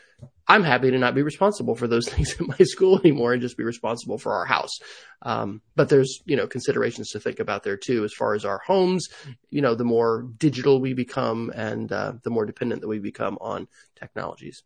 I'm 0.47 0.63
happy 0.63 0.91
to 0.91 0.97
not 0.97 1.13
be 1.13 1.21
responsible 1.21 1.75
for 1.75 1.87
those 1.87 2.07
things 2.09 2.35
at 2.39 2.47
my 2.47 2.57
school 2.59 2.99
anymore 2.99 3.33
and 3.33 3.41
just 3.41 3.57
be 3.57 3.63
responsible 3.63 4.17
for 4.17 4.33
our 4.33 4.45
house. 4.45 4.79
Um, 5.21 5.61
but 5.75 5.89
there's, 5.89 6.21
you 6.25 6.35
know, 6.35 6.47
considerations 6.47 7.09
to 7.11 7.19
think 7.19 7.39
about 7.39 7.63
there 7.63 7.77
too, 7.77 8.03
as 8.03 8.13
far 8.13 8.33
as 8.33 8.45
our 8.45 8.59
homes, 8.59 9.07
you 9.49 9.61
know, 9.61 9.75
the 9.75 9.83
more 9.83 10.27
digital 10.37 10.79
we 10.79 10.93
become 10.93 11.51
and, 11.53 11.91
uh, 11.91 12.13
the 12.23 12.29
more 12.29 12.45
dependent 12.45 12.81
that 12.81 12.87
we 12.87 12.99
become 12.99 13.37
on 13.41 13.67
technologies. 13.95 14.63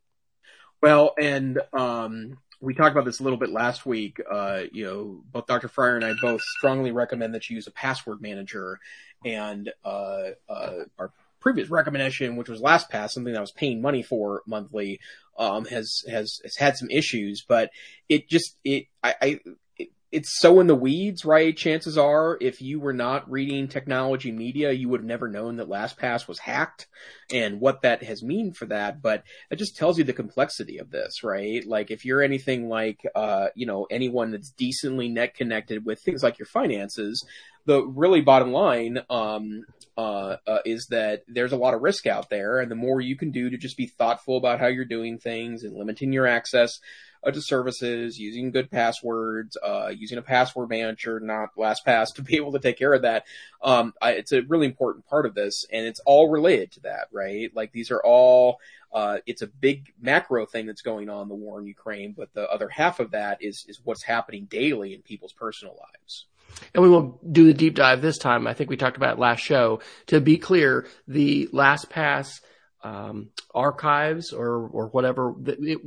Well, 0.81 1.13
and, 1.19 1.59
um, 1.73 2.37
we 2.59 2.75
talked 2.75 2.91
about 2.91 3.05
this 3.05 3.19
a 3.19 3.23
little 3.23 3.39
bit 3.39 3.49
last 3.49 3.87
week. 3.87 4.21
Uh, 4.29 4.63
you 4.71 4.85
know, 4.85 5.23
both 5.31 5.47
Dr. 5.47 5.67
Fryer 5.67 5.95
and 5.95 6.05
I 6.05 6.13
both 6.21 6.41
strongly 6.41 6.91
recommend 6.91 7.33
that 7.33 7.49
you 7.49 7.55
use 7.55 7.65
a 7.65 7.71
password 7.71 8.21
manager 8.21 8.79
and, 9.25 9.71
uh, 9.83 10.29
uh, 10.47 10.73
our 10.99 11.11
previous 11.39 11.69
recommendation, 11.69 12.35
which 12.35 12.49
was 12.49 12.61
LastPass, 12.61 13.11
something 13.11 13.33
that 13.33 13.39
I 13.39 13.41
was 13.41 13.51
paying 13.51 13.81
money 13.81 14.03
for 14.03 14.43
monthly, 14.45 14.99
um, 15.41 15.65
has, 15.65 16.03
has, 16.09 16.39
has 16.43 16.55
had 16.55 16.77
some 16.77 16.89
issues, 16.89 17.43
but 17.47 17.71
it 18.07 18.29
just, 18.29 18.55
it, 18.63 18.85
I, 19.03 19.15
I 19.21 19.39
it, 19.77 19.89
it's 20.11 20.39
so 20.39 20.59
in 20.59 20.67
the 20.67 20.75
weeds, 20.75 21.23
right? 21.25 21.55
Chances 21.55 21.97
are, 21.97 22.37
if 22.41 22.61
you 22.61 22.79
were 22.79 22.93
not 22.93 23.31
reading 23.31 23.67
technology 23.67 24.31
media, 24.31 24.71
you 24.71 24.89
would 24.89 24.99
have 24.99 25.07
never 25.07 25.29
known 25.29 25.55
that 25.55 25.69
LastPass 25.69 26.27
was 26.27 26.37
hacked 26.37 26.87
and 27.33 27.59
what 27.59 27.81
that 27.81 28.03
has 28.03 28.21
mean 28.21 28.53
for 28.53 28.65
that. 28.67 29.01
But 29.01 29.23
it 29.49 29.55
just 29.55 29.77
tells 29.77 29.97
you 29.97 30.03
the 30.03 30.13
complexity 30.13 30.77
of 30.79 30.91
this, 30.91 31.23
right? 31.23 31.65
Like 31.65 31.91
if 31.91 32.05
you're 32.05 32.21
anything 32.21 32.69
like, 32.69 32.99
uh, 33.15 33.47
you 33.55 33.65
know, 33.65 33.87
anyone 33.89 34.31
that's 34.31 34.51
decently 34.51 35.09
net 35.09 35.33
connected 35.33 35.85
with 35.85 36.01
things 36.01 36.23
like 36.23 36.37
your 36.37 36.45
finances, 36.45 37.25
the 37.65 37.81
really 37.83 38.21
bottom 38.21 38.51
line 38.51 38.99
um, 39.09 39.63
uh, 40.01 40.37
uh, 40.47 40.57
is 40.65 40.87
that 40.87 41.21
there's 41.27 41.51
a 41.51 41.57
lot 41.57 41.75
of 41.75 41.81
risk 41.83 42.07
out 42.07 42.27
there, 42.31 42.59
and 42.59 42.71
the 42.71 42.75
more 42.75 42.99
you 42.99 43.15
can 43.15 43.29
do 43.29 43.51
to 43.51 43.57
just 43.57 43.77
be 43.77 43.85
thoughtful 43.85 44.35
about 44.35 44.59
how 44.59 44.65
you're 44.65 44.83
doing 44.83 45.19
things 45.19 45.63
and 45.63 45.77
limiting 45.77 46.11
your 46.11 46.25
access 46.25 46.79
uh, 47.23 47.29
to 47.29 47.39
services, 47.39 48.17
using 48.17 48.49
good 48.49 48.71
passwords, 48.71 49.57
uh, 49.63 49.91
using 49.95 50.17
a 50.17 50.23
password 50.23 50.69
manager, 50.69 51.19
not 51.19 51.55
LastPass, 51.55 52.07
to 52.15 52.23
be 52.23 52.35
able 52.35 52.51
to 52.53 52.59
take 52.59 52.79
care 52.79 52.93
of 52.93 53.03
that. 53.03 53.25
Um, 53.61 53.93
I, 54.01 54.13
it's 54.13 54.31
a 54.31 54.41
really 54.41 54.65
important 54.65 55.05
part 55.05 55.27
of 55.27 55.35
this, 55.35 55.67
and 55.71 55.85
it's 55.85 55.99
all 55.99 56.29
related 56.29 56.71
to 56.71 56.79
that, 56.81 57.07
right? 57.11 57.55
Like 57.55 57.71
these 57.71 57.91
are 57.91 58.01
all. 58.03 58.57
Uh, 58.91 59.19
it's 59.25 59.41
a 59.41 59.47
big 59.47 59.93
macro 60.01 60.45
thing 60.45 60.65
that's 60.65 60.81
going 60.81 61.09
on 61.09 61.29
the 61.29 61.35
war 61.35 61.61
in 61.61 61.67
Ukraine, 61.67 62.13
but 62.17 62.33
the 62.33 62.49
other 62.49 62.67
half 62.69 62.99
of 62.99 63.11
that 63.11 63.37
is 63.41 63.65
is 63.69 63.79
what's 63.83 64.03
happening 64.03 64.45
daily 64.45 64.93
in 64.93 65.01
people's 65.01 65.31
personal 65.31 65.77
lives. 65.79 66.25
And 66.73 66.83
we 66.83 66.89
won't 66.89 67.33
do 67.33 67.45
the 67.45 67.53
deep 67.53 67.75
dive 67.75 68.01
this 68.01 68.17
time. 68.17 68.47
I 68.47 68.53
think 68.53 68.69
we 68.69 68.77
talked 68.77 68.97
about 68.97 69.19
last 69.19 69.41
show. 69.41 69.81
To 70.07 70.21
be 70.21 70.37
clear, 70.37 70.87
the 71.07 71.47
LastPass 71.53 72.41
um, 72.83 73.29
archives 73.53 74.33
or 74.33 74.67
or 74.69 74.87
whatever 74.87 75.35
it, 75.45 75.79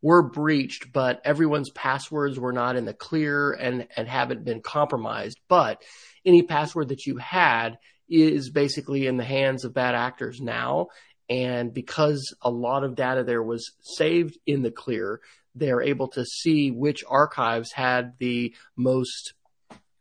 were 0.00 0.22
breached, 0.22 0.92
but 0.92 1.20
everyone's 1.24 1.70
passwords 1.70 2.38
were 2.38 2.52
not 2.52 2.76
in 2.76 2.84
the 2.84 2.94
clear 2.94 3.52
and 3.52 3.86
and 3.96 4.08
haven't 4.08 4.44
been 4.44 4.62
compromised. 4.62 5.38
But 5.48 5.82
any 6.24 6.42
password 6.42 6.88
that 6.88 7.06
you 7.06 7.16
had 7.16 7.78
is 8.08 8.50
basically 8.50 9.06
in 9.06 9.16
the 9.16 9.24
hands 9.24 9.64
of 9.64 9.74
bad 9.74 9.94
actors 9.94 10.40
now. 10.40 10.88
And 11.28 11.74
because 11.74 12.34
a 12.40 12.50
lot 12.50 12.84
of 12.84 12.94
data 12.94 13.22
there 13.22 13.42
was 13.42 13.72
saved 13.82 14.38
in 14.46 14.62
the 14.62 14.70
clear, 14.70 15.20
they're 15.54 15.82
able 15.82 16.08
to 16.08 16.24
see 16.24 16.70
which 16.70 17.04
archives 17.06 17.72
had 17.72 18.14
the 18.18 18.54
most 18.76 19.34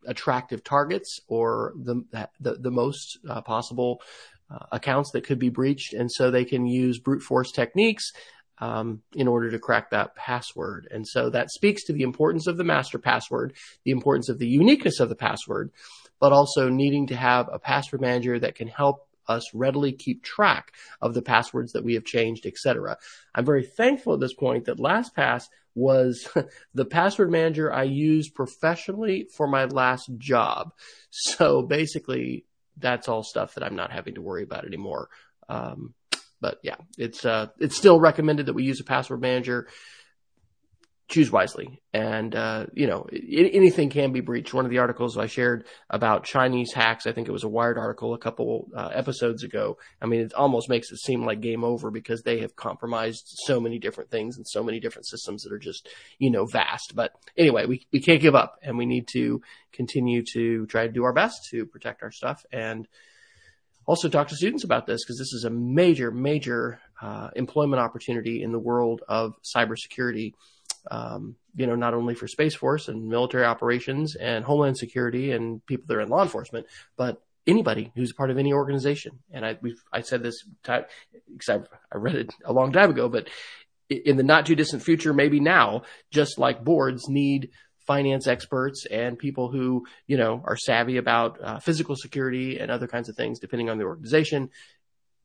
attractive 0.08 0.64
targets 0.64 1.20
or 1.28 1.74
the 1.76 2.02
the, 2.40 2.54
the 2.56 2.72
most 2.72 3.20
uh, 3.30 3.42
possible 3.42 4.02
uh, 4.50 4.66
accounts 4.72 5.12
that 5.12 5.26
could 5.26 5.40
be 5.40 5.50
breached, 5.50 5.94
and 5.94 6.12
so 6.12 6.32
they 6.32 6.46
can 6.46 6.66
use 6.66 7.00
brute 7.00 7.22
force 7.22 7.52
techniques 7.52 8.12
um, 8.60 9.02
in 9.14 9.28
order 9.28 9.52
to 9.52 9.60
crack 9.60 9.92
that 9.92 10.16
password. 10.16 10.88
And 10.90 11.08
so 11.08 11.30
that 11.30 11.52
speaks 11.52 11.84
to 11.86 11.94
the 11.94 12.04
importance 12.04 12.48
of 12.48 12.58
the 12.58 12.64
master 12.64 12.98
password, 12.98 13.54
the 13.84 13.92
importance 13.92 14.30
of 14.30 14.40
the 14.40 14.48
uniqueness 14.48 15.00
of 15.00 15.10
the 15.10 15.16
password, 15.16 15.72
but 16.20 16.34
also 16.34 16.70
needing 16.70 17.08
to 17.08 17.16
have 17.16 17.50
a 17.52 17.60
password 17.60 18.02
manager 18.02 18.40
that 18.40 18.56
can 18.56 18.68
help 18.68 19.08
us 19.28 19.54
readily 19.54 19.92
keep 19.92 20.24
track 20.24 20.74
of 21.02 21.14
the 21.14 21.22
passwords 21.22 21.74
that 21.74 21.84
we 21.84 21.96
have 21.96 22.06
changed, 22.06 22.46
etc. 22.46 22.98
I'm 23.36 23.46
very 23.46 23.66
thankful 23.66 24.14
at 24.14 24.20
this 24.20 24.34
point 24.34 24.66
that 24.66 24.78
LastPass 24.78 25.44
was 25.78 26.28
the 26.74 26.86
password 26.86 27.32
manager 27.32 27.72
I 27.72 27.84
used 27.84 28.34
professionally 28.34 29.28
for 29.36 29.48
my 29.48 29.66
last 29.66 30.10
job. 30.18 30.74
So 31.10 31.62
basically, 31.62 32.46
that's 32.78 33.08
all 33.08 33.24
stuff 33.24 33.54
that 33.54 33.64
I'm 33.64 33.76
not 33.76 33.92
having 33.92 34.16
to 34.16 34.22
worry 34.22 34.44
about 34.44 34.66
anymore. 34.66 35.10
Um, 35.48 35.94
but 36.42 36.60
yeah, 36.64 36.76
it's 36.98 37.26
uh, 37.26 37.48
it's 37.60 37.78
still 37.78 38.00
recommended 38.00 38.48
that 38.48 38.54
we 38.54 38.64
use 38.64 38.80
a 38.80 38.84
password 38.84 39.22
manager 39.22 39.68
choose 41.08 41.32
wisely. 41.32 41.82
And, 41.94 42.36
uh, 42.36 42.66
you 42.74 42.86
know, 42.86 43.08
anything 43.12 43.90
can 43.90 44.12
be 44.12 44.20
breached. 44.20 44.54
One 44.54 44.66
of 44.66 44.72
the 44.72 44.80
articles 44.80 45.18
I 45.18 45.28
shared 45.28 45.66
about 45.90 46.26
Chinese 46.26 46.74
hacks, 46.74 47.08
I 47.08 47.14
think 47.14 47.30
it 47.30 47.32
was 47.32 47.46
a 47.46 47.50
Wired 47.50 47.78
article 47.78 48.14
a 48.14 48.18
couple 48.18 48.68
uh, 48.76 48.90
episodes 48.94 49.44
ago. 49.44 49.78
I 50.02 50.06
mean, 50.06 50.22
it 50.22 50.34
almost 50.34 50.70
makes 50.70 50.92
it 50.92 50.98
seem 50.98 51.26
like 51.26 51.40
game 51.40 51.64
over 51.64 51.92
because 51.92 52.24
they 52.24 52.40
have 52.40 52.58
compromised 52.58 53.24
so 53.46 53.60
many 53.60 53.80
different 53.80 54.12
things 54.12 54.36
and 54.36 54.46
so 54.46 54.64
many 54.64 54.82
different 54.82 55.08
systems 55.08 55.44
that 55.44 55.54
are 55.54 55.60
just, 55.60 55.88
you 56.20 56.30
know, 56.30 56.46
vast. 56.46 56.94
But 56.94 57.14
anyway, 57.38 57.66
we, 57.66 57.88
we 57.94 58.02
can't 58.02 58.22
give 58.22 58.36
up 58.36 58.60
and 58.62 58.78
we 58.78 58.86
need 58.86 59.08
to 59.10 59.42
continue 59.72 60.24
to 60.34 60.66
try 60.66 60.88
to 60.88 60.94
do 60.94 61.06
our 61.06 61.14
best 61.14 61.48
to 61.52 61.66
protect 61.66 62.04
our 62.04 62.12
stuff 62.12 62.46
and 62.52 62.86
also 63.86 64.10
talk 64.10 64.28
to 64.28 64.36
students 64.36 64.66
about 64.66 64.86
this 64.86 65.06
because 65.06 65.18
this 65.18 65.32
is 65.32 65.46
a 65.46 65.50
major, 65.50 66.12
major 66.12 66.82
uh, 67.02 67.30
employment 67.38 67.80
opportunity 67.80 68.44
in 68.44 68.52
the 68.52 68.60
world 68.60 69.02
of 69.08 69.36
cybersecurity 69.42 70.34
um, 70.92 71.36
you 71.56 71.68
know, 71.68 71.76
not 71.76 71.94
only 71.94 72.16
for 72.16 72.28
Space 72.28 72.56
Force 72.56 72.88
and 72.88 73.08
military 73.08 73.46
operations 73.46 74.16
and 74.16 74.46
Homeland 74.46 74.78
Security 74.78 75.32
and 75.32 75.66
people 75.66 75.86
that 75.88 75.98
are 75.98 76.02
in 76.02 76.10
law 76.10 76.22
enforcement, 76.22 76.68
but 76.96 77.22
anybody 77.46 77.92
who's 77.96 78.14
part 78.14 78.30
of 78.30 78.38
any 78.38 78.54
organization. 78.54 79.20
And 79.32 79.46
I, 79.46 79.58
I 79.92 80.02
said 80.02 80.22
this 80.22 80.44
because 80.62 81.66
I, 81.92 81.98
read 81.98 82.16
it 82.16 82.34
a 82.46 82.54
long 82.54 82.74
time 82.74 82.90
ago, 82.90 83.10
but 83.10 83.30
in 83.90 84.18
the 84.18 84.24
not 84.24 84.46
too 84.46 84.56
distant 84.56 84.84
future, 84.84 85.14
maybe 85.14 85.40
now, 85.40 85.84
just 86.12 86.38
like 86.38 86.64
boards 86.64 87.08
need 87.08 87.52
finance 87.88 88.28
experts 88.28 88.86
and 88.86 89.18
people 89.18 89.50
who, 89.50 89.86
you 90.08 90.18
know, 90.18 90.44
are 90.46 90.58
savvy 90.58 90.98
about 90.98 91.42
uh, 91.42 91.60
physical 91.60 91.96
security 91.96 92.60
and 92.60 92.70
other 92.70 92.88
kinds 92.88 93.08
of 93.08 93.16
things, 93.16 93.40
depending 93.40 93.70
on 93.70 93.78
the 93.78 93.86
organization. 93.86 94.50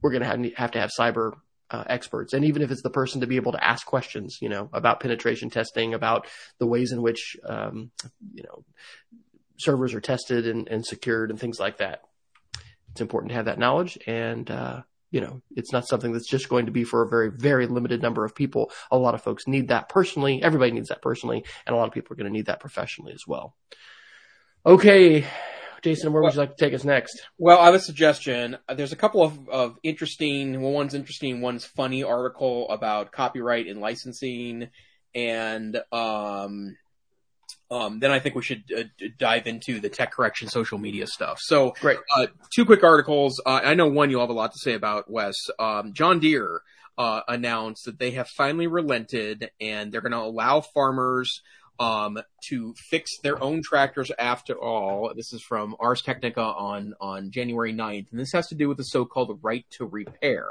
We're 0.00 0.12
going 0.12 0.22
to 0.22 0.52
have 0.56 0.70
to 0.72 0.80
have 0.80 0.90
cyber 0.96 1.32
uh, 1.72 1.84
experts, 1.86 2.34
and 2.34 2.44
even 2.44 2.62
if 2.62 2.70
it's 2.70 2.82
the 2.82 2.90
person 2.90 3.22
to 3.22 3.26
be 3.26 3.36
able 3.36 3.52
to 3.52 3.64
ask 3.64 3.86
questions, 3.86 4.38
you 4.40 4.48
know, 4.48 4.68
about 4.72 5.00
penetration 5.00 5.50
testing, 5.50 5.94
about 5.94 6.26
the 6.58 6.66
ways 6.66 6.92
in 6.92 7.02
which 7.02 7.36
um, 7.44 7.90
you 8.34 8.42
know 8.42 8.64
servers 9.58 9.94
are 9.94 10.00
tested 10.00 10.46
and, 10.46 10.68
and, 10.68 10.84
secured, 10.84 11.30
and 11.30 11.38
things 11.40 11.58
like 11.58 11.78
that. 11.78 12.02
It's 12.90 13.00
important 13.00 13.30
to 13.30 13.36
have 13.36 13.46
that 13.46 13.58
knowledge, 13.58 13.98
and 14.06 14.50
uh, 14.50 14.82
you 15.10 15.20
know, 15.20 15.42
it's 15.54 15.72
not 15.72 15.86
something 15.86 16.12
that's 16.12 16.28
just 16.28 16.48
going 16.48 16.66
to 16.66 16.72
be 16.72 16.84
for 16.84 17.02
a 17.02 17.08
very, 17.08 17.30
very 17.30 17.66
limited 17.66 18.02
number 18.02 18.24
of 18.24 18.34
people. 18.34 18.70
A 18.90 18.98
lot 18.98 19.14
of 19.14 19.22
folks 19.22 19.46
need 19.46 19.68
that 19.68 19.88
personally. 19.88 20.42
Everybody 20.42 20.72
needs 20.72 20.88
that 20.88 21.02
personally, 21.02 21.44
and 21.66 21.74
a 21.74 21.78
lot 21.78 21.86
of 21.86 21.94
people 21.94 22.12
are 22.12 22.16
going 22.16 22.30
to 22.30 22.32
need 22.32 22.46
that 22.46 22.60
professionally 22.60 23.12
as 23.12 23.26
well. 23.26 23.54
Okay, 24.64 25.26
Jason, 25.82 26.12
where 26.12 26.22
would 26.22 26.32
you 26.32 26.38
like 26.38 26.56
to 26.56 26.64
take 26.64 26.74
us 26.74 26.84
next? 26.84 27.22
Well, 27.38 27.58
I 27.58 27.66
have 27.66 27.74
a 27.74 27.80
suggestion. 27.80 28.56
There's 28.72 28.92
a 28.92 28.96
couple 28.96 29.22
of, 29.22 29.48
of 29.48 29.76
interesting, 29.82 30.62
well, 30.62 30.72
one's 30.72 30.94
interesting, 30.94 31.40
one's 31.40 31.64
funny 31.64 32.04
article 32.04 32.70
about 32.70 33.10
copyright 33.10 33.66
and 33.66 33.80
licensing. 33.80 34.68
And, 35.14 35.76
um, 35.90 36.76
um, 37.70 37.98
then 38.00 38.10
I 38.10 38.18
think 38.18 38.34
we 38.34 38.42
should 38.42 38.64
uh, 38.76 38.82
dive 39.18 39.46
into 39.46 39.80
the 39.80 39.88
tech 39.88 40.12
correction 40.12 40.48
social 40.48 40.78
media 40.78 41.06
stuff. 41.06 41.38
So, 41.40 41.72
Great. 41.80 41.98
Uh, 42.14 42.26
two 42.54 42.64
quick 42.64 42.84
articles. 42.84 43.40
Uh, 43.44 43.60
I 43.64 43.74
know 43.74 43.88
one 43.88 44.10
you'll 44.10 44.20
have 44.20 44.30
a 44.30 44.34
lot 44.34 44.52
to 44.52 44.58
say 44.58 44.74
about, 44.74 45.10
Wes. 45.10 45.34
Um, 45.58 45.94
John 45.94 46.20
Deere 46.20 46.60
uh, 46.98 47.22
announced 47.26 47.86
that 47.86 47.98
they 47.98 48.12
have 48.12 48.28
finally 48.28 48.66
relented 48.66 49.50
and 49.60 49.90
they're 49.90 50.02
going 50.02 50.12
to 50.12 50.18
allow 50.18 50.60
farmers 50.60 51.42
um, 51.82 52.16
to 52.44 52.74
fix 52.90 53.18
their 53.24 53.42
own 53.42 53.60
tractors 53.60 54.12
after 54.16 54.54
all. 54.54 55.12
This 55.16 55.32
is 55.32 55.42
from 55.42 55.74
Ars 55.80 56.00
Technica 56.00 56.40
on, 56.40 56.94
on 57.00 57.32
January 57.32 57.74
9th. 57.74 58.06
And 58.12 58.20
this 58.20 58.30
has 58.34 58.46
to 58.48 58.54
do 58.54 58.68
with 58.68 58.76
the 58.76 58.84
so-called 58.84 59.40
right 59.42 59.66
to 59.78 59.86
repair. 59.86 60.46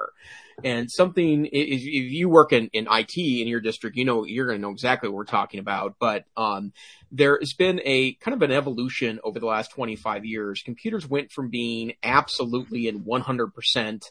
And 0.62 0.91
something, 0.91 1.48
if 1.50 1.84
you 1.84 2.28
work 2.28 2.52
in, 2.52 2.70
in 2.74 2.86
IT 2.91 3.15
in 3.15 3.48
your 3.48 3.62
district, 3.62 3.96
you 3.96 4.04
know, 4.04 4.26
you're 4.26 4.46
going 4.46 4.58
to 4.58 4.62
know 4.62 4.72
exactly 4.72 5.08
what 5.08 5.15
we're 5.15 5.24
talking 5.24 5.62
about. 5.62 5.96
But, 6.02 6.26
um, 6.36 6.74
there 7.13 7.38
has 7.39 7.54
been 7.54 7.80
a 7.86 8.13
kind 8.15 8.36
of 8.36 8.41
an 8.41 8.52
evolution 8.52 9.22
over 9.24 9.39
the 9.39 9.46
last 9.46 9.72
25 9.72 10.26
years. 10.26 10.62
Computers 10.63 11.08
went 11.08 11.32
from 11.32 11.50
being 11.50 11.94
absolutely 12.04 12.89
and 12.89 13.06
100%, 13.06 14.02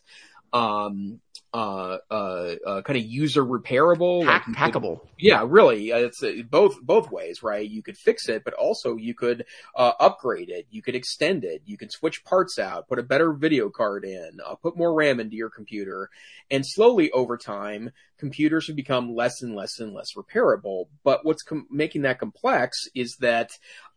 um, 0.54 1.20
uh, 1.52 1.98
uh, 2.10 2.54
uh, 2.66 2.82
kind 2.82 2.98
of 2.98 3.04
user 3.04 3.44
repairable, 3.44 4.24
Hack, 4.24 4.46
like 4.46 4.56
hackable. 4.56 5.00
Could, 5.00 5.08
yeah, 5.18 5.44
really, 5.46 5.92
uh, 5.92 5.98
it's 5.98 6.22
uh, 6.22 6.42
both 6.48 6.80
both 6.82 7.10
ways, 7.10 7.42
right? 7.42 7.68
You 7.68 7.82
could 7.82 7.96
fix 7.96 8.28
it, 8.28 8.44
but 8.44 8.54
also 8.54 8.96
you 8.96 9.14
could 9.14 9.44
uh, 9.76 9.92
upgrade 9.98 10.48
it, 10.48 10.66
you 10.70 10.82
could 10.82 10.94
extend 10.94 11.44
it, 11.44 11.62
you 11.64 11.76
could 11.76 11.92
switch 11.92 12.24
parts 12.24 12.58
out, 12.58 12.88
put 12.88 12.98
a 12.98 13.02
better 13.02 13.32
video 13.32 13.68
card 13.68 14.04
in, 14.04 14.38
put 14.62 14.76
more 14.76 14.94
RAM 14.94 15.20
into 15.20 15.36
your 15.36 15.50
computer, 15.50 16.08
and 16.50 16.64
slowly 16.66 17.10
over 17.10 17.36
time, 17.36 17.90
computers 18.18 18.66
have 18.68 18.76
become 18.76 19.14
less 19.14 19.42
and 19.42 19.56
less 19.56 19.80
and 19.80 19.92
less 19.92 20.14
repairable. 20.16 20.86
But 21.02 21.24
what's 21.24 21.42
com- 21.42 21.66
making 21.70 22.02
that 22.02 22.18
complex 22.20 22.78
is 22.94 23.16
that 23.20 23.50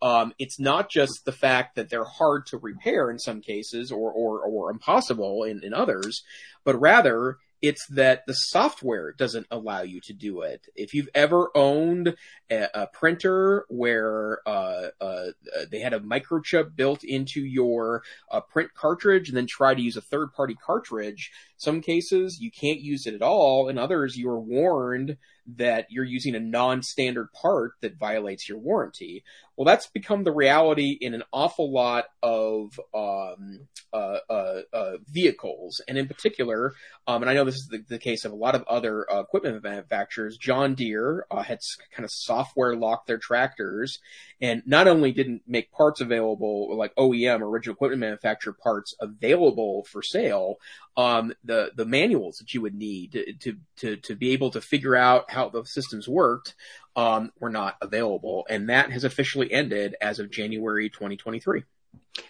um, 0.03 0.33
it's 0.37 0.59
not 0.59 0.91
just 0.91 1.23
the 1.23 1.31
fact 1.31 1.75
that 1.75 1.89
they're 1.89 2.03
hard 2.03 2.45
to 2.47 2.57
repair 2.57 3.09
in 3.09 3.17
some 3.17 3.39
cases 3.41 3.91
or 3.91 4.11
or, 4.11 4.41
or 4.41 4.69
impossible 4.69 5.43
in, 5.43 5.63
in 5.63 5.73
others, 5.73 6.23
but 6.65 6.79
rather 6.79 7.37
it's 7.63 7.87
that 7.87 8.23
the 8.27 8.33
software 8.33 9.13
doesn't 9.13 9.47
allow 9.49 9.83
you 9.83 10.01
to 10.01 10.11
do 10.11 10.41
it. 10.41 10.67
If 10.75 10.93
you've 10.93 11.07
ever 11.15 11.49
owned 11.55 12.13
a, 12.51 12.67
a 12.73 12.87
printer 12.87 13.65
where 13.69 14.39
uh, 14.45 14.89
uh, 14.99 15.27
they 15.71 15.79
had 15.79 15.93
a 15.93 16.01
microchip 16.01 16.75
built 16.75 17.05
into 17.05 17.39
your 17.39 18.03
uh, 18.29 18.41
print 18.41 18.73
cartridge 18.73 19.29
and 19.29 19.37
then 19.37 19.47
try 19.47 19.73
to 19.73 19.81
use 19.81 19.95
a 19.95 20.01
third 20.01 20.33
party 20.33 20.55
cartridge, 20.55 21.31
some 21.55 21.79
cases 21.79 22.37
you 22.41 22.51
can't 22.51 22.81
use 22.81 23.07
it 23.07 23.13
at 23.13 23.21
all. 23.21 23.69
In 23.69 23.77
others, 23.77 24.17
you 24.17 24.29
are 24.29 24.41
warned 24.41 25.15
that 25.55 25.87
you're 25.89 26.03
using 26.03 26.35
a 26.35 26.41
non-standard 26.41 27.29
part 27.31 27.73
that 27.79 27.97
violates 27.97 28.49
your 28.49 28.57
warranty. 28.57 29.23
Well, 29.55 29.65
that's 29.65 29.87
become 29.87 30.23
the 30.23 30.31
reality 30.31 30.97
in 30.99 31.13
an 31.13 31.23
awful 31.31 31.71
lot 31.71 32.05
of 32.23 32.79
um, 32.93 33.67
uh, 33.93 34.17
uh, 34.27 34.61
uh, 34.73 34.91
vehicles, 35.07 35.79
and 35.87 35.95
in 35.95 36.07
particular, 36.07 36.73
um, 37.05 37.21
and 37.21 37.29
I 37.29 37.35
know 37.35 37.45
this 37.45 37.57
is 37.57 37.67
the, 37.67 37.83
the, 37.87 37.99
case 37.99 38.25
of 38.25 38.31
a 38.31 38.35
lot 38.35 38.55
of 38.55 38.63
other 38.63 39.05
uh, 39.11 39.19
equipment 39.19 39.61
manufacturers. 39.61 40.37
John 40.37 40.73
Deere 40.73 41.27
uh, 41.29 41.43
had 41.43 41.59
kind 41.95 42.03
of 42.03 42.09
software 42.11 42.75
locked 42.75 43.05
their 43.05 43.19
tractors, 43.19 43.99
and 44.41 44.63
not 44.65 44.87
only 44.87 45.11
didn't 45.11 45.43
make 45.45 45.71
parts 45.71 46.01
available, 46.01 46.75
like 46.75 46.95
OEM, 46.95 47.41
original 47.41 47.75
equipment 47.75 47.99
manufacturer 48.01 48.53
parts 48.53 48.95
available 48.99 49.83
for 49.83 50.01
sale, 50.01 50.55
um, 50.97 51.31
the 51.43 51.71
the 51.75 51.85
manuals 51.85 52.37
that 52.37 52.55
you 52.55 52.61
would 52.61 52.75
need 52.75 53.11
to, 53.11 53.33
to 53.33 53.57
to 53.77 53.95
to 53.97 54.15
be 54.15 54.31
able 54.31 54.49
to 54.51 54.61
figure 54.61 54.95
out 54.95 55.29
how 55.29 55.49
the 55.49 55.63
systems 55.65 56.07
worked 56.07 56.55
um, 56.95 57.31
were 57.39 57.49
not 57.49 57.77
available, 57.81 58.45
and 58.49 58.69
that 58.69 58.91
has 58.91 59.03
officially 59.03 59.51
ended 59.51 59.95
as 60.01 60.19
of 60.19 60.31
January 60.31 60.89
2023. 60.89 61.63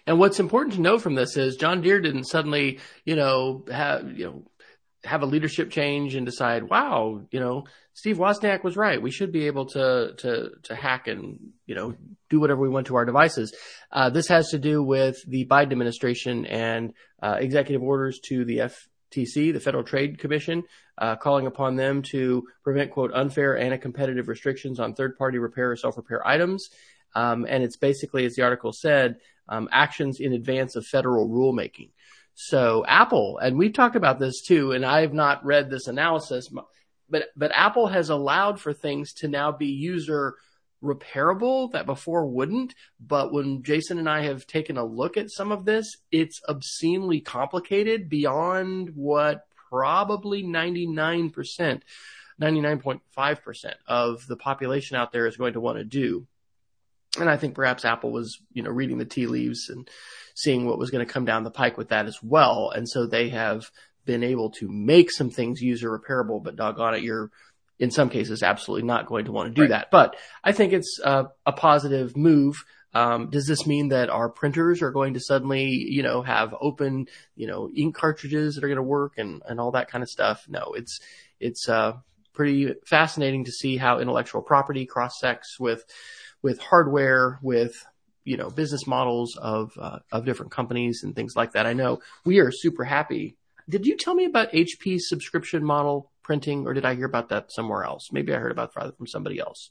And 0.06 0.18
what's 0.18 0.40
important 0.40 0.74
to 0.74 0.80
know 0.80 0.98
from 0.98 1.14
this 1.14 1.36
is 1.36 1.56
John 1.56 1.82
Deere 1.82 2.00
didn't 2.00 2.24
suddenly, 2.24 2.80
you 3.04 3.16
know, 3.16 3.64
have 3.70 4.16
you 4.16 4.24
know 4.24 4.42
have 5.04 5.22
a 5.22 5.26
leadership 5.26 5.70
change 5.70 6.14
and 6.14 6.24
decide, 6.24 6.64
wow, 6.64 7.20
you 7.30 7.40
know, 7.40 7.64
Steve 7.92 8.16
Wozniak 8.16 8.64
was 8.64 8.76
right. 8.76 9.00
We 9.00 9.10
should 9.10 9.32
be 9.32 9.46
able 9.46 9.66
to 9.66 10.14
to 10.18 10.50
to 10.64 10.74
hack 10.74 11.06
and 11.06 11.38
you 11.66 11.74
know 11.74 11.94
do 12.28 12.40
whatever 12.40 12.60
we 12.60 12.68
want 12.68 12.88
to 12.88 12.96
our 12.96 13.04
devices. 13.04 13.54
Uh, 13.92 14.10
this 14.10 14.28
has 14.28 14.48
to 14.48 14.58
do 14.58 14.82
with 14.82 15.16
the 15.26 15.46
Biden 15.46 15.72
administration 15.72 16.46
and 16.46 16.94
uh, 17.22 17.36
executive 17.38 17.82
orders 17.82 18.18
to 18.24 18.44
the 18.44 18.58
FTC, 18.58 19.52
the 19.52 19.60
Federal 19.60 19.84
Trade 19.84 20.18
Commission, 20.18 20.64
uh, 20.98 21.16
calling 21.16 21.46
upon 21.46 21.76
them 21.76 22.02
to 22.02 22.46
prevent 22.62 22.90
quote 22.90 23.12
unfair 23.12 23.58
anti-competitive 23.58 24.28
restrictions 24.28 24.78
on 24.80 24.94
third-party 24.94 25.38
repair 25.38 25.72
or 25.72 25.76
self-repair 25.76 26.26
items. 26.26 26.68
Um, 27.14 27.46
and 27.48 27.62
it's 27.62 27.76
basically, 27.76 28.24
as 28.24 28.34
the 28.34 28.42
article 28.42 28.72
said, 28.72 29.16
um, 29.48 29.68
actions 29.70 30.20
in 30.20 30.32
advance 30.32 30.76
of 30.76 30.86
federal 30.86 31.28
rulemaking. 31.28 31.90
So 32.34 32.84
Apple, 32.86 33.38
and 33.38 33.56
we've 33.56 33.72
talked 33.72 33.96
about 33.96 34.18
this 34.18 34.42
too, 34.42 34.72
and 34.72 34.84
I 34.84 35.02
have 35.02 35.14
not 35.14 35.44
read 35.44 35.70
this 35.70 35.86
analysis, 35.86 36.48
but 37.08 37.26
but 37.36 37.52
Apple 37.52 37.86
has 37.86 38.10
allowed 38.10 38.60
for 38.60 38.72
things 38.72 39.12
to 39.14 39.28
now 39.28 39.52
be 39.52 39.66
user 39.66 40.34
repairable 40.82 41.72
that 41.72 41.86
before 41.86 42.26
wouldn't. 42.26 42.74
But 42.98 43.32
when 43.32 43.62
Jason 43.62 43.98
and 43.98 44.08
I 44.08 44.24
have 44.24 44.46
taken 44.46 44.76
a 44.76 44.84
look 44.84 45.16
at 45.16 45.30
some 45.30 45.52
of 45.52 45.64
this, 45.64 45.96
it's 46.10 46.40
obscenely 46.48 47.20
complicated 47.20 48.08
beyond 48.08 48.90
what 48.94 49.46
probably 49.74 50.44
99%, 50.44 51.82
99.5% 52.40 53.74
of 53.88 54.26
the 54.28 54.36
population 54.36 54.96
out 54.96 55.10
there 55.10 55.26
is 55.26 55.36
going 55.36 55.54
to 55.54 55.60
want 55.60 55.78
to 55.78 55.84
do. 55.84 56.28
And 57.18 57.28
I 57.28 57.36
think 57.36 57.56
perhaps 57.56 57.84
Apple 57.84 58.12
was, 58.12 58.38
you 58.52 58.62
know, 58.62 58.70
reading 58.70 58.98
the 58.98 59.04
tea 59.04 59.26
leaves 59.26 59.68
and 59.70 59.90
seeing 60.36 60.64
what 60.64 60.78
was 60.78 60.92
going 60.92 61.04
to 61.04 61.12
come 61.12 61.24
down 61.24 61.42
the 61.42 61.50
pike 61.50 61.76
with 61.76 61.88
that 61.88 62.06
as 62.06 62.22
well. 62.22 62.70
And 62.70 62.88
so 62.88 63.06
they 63.06 63.30
have 63.30 63.68
been 64.04 64.22
able 64.22 64.50
to 64.50 64.68
make 64.68 65.10
some 65.10 65.30
things 65.30 65.60
user 65.60 65.90
repairable, 65.90 66.42
but 66.42 66.54
doggone 66.54 66.94
it, 66.94 67.02
you're 67.02 67.32
in 67.80 67.90
some 67.90 68.10
cases 68.10 68.44
absolutely 68.44 68.86
not 68.86 69.06
going 69.06 69.24
to 69.24 69.32
want 69.32 69.48
to 69.48 69.54
do 69.54 69.62
right. 69.62 69.70
that. 69.70 69.90
But 69.90 70.14
I 70.44 70.52
think 70.52 70.72
it's 70.72 71.00
a, 71.02 71.26
a 71.44 71.52
positive 71.52 72.16
move. 72.16 72.64
Um, 72.94 73.28
does 73.28 73.46
this 73.46 73.66
mean 73.66 73.88
that 73.88 74.08
our 74.08 74.28
printers 74.28 74.80
are 74.80 74.92
going 74.92 75.14
to 75.14 75.20
suddenly, 75.20 75.64
you 75.64 76.02
know, 76.02 76.22
have 76.22 76.54
open, 76.60 77.08
you 77.34 77.46
know, 77.46 77.70
ink 77.74 77.96
cartridges 77.96 78.54
that 78.54 78.64
are 78.64 78.68
going 78.68 78.76
to 78.76 78.82
work 78.82 79.14
and, 79.18 79.42
and 79.48 79.60
all 79.60 79.72
that 79.72 79.90
kind 79.90 80.02
of 80.02 80.08
stuff? 80.08 80.46
No, 80.48 80.74
it's, 80.76 81.00
it's, 81.40 81.68
uh, 81.68 81.94
pretty 82.34 82.74
fascinating 82.84 83.44
to 83.44 83.52
see 83.52 83.76
how 83.76 84.00
intellectual 84.00 84.42
property 84.42 84.86
cross 84.86 85.20
sects 85.20 85.58
with, 85.58 85.84
with 86.42 86.58
hardware, 86.58 87.38
with, 87.42 87.86
you 88.24 88.36
know, 88.36 88.50
business 88.50 88.86
models 88.86 89.36
of, 89.36 89.72
uh, 89.80 90.00
of 90.10 90.24
different 90.24 90.52
companies 90.52 91.02
and 91.04 91.14
things 91.14 91.36
like 91.36 91.52
that. 91.52 91.66
I 91.66 91.72
know 91.72 92.00
we 92.24 92.40
are 92.40 92.50
super 92.50 92.84
happy. 92.84 93.36
Did 93.68 93.86
you 93.86 93.96
tell 93.96 94.14
me 94.14 94.24
about 94.24 94.52
HP's 94.52 95.08
subscription 95.08 95.64
model 95.64 96.10
printing, 96.22 96.66
or 96.66 96.74
did 96.74 96.84
I 96.84 96.94
hear 96.94 97.06
about 97.06 97.28
that 97.30 97.52
somewhere 97.52 97.84
else? 97.84 98.10
Maybe 98.12 98.34
I 98.34 98.38
heard 98.38 98.52
about 98.52 98.72
it 98.76 98.96
from 98.96 99.06
somebody 99.06 99.38
else. 99.38 99.70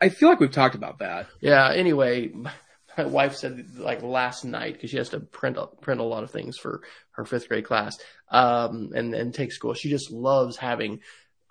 I 0.00 0.08
feel 0.08 0.28
like 0.28 0.40
we've 0.40 0.50
talked 0.50 0.74
about 0.74 0.98
that. 1.00 1.26
Yeah. 1.40 1.70
Anyway, 1.70 2.28
my 2.28 3.04
wife 3.04 3.34
said 3.36 3.76
like 3.76 4.02
last 4.02 4.44
night 4.44 4.74
because 4.74 4.90
she 4.90 4.98
has 4.98 5.10
to 5.10 5.20
print 5.20 5.56
a, 5.56 5.66
print 5.66 6.00
a 6.00 6.04
lot 6.04 6.24
of 6.24 6.30
things 6.30 6.56
for 6.56 6.82
her 7.12 7.24
fifth 7.24 7.48
grade 7.48 7.64
class 7.64 7.96
um, 8.30 8.90
and 8.94 9.14
and 9.14 9.34
take 9.34 9.52
school. 9.52 9.74
She 9.74 9.90
just 9.90 10.10
loves 10.10 10.56
having 10.56 11.00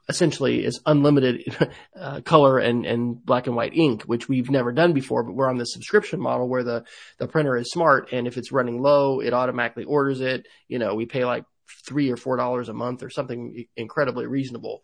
essentially 0.10 0.64
is 0.64 0.80
unlimited 0.86 1.44
uh, 2.00 2.22
color 2.22 2.60
and, 2.60 2.86
and 2.86 3.24
black 3.26 3.48
and 3.48 3.56
white 3.56 3.76
ink, 3.76 4.04
which 4.04 4.30
we've 4.30 4.50
never 4.50 4.72
done 4.72 4.94
before, 4.94 5.24
but 5.24 5.34
we're 5.34 5.50
on 5.50 5.58
the 5.58 5.66
subscription 5.66 6.20
model 6.20 6.48
where 6.48 6.64
the, 6.64 6.86
the 7.18 7.28
printer 7.28 7.58
is 7.58 7.72
smart. 7.72 8.10
And 8.12 8.28
if 8.28 8.38
it's 8.38 8.52
running 8.52 8.82
low, 8.82 9.20
it 9.20 9.34
automatically 9.34 9.84
orders 9.84 10.22
it. 10.22 10.48
You 10.68 10.80
know, 10.80 10.96
we 10.96 11.06
pay 11.06 11.26
like 11.26 11.44
three 11.86 12.10
or 12.12 12.18
four 12.18 12.38
dollars 12.38 12.70
a 12.70 12.74
month 12.74 13.04
or 13.04 13.10
something 13.10 13.66
incredibly 13.76 14.26
reasonable. 14.28 14.84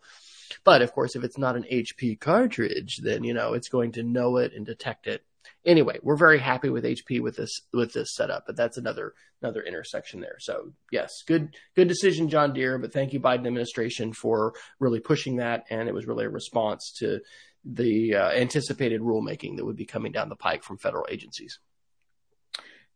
But 0.64 0.82
of 0.82 0.92
course, 0.92 1.16
if 1.16 1.24
it's 1.24 1.38
not 1.38 1.56
an 1.56 1.64
HP 1.70 2.20
cartridge, 2.20 3.00
then 3.02 3.24
you 3.24 3.34
know 3.34 3.54
it's 3.54 3.68
going 3.68 3.92
to 3.92 4.02
know 4.02 4.36
it 4.36 4.52
and 4.54 4.64
detect 4.64 5.06
it. 5.06 5.24
Anyway, 5.64 5.98
we're 6.02 6.16
very 6.16 6.38
happy 6.38 6.68
with 6.68 6.84
HP 6.84 7.20
with 7.20 7.36
this 7.36 7.60
with 7.72 7.92
this 7.92 8.14
setup, 8.14 8.44
but 8.46 8.56
that's 8.56 8.76
another 8.76 9.14
another 9.42 9.62
intersection 9.62 10.20
there. 10.20 10.36
So 10.38 10.72
yes, 10.90 11.22
good 11.26 11.54
good 11.74 11.88
decision, 11.88 12.28
John 12.28 12.52
Deere. 12.52 12.78
But 12.78 12.92
thank 12.92 13.12
you, 13.12 13.20
Biden 13.20 13.46
administration, 13.46 14.12
for 14.12 14.54
really 14.78 15.00
pushing 15.00 15.36
that, 15.36 15.64
and 15.70 15.88
it 15.88 15.94
was 15.94 16.06
really 16.06 16.24
a 16.24 16.30
response 16.30 16.92
to 16.98 17.20
the 17.64 18.14
uh, 18.14 18.30
anticipated 18.30 19.00
rulemaking 19.00 19.56
that 19.56 19.64
would 19.64 19.76
be 19.76 19.86
coming 19.86 20.12
down 20.12 20.28
the 20.28 20.36
pike 20.36 20.62
from 20.62 20.76
federal 20.76 21.06
agencies. 21.10 21.58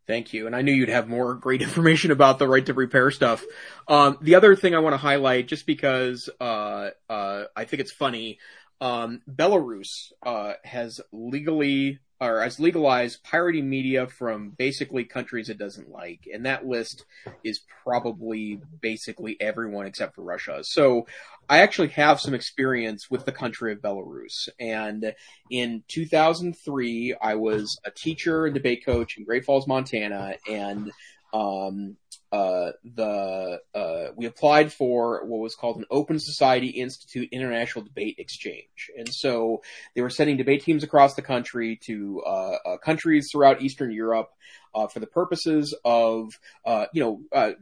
Thank 0.08 0.32
you. 0.32 0.46
And 0.46 0.56
I 0.56 0.62
knew 0.62 0.72
you'd 0.72 0.88
have 0.88 1.06
more 1.06 1.34
great 1.34 1.62
information 1.68 2.10
about 2.10 2.38
the 2.40 2.48
right 2.48 2.64
to 2.66 2.74
repair 2.74 3.10
stuff. 3.12 3.44
Um, 3.86 4.18
the 4.22 4.34
other 4.34 4.56
thing 4.56 4.74
I 4.74 4.80
want 4.80 4.94
to 4.94 4.98
highlight, 4.98 5.46
just 5.46 5.66
because 5.66 6.28
uh, 6.40 6.90
uh, 7.08 7.44
I 7.54 7.64
think 7.64 7.80
it's 7.80 7.92
funny, 7.92 8.38
um, 8.80 9.20
Belarus 9.30 10.12
uh, 10.24 10.54
has 10.64 11.00
legally 11.12 12.00
or 12.20 12.42
has 12.42 12.58
legalized 12.58 13.22
pirating 13.22 13.68
media 13.68 14.06
from 14.06 14.50
basically 14.50 15.04
countries 15.04 15.48
it 15.48 15.58
doesn't 15.58 15.90
like, 15.90 16.28
and 16.32 16.46
that 16.46 16.66
list 16.66 17.04
is 17.44 17.60
probably 17.84 18.60
basically 18.80 19.36
everyone 19.40 19.86
except 19.86 20.14
for 20.14 20.22
Russia. 20.22 20.60
So 20.62 21.06
I 21.48 21.60
actually 21.60 21.88
have 21.88 22.20
some 22.20 22.34
experience 22.34 23.10
with 23.10 23.24
the 23.24 23.32
country 23.32 23.72
of 23.72 23.78
Belarus, 23.78 24.48
and 24.58 25.14
in 25.50 25.84
2003 25.88 27.14
I 27.20 27.34
was 27.36 27.78
a 27.84 27.90
teacher 27.90 28.46
and 28.46 28.54
debate 28.54 28.84
coach 28.84 29.16
in 29.16 29.24
Great 29.24 29.44
Falls, 29.44 29.68
Montana, 29.68 30.34
and 30.48 30.90
um, 31.32 31.96
uh, 32.30 32.72
the 32.84 33.60
uh, 33.74 34.04
we 34.16 34.26
applied 34.26 34.72
for 34.72 35.24
what 35.24 35.38
was 35.38 35.54
called 35.54 35.78
an 35.78 35.84
Open 35.90 36.18
Society 36.18 36.68
Institute 36.68 37.28
International 37.32 37.84
Debate 37.84 38.16
Exchange, 38.18 38.90
and 38.96 39.08
so 39.10 39.62
they 39.94 40.02
were 40.02 40.10
sending 40.10 40.36
debate 40.36 40.62
teams 40.62 40.84
across 40.84 41.14
the 41.14 41.22
country 41.22 41.78
to 41.86 42.22
uh, 42.26 42.56
uh 42.66 42.76
countries 42.78 43.28
throughout 43.32 43.62
Eastern 43.62 43.92
Europe 43.92 44.30
uh, 44.74 44.86
for 44.86 45.00
the 45.00 45.06
purposes 45.06 45.74
of 45.84 46.38
uh, 46.66 46.86
you 46.92 47.02
know 47.02 47.54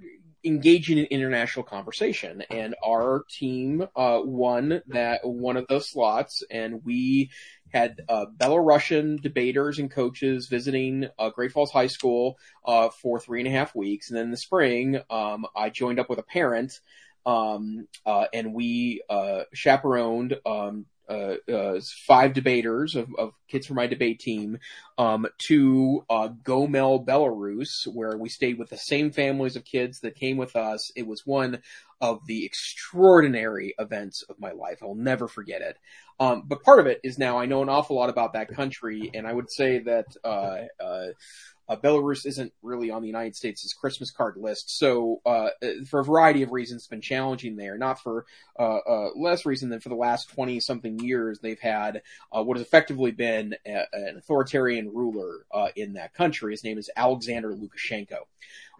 engaging 0.46 0.98
in 0.98 1.06
international 1.06 1.64
conversation. 1.64 2.42
And 2.50 2.74
our 2.84 3.24
team 3.28 3.86
uh, 3.96 4.20
won 4.22 4.82
that 4.88 5.20
one 5.24 5.56
of 5.56 5.66
those 5.68 5.90
slots, 5.90 6.42
and 6.50 6.84
we 6.84 7.30
had 7.72 8.00
uh, 8.08 8.26
Belarusian 8.36 9.20
debaters 9.20 9.78
and 9.78 9.90
coaches 9.90 10.48
visiting 10.48 11.08
uh, 11.18 11.30
Great 11.30 11.52
Falls 11.52 11.70
High 11.70 11.88
School 11.88 12.38
uh, 12.64 12.88
for 12.90 13.18
three 13.18 13.40
and 13.40 13.48
a 13.48 13.52
half 13.52 13.74
weeks. 13.74 14.08
And 14.08 14.16
then 14.16 14.26
in 14.26 14.30
the 14.30 14.36
spring, 14.36 15.00
um, 15.10 15.46
I 15.54 15.70
joined 15.70 16.00
up 16.00 16.08
with 16.08 16.18
a 16.18 16.24
parent. 16.24 16.80
Um, 17.24 17.88
uh, 18.04 18.26
and 18.32 18.54
we 18.54 19.02
uh, 19.10 19.42
chaperoned 19.52 20.36
um, 20.46 20.86
uh, 21.08 21.34
uh, 21.52 21.80
five 22.06 22.32
debaters 22.32 22.96
of, 22.96 23.08
of, 23.18 23.32
kids 23.48 23.66
from 23.66 23.76
my 23.76 23.86
debate 23.86 24.18
team 24.18 24.58
um, 24.98 25.24
to 25.38 26.04
uh, 26.10 26.28
Gomel, 26.42 27.06
Belarus, 27.06 27.86
where 27.86 28.16
we 28.16 28.28
stayed 28.28 28.58
with 28.58 28.70
the 28.70 28.76
same 28.76 29.12
families 29.12 29.54
of 29.54 29.64
kids 29.64 30.00
that 30.00 30.16
came 30.16 30.36
with 30.36 30.56
us. 30.56 30.90
It 30.96 31.06
was 31.06 31.22
one 31.24 31.62
of 32.00 32.26
the 32.26 32.44
extraordinary 32.44 33.74
events 33.78 34.24
of 34.28 34.40
my 34.40 34.50
life. 34.50 34.78
I'll 34.82 34.96
never 34.96 35.28
forget 35.28 35.62
it. 35.62 35.78
Um, 36.18 36.42
but 36.46 36.62
part 36.62 36.80
of 36.80 36.86
it 36.86 37.00
is 37.04 37.18
now 37.18 37.38
I 37.38 37.46
know 37.46 37.62
an 37.62 37.68
awful 37.68 37.96
lot 37.96 38.10
about 38.10 38.32
that 38.32 38.48
country, 38.48 39.10
and 39.14 39.26
I 39.26 39.32
would 39.32 39.50
say 39.50 39.78
that 39.80 40.06
uh, 41.68 41.76
Belarus 41.76 42.26
isn't 42.26 42.52
really 42.62 42.90
on 42.90 43.02
the 43.02 43.08
United 43.08 43.36
States' 43.36 43.72
Christmas 43.72 44.10
card 44.10 44.36
list. 44.36 44.78
So, 44.78 45.20
uh, 45.26 45.50
for 45.88 46.00
a 46.00 46.04
variety 46.04 46.42
of 46.42 46.52
reasons, 46.52 46.82
it's 46.82 46.88
been 46.88 47.00
challenging 47.00 47.56
there. 47.56 47.76
Not 47.76 48.00
for 48.00 48.26
uh, 48.58 48.78
uh 48.78 49.08
less 49.16 49.44
reason 49.46 49.68
than 49.68 49.80
for 49.80 49.88
the 49.88 49.94
last 49.94 50.30
20 50.30 50.60
something 50.60 50.98
years, 50.98 51.40
they've 51.40 51.60
had 51.60 52.02
uh, 52.32 52.42
what 52.42 52.56
has 52.56 52.66
effectively 52.66 53.10
been 53.10 53.54
a, 53.66 53.84
an 53.92 54.16
authoritarian 54.18 54.88
ruler 54.92 55.46
uh, 55.52 55.68
in 55.76 55.94
that 55.94 56.14
country. 56.14 56.52
His 56.52 56.64
name 56.64 56.78
is 56.78 56.90
Alexander 56.96 57.52
Lukashenko. 57.52 58.20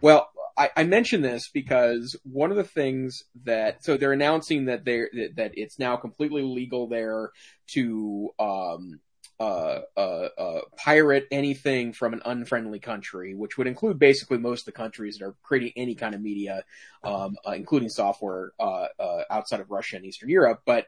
Well, 0.01 0.29
I, 0.57 0.69
I 0.75 0.83
mention 0.85 1.21
this 1.21 1.49
because 1.49 2.15
one 2.23 2.51
of 2.51 2.57
the 2.57 2.63
things 2.63 3.23
that 3.43 3.83
so 3.83 3.95
they're 3.95 4.13
announcing 4.13 4.65
that 4.65 4.85
they 4.85 5.01
that 5.35 5.51
it's 5.53 5.77
now 5.77 5.97
completely 5.97 6.41
legal 6.41 6.87
there 6.87 7.31
to 7.67 8.29
um, 8.39 8.99
uh, 9.39 9.81
uh, 9.95 10.29
uh, 10.37 10.61
pirate 10.77 11.27
anything 11.31 11.93
from 11.93 12.13
an 12.13 12.21
unfriendly 12.25 12.79
country, 12.79 13.35
which 13.35 13.57
would 13.57 13.67
include 13.67 13.99
basically 13.99 14.37
most 14.37 14.61
of 14.61 14.65
the 14.65 14.71
countries 14.71 15.17
that 15.17 15.25
are 15.25 15.35
creating 15.43 15.73
any 15.75 15.95
kind 15.95 16.15
of 16.15 16.21
media, 16.21 16.63
um, 17.03 17.35
uh, 17.47 17.51
including 17.51 17.89
software 17.89 18.51
uh, 18.59 18.87
uh, 18.99 19.21
outside 19.29 19.59
of 19.59 19.69
Russia 19.69 19.97
and 19.97 20.05
Eastern 20.05 20.29
Europe. 20.29 20.61
But 20.65 20.87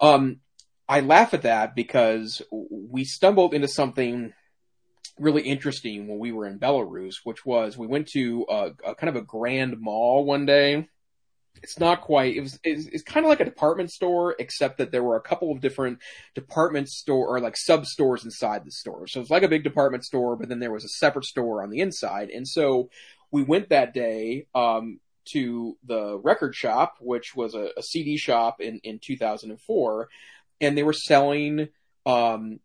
um, 0.00 0.40
I 0.88 1.00
laugh 1.00 1.32
at 1.32 1.42
that 1.42 1.74
because 1.74 2.42
we 2.50 3.04
stumbled 3.04 3.54
into 3.54 3.68
something 3.68 4.32
really 5.18 5.42
interesting 5.42 6.08
when 6.08 6.18
we 6.18 6.32
were 6.32 6.46
in 6.46 6.58
Belarus, 6.58 7.14
which 7.24 7.46
was 7.46 7.78
we 7.78 7.86
went 7.86 8.08
to 8.08 8.44
a, 8.48 8.70
a 8.84 8.94
kind 8.94 9.08
of 9.08 9.16
a 9.16 9.22
grand 9.22 9.80
mall 9.80 10.24
one 10.24 10.44
day 10.44 10.88
it's 11.62 11.78
not 11.78 12.02
quite. 12.02 12.36
It 12.36 12.40
was. 12.40 12.58
It's, 12.62 12.86
it's 12.86 13.02
kind 13.02 13.24
of 13.24 13.30
like 13.30 13.40
a 13.40 13.44
department 13.44 13.90
store, 13.90 14.34
except 14.38 14.78
that 14.78 14.92
there 14.92 15.02
were 15.02 15.16
a 15.16 15.22
couple 15.22 15.52
of 15.52 15.60
different 15.60 15.98
department 16.34 16.88
store 16.88 17.26
or 17.26 17.40
like 17.40 17.56
sub 17.56 17.86
stores 17.86 18.24
inside 18.24 18.64
the 18.64 18.70
store. 18.70 19.06
So 19.06 19.20
it's 19.20 19.30
like 19.30 19.42
a 19.42 19.48
big 19.48 19.64
department 19.64 20.04
store, 20.04 20.36
but 20.36 20.48
then 20.48 20.58
there 20.58 20.72
was 20.72 20.84
a 20.84 20.88
separate 20.88 21.24
store 21.24 21.62
on 21.62 21.70
the 21.70 21.80
inside. 21.80 22.30
And 22.30 22.46
so 22.46 22.90
we 23.30 23.42
went 23.42 23.70
that 23.70 23.94
day 23.94 24.46
um, 24.54 25.00
to 25.32 25.76
the 25.84 26.18
record 26.18 26.54
shop, 26.54 26.96
which 27.00 27.34
was 27.34 27.54
a, 27.54 27.70
a 27.76 27.82
CD 27.82 28.16
shop 28.16 28.60
in 28.60 28.80
in 28.84 28.98
2004, 29.02 30.08
and 30.60 30.76
they 30.76 30.82
were 30.82 30.92
selling 30.92 31.68
um, 32.06 32.60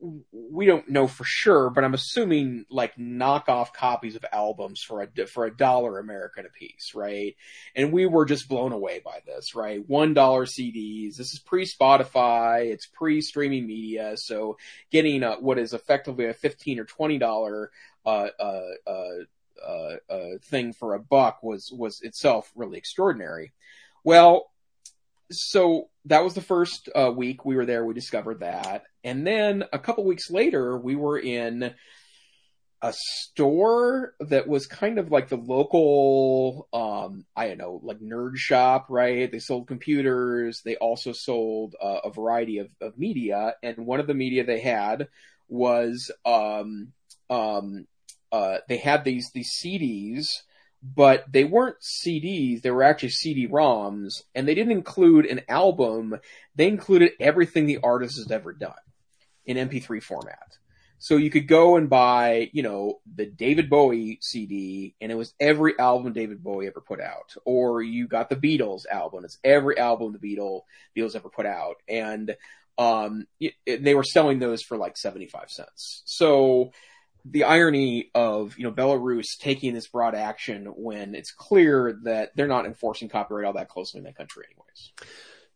we 0.00 0.66
don't 0.66 0.88
know 0.88 1.06
for 1.06 1.24
sure, 1.24 1.70
but 1.70 1.84
I'm 1.84 1.94
assuming 1.94 2.64
like 2.70 2.96
knockoff 2.96 3.72
copies 3.72 4.16
of 4.16 4.24
albums 4.32 4.82
for 4.82 5.02
a 5.02 5.26
for 5.26 5.44
a 5.44 5.54
dollar 5.54 5.98
American 5.98 6.46
a 6.46 6.48
piece, 6.48 6.92
right? 6.94 7.36
And 7.74 7.92
we 7.92 8.06
were 8.06 8.24
just 8.24 8.48
blown 8.48 8.72
away 8.72 9.00
by 9.04 9.20
this, 9.26 9.54
right? 9.54 9.86
One 9.86 10.14
dollar 10.14 10.46
CDs. 10.46 11.16
This 11.16 11.32
is 11.32 11.38
pre 11.38 11.66
Spotify. 11.66 12.66
It's 12.66 12.86
pre 12.86 13.20
streaming 13.20 13.66
media, 13.66 14.16
so 14.16 14.56
getting 14.90 15.22
a, 15.22 15.34
what 15.34 15.58
is 15.58 15.74
effectively 15.74 16.26
a 16.26 16.34
fifteen 16.34 16.78
or 16.78 16.84
twenty 16.84 17.18
dollar 17.18 17.70
uh, 18.06 18.28
uh, 18.38 18.60
uh, 18.86 19.66
uh, 19.66 19.96
uh, 20.08 20.38
thing 20.42 20.72
for 20.72 20.94
a 20.94 21.00
buck 21.00 21.42
was 21.42 21.70
was 21.70 22.00
itself 22.02 22.50
really 22.54 22.78
extraordinary. 22.78 23.52
Well, 24.02 24.50
so 25.30 25.90
that 26.10 26.24
was 26.24 26.34
the 26.34 26.40
first 26.40 26.90
uh, 26.94 27.10
week 27.16 27.44
we 27.44 27.56
were 27.56 27.66
there. 27.66 27.84
We 27.84 27.94
discovered 27.94 28.40
that, 28.40 28.84
and 29.02 29.26
then 29.26 29.64
a 29.72 29.78
couple 29.78 30.04
weeks 30.04 30.30
later, 30.30 30.76
we 30.76 30.96
were 30.96 31.18
in 31.18 31.72
a 32.82 32.92
store 32.94 34.14
that 34.20 34.48
was 34.48 34.66
kind 34.66 34.98
of 34.98 35.10
like 35.10 35.28
the 35.28 35.36
local, 35.36 36.66
um, 36.72 37.26
I 37.36 37.48
don't 37.48 37.58
know, 37.58 37.80
like 37.82 38.00
nerd 38.00 38.36
shop, 38.36 38.86
right? 38.88 39.30
They 39.30 39.38
sold 39.38 39.68
computers. 39.68 40.62
They 40.64 40.76
also 40.76 41.12
sold 41.12 41.76
uh, 41.80 42.00
a 42.04 42.10
variety 42.10 42.58
of, 42.58 42.70
of 42.80 42.98
media, 42.98 43.54
and 43.62 43.86
one 43.86 44.00
of 44.00 44.06
the 44.06 44.14
media 44.14 44.44
they 44.44 44.60
had 44.60 45.08
was 45.48 46.10
um, 46.24 46.92
um, 47.28 47.86
uh, 48.32 48.58
they 48.68 48.78
had 48.78 49.04
these 49.04 49.30
these 49.32 49.52
CDs 49.62 50.26
but 50.82 51.24
they 51.30 51.44
weren't 51.44 51.80
CDs, 51.80 52.62
they 52.62 52.70
were 52.70 52.82
actually 52.82 53.10
CD-ROMs, 53.10 54.22
and 54.34 54.48
they 54.48 54.54
didn't 54.54 54.72
include 54.72 55.26
an 55.26 55.42
album, 55.48 56.16
they 56.54 56.68
included 56.68 57.12
everything 57.20 57.66
the 57.66 57.80
artist 57.82 58.16
has 58.16 58.30
ever 58.30 58.52
done 58.52 58.72
in 59.44 59.56
MP3 59.56 60.02
format. 60.02 60.56
So 60.98 61.16
you 61.16 61.30
could 61.30 61.48
go 61.48 61.76
and 61.76 61.88
buy, 61.88 62.50
you 62.52 62.62
know, 62.62 63.00
the 63.14 63.24
David 63.24 63.70
Bowie 63.70 64.18
CD, 64.20 64.94
and 65.00 65.10
it 65.10 65.14
was 65.14 65.32
every 65.40 65.78
album 65.78 66.12
David 66.12 66.42
Bowie 66.42 66.66
ever 66.66 66.82
put 66.82 67.00
out. 67.00 67.34
Or 67.46 67.80
you 67.80 68.06
got 68.06 68.28
the 68.28 68.36
Beatles 68.36 68.82
album, 68.86 69.24
it's 69.24 69.38
every 69.42 69.78
album 69.78 70.12
the 70.12 70.18
Beatles, 70.18 70.62
Beatles 70.96 71.16
ever 71.16 71.30
put 71.30 71.46
out. 71.46 71.76
And, 71.88 72.36
um, 72.76 73.26
it, 73.38 73.54
it, 73.64 73.82
they 73.82 73.94
were 73.94 74.04
selling 74.04 74.38
those 74.40 74.62
for 74.62 74.76
like 74.76 74.96
75 74.96 75.50
cents. 75.50 76.02
So, 76.04 76.72
the 77.24 77.44
irony 77.44 78.10
of 78.14 78.56
you 78.58 78.64
know 78.64 78.72
Belarus 78.72 79.38
taking 79.38 79.74
this 79.74 79.88
broad 79.88 80.14
action 80.14 80.66
when 80.76 81.14
it's 81.14 81.32
clear 81.32 81.98
that 82.04 82.30
they're 82.34 82.48
not 82.48 82.66
enforcing 82.66 83.08
copyright 83.08 83.46
all 83.46 83.52
that 83.54 83.68
closely 83.68 83.98
in 83.98 84.04
that 84.04 84.16
country, 84.16 84.44
anyways. 84.50 84.92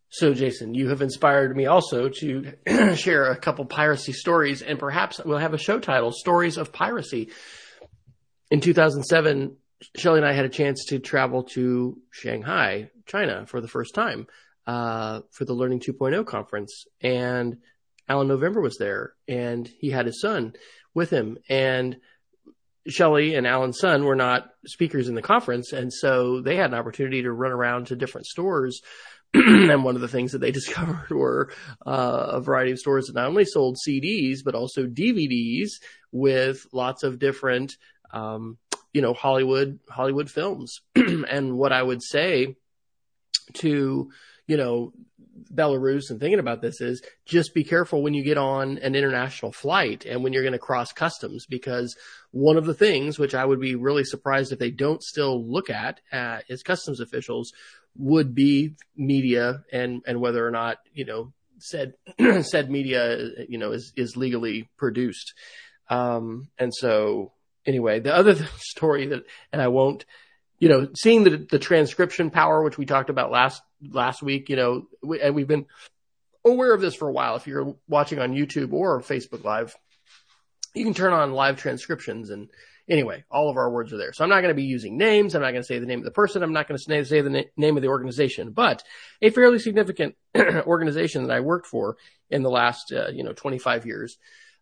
So, 0.09 0.33
Jason, 0.33 0.75
you 0.75 0.91
have 0.91 1.03
inspired 1.03 1.57
me 1.57 1.67
also 1.67 2.09
to 2.09 2.53
share 2.95 3.31
a 3.31 3.37
couple 3.37 3.65
piracy 3.65 4.13
stories, 4.13 4.63
and 4.63 4.79
perhaps 4.79 5.21
we'll 5.25 5.39
have 5.39 5.55
a 5.55 5.59
show 5.59 5.81
title: 5.81 6.13
"Stories 6.13 6.57
of 6.57 6.73
Piracy." 6.73 7.31
In 8.51 8.61
2007, 8.61 9.57
Shelley 9.97 10.19
and 10.19 10.27
I 10.27 10.33
had 10.33 10.45
a 10.45 10.51
chance 10.51 10.85
to 10.87 10.99
travel 10.99 11.45
to 11.55 11.99
Shanghai, 12.11 12.91
China, 13.07 13.47
for 13.47 13.61
the 13.61 13.69
first 13.69 13.95
time 13.95 14.27
uh, 14.67 15.23
for 15.33 15.45
the 15.45 15.55
Learning 15.55 15.81
2.0 15.81 16.25
conference, 16.27 16.85
and 17.01 17.59
Alan 18.09 18.29
November 18.29 18.61
was 18.61 18.77
there, 18.79 19.15
and 19.27 19.67
he 19.67 19.91
had 19.91 20.07
his 20.07 20.21
son 20.21 20.55
with 20.95 21.11
him. 21.11 21.39
And 21.49 21.97
Shelley 22.87 23.35
and 23.35 23.47
Alan's 23.47 23.79
son 23.79 24.05
were 24.05 24.17
not 24.17 24.51
speakers 24.67 25.09
in 25.09 25.15
the 25.15 25.23
conference, 25.23 25.73
and 25.73 25.93
so 25.93 26.41
they 26.41 26.57
had 26.57 26.71
an 26.71 26.79
opportunity 26.79 27.23
to 27.23 27.33
run 27.33 27.53
around 27.53 27.89
to 27.89 27.97
different 27.97 28.27
stores. 28.27 28.83
and 29.35 29.83
one 29.83 29.97
of 29.97 30.01
the 30.01 30.09
things 30.09 30.33
that 30.33 30.39
they 30.39 30.51
discovered 30.53 31.11
were 31.11 31.51
uh, 31.87 32.27
a 32.33 32.41
variety 32.41 32.73
of 32.73 32.79
stores 32.79 33.07
that 33.07 33.15
not 33.15 33.27
only 33.27 33.45
sold 33.45 33.77
CDs 33.77 34.39
but 34.45 34.55
also 34.55 34.87
DVDs 34.87 35.71
with 36.13 36.67
lots 36.73 37.03
of 37.03 37.19
different, 37.19 37.77
um, 38.13 38.59
you 38.93 39.03
know, 39.03 39.13
Hollywood 39.13 39.81
Hollywood 39.89 40.31
films. 40.31 40.81
and 40.95 41.57
what 41.57 41.73
I 41.73 41.83
would 41.83 42.03
say 42.03 42.55
to 43.55 44.11
you 44.47 44.57
know 44.57 44.93
Belarus 45.53 46.11
and 46.11 46.21
thinking 46.21 46.39
about 46.39 46.63
this 46.63 46.81
is 46.81 47.03
just 47.25 47.55
be 47.55 47.65
careful 47.65 48.03
when 48.03 48.15
you 48.15 48.23
get 48.23 48.39
on 48.39 48.79
an 48.79 48.95
international 48.95 49.53
flight 49.53 50.05
and 50.05 50.23
when 50.23 50.33
you're 50.33 50.43
going 50.43 50.53
to 50.53 50.59
cross 50.59 50.93
customs 50.93 51.47
because 51.47 51.97
one 52.31 52.57
of 52.57 52.67
the 52.67 52.75
things 52.75 53.19
which 53.19 53.35
I 53.35 53.45
would 53.45 53.61
be 53.61 53.75
really 53.75 54.05
surprised 54.05 54.53
if 54.53 54.59
they 54.59 54.71
don't 54.71 55.03
still 55.03 55.45
look 55.45 55.71
at 55.71 56.01
uh, 56.13 56.41
as 56.49 56.63
customs 56.63 57.01
officials 57.01 57.53
would 57.97 58.35
be 58.35 58.75
media 58.97 59.65
and 59.73 60.03
and 60.07 60.21
whether 60.21 60.47
or 60.47 60.51
not 60.51 60.79
you 60.93 61.05
know 61.05 61.33
said 61.59 61.95
said 62.43 62.71
media 62.71 63.31
you 63.49 63.59
know 63.59 63.73
is 63.73 63.93
is 63.97 64.17
legally 64.17 64.69
produced. 64.77 65.35
Um, 65.89 66.49
and 66.59 66.73
so 66.75 67.33
anyway 67.67 68.01
the 68.01 68.15
other 68.15 68.35
story 68.59 69.07
that 69.07 69.25
and 69.53 69.63
I 69.63 69.69
won't 69.69 70.05
you 70.59 70.69
know, 70.69 70.89
seeing 70.95 71.25
the 71.25 71.37
the 71.51 71.59
transcription 71.59 72.31
power, 72.31 72.63
which 72.63 72.79
we 72.79 72.87
talked 72.87 73.11
about 73.11 73.31
last 73.31 73.63
last 73.91 74.23
week, 74.23 74.49
you 74.49 74.57
know, 74.57 74.87
we, 75.03 75.21
and 75.21 75.35
we've 75.35 75.49
been 75.49 75.67
aware 76.45 76.75
of 76.75 76.81
this 76.81 76.95
for 76.95 77.09
a 77.09 77.13
while. 77.13 77.37
If 77.37 77.47
you're 77.47 77.77
watching 77.89 78.19
on 78.19 78.35
YouTube 78.35 78.73
or 78.73 79.01
Facebook 79.01 79.45
Live, 79.45 79.75
you 80.75 80.85
can 80.85 80.95
turn 80.95 81.13
on 81.13 81.33
live 81.33 81.57
transcriptions 81.57 82.31
and 82.31 82.49
anyway, 82.89 83.25
all 83.31 83.49
of 83.49 83.57
our 83.57 83.71
words 83.71 83.93
are 83.93 83.97
there. 83.97 84.13
So 84.13 84.25
I'm 84.25 84.31
not 84.31 84.41
going 84.41 84.51
to 84.51 84.55
be 84.55 84.65
using 84.65 84.97
names. 84.97 85.35
I'm 85.35 85.43
not 85.43 85.53
going 85.53 85.63
to 85.63 85.67
say 85.67 85.79
the 85.79 85.87
name 85.87 86.01
of 86.01 86.05
the 86.05 86.11
person. 86.11 86.43
I'm 86.43 86.53
not 86.53 86.69
going 86.69 86.79
to 86.79 87.05
say 87.05 87.21
the 87.21 87.31
na- 87.31 87.43
name 87.57 87.77
of 87.77 87.83
the 87.83 87.89
organization, 87.89 88.51
but 88.51 88.83
a 89.23 89.31
fairly 89.31 89.59
significant 89.59 90.17
organization 90.37 91.25
that 91.25 91.35
I 91.35 91.41
worked 91.41 91.67
for 91.67 91.97
in 92.31 92.43
the 92.43 92.51
last, 92.51 92.93
uh, 92.93 93.09
you 93.09 93.23
know, 93.23 93.33
25 93.33 93.87
years, 93.87 94.19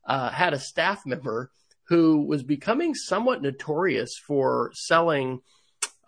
uh, 0.07 0.31
had 0.31 0.53
a 0.53 0.59
staff 0.59 1.05
member 1.07 1.51
who 1.85 2.23
was 2.23 2.43
becoming 2.43 2.95
somewhat 2.95 3.43
notorious 3.43 4.17
for 4.17 4.71
selling 4.75 5.41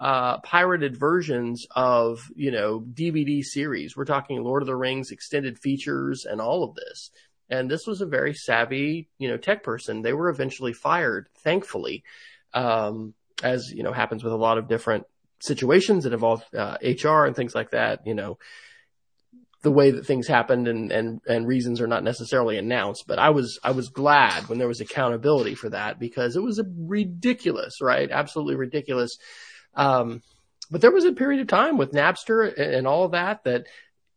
uh, 0.01 0.39
pirated 0.39 0.97
versions 0.97 1.67
of, 1.75 2.21
you 2.35 2.51
know, 2.51 2.81
DVD 2.81 3.43
series. 3.43 3.97
We're 3.97 4.05
talking 4.05 4.43
Lord 4.43 4.63
of 4.63 4.67
the 4.67 4.77
Rings 4.77 5.11
extended 5.11 5.59
features 5.59 6.27
and 6.29 6.41
all 6.41 6.65
of 6.65 6.75
this. 6.75 7.11
And 7.49 7.71
this 7.71 7.87
was 7.87 8.01
a 8.01 8.07
very 8.07 8.35
savvy, 8.35 9.09
you 9.19 9.29
know, 9.29 9.37
tech 9.37 9.63
person. 9.63 10.03
They 10.03 10.13
were 10.13 10.29
eventually 10.29 10.73
fired, 10.73 11.29
thankfully, 11.39 12.03
um, 12.53 13.15
as, 13.43 13.71
you 13.73 13.83
know, 13.83 13.93
happens 13.93 14.25
with 14.25 14.33
a 14.33 14.37
lot 14.37 14.59
of 14.59 14.69
different 14.69 15.05
situations 15.41 16.05
that 16.05 16.13
involve 16.13 16.43
uh, 16.57 16.79
HR 16.83 17.27
and 17.27 17.37
things 17.37 17.55
like 17.55 17.71
that. 17.71 18.07
You 18.07 18.15
know, 18.15 18.39
the 19.63 19.71
way 19.71 19.91
that 19.93 20.07
things 20.07 20.27
happened 20.27 20.69
and, 20.69 20.91
and, 20.91 21.21
and 21.29 21.47
reasons 21.47 21.81
are 21.81 21.87
not 21.87 22.03
necessarily 22.03 22.59
announced, 22.59 23.05
but 23.07 23.19
I 23.19 23.31
was, 23.31 23.59
I 23.63 23.71
was 23.71 23.89
glad 23.89 24.49
when 24.49 24.59
there 24.59 24.69
was 24.69 24.81
accountability 24.81 25.55
for 25.55 25.71
that 25.71 25.99
because 25.99 26.37
it 26.37 26.43
was 26.43 26.59
a 26.59 26.65
ridiculous, 26.77 27.81
right? 27.81 28.11
Absolutely 28.11 28.57
ridiculous 28.57 29.19
um, 29.77 30.23
but 30.71 30.81
there 30.81 30.91
was 30.91 31.05
a 31.05 31.13
period 31.13 31.41
of 31.41 31.47
time 31.47 31.77
with 31.77 31.93
Napster 31.93 32.57
and 32.59 32.87
all 32.87 33.05
of 33.05 33.13
that 33.13 33.45
that 33.45 33.67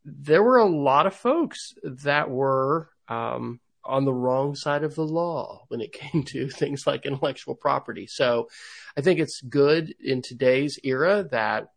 there 0.05 0.41
were 0.41 0.57
a 0.57 0.65
lot 0.65 1.05
of 1.05 1.13
folks 1.13 1.73
that 1.83 2.29
were 2.29 2.89
um, 3.09 3.59
on 3.83 4.05
the 4.05 4.13
wrong 4.13 4.55
side 4.55 4.83
of 4.83 4.95
the 4.95 5.05
law 5.05 5.65
when 5.67 5.81
it 5.81 5.91
came 5.93 6.23
to 6.23 6.49
things 6.49 6.87
like 6.87 7.05
intellectual 7.05 7.55
property. 7.55 8.07
So 8.07 8.47
I 8.97 9.01
think 9.01 9.19
it's 9.19 9.41
good 9.41 9.93
in 9.99 10.21
today's 10.21 10.79
era 10.83 11.27
that 11.31 11.69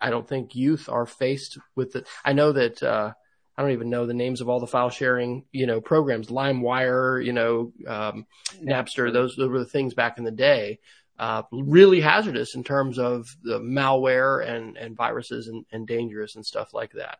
I 0.00 0.10
don't 0.10 0.28
think 0.28 0.54
youth 0.54 0.88
are 0.88 1.06
faced 1.06 1.58
with 1.74 1.92
the. 1.92 2.04
I 2.24 2.32
know 2.32 2.52
that 2.52 2.82
uh, 2.82 3.12
I 3.56 3.62
don't 3.62 3.72
even 3.72 3.90
know 3.90 4.06
the 4.06 4.14
names 4.14 4.40
of 4.40 4.48
all 4.48 4.60
the 4.60 4.68
file 4.68 4.90
sharing, 4.90 5.44
you 5.50 5.66
know, 5.66 5.80
programs, 5.80 6.28
LimeWire, 6.28 7.24
you 7.24 7.32
know, 7.32 7.72
um, 7.88 8.26
Napster. 8.62 9.12
Those, 9.12 9.34
those 9.34 9.50
were 9.50 9.58
the 9.58 9.64
things 9.64 9.94
back 9.94 10.18
in 10.18 10.24
the 10.24 10.30
day 10.30 10.78
uh, 11.18 11.42
really 11.50 12.00
hazardous 12.00 12.54
in 12.54 12.62
terms 12.62 12.98
of 12.98 13.26
the 13.42 13.58
malware 13.58 14.46
and, 14.46 14.76
and 14.76 14.96
viruses 14.96 15.48
and, 15.48 15.64
and 15.72 15.86
dangerous 15.86 16.36
and 16.36 16.46
stuff 16.46 16.72
like 16.72 16.92
that. 16.92 17.18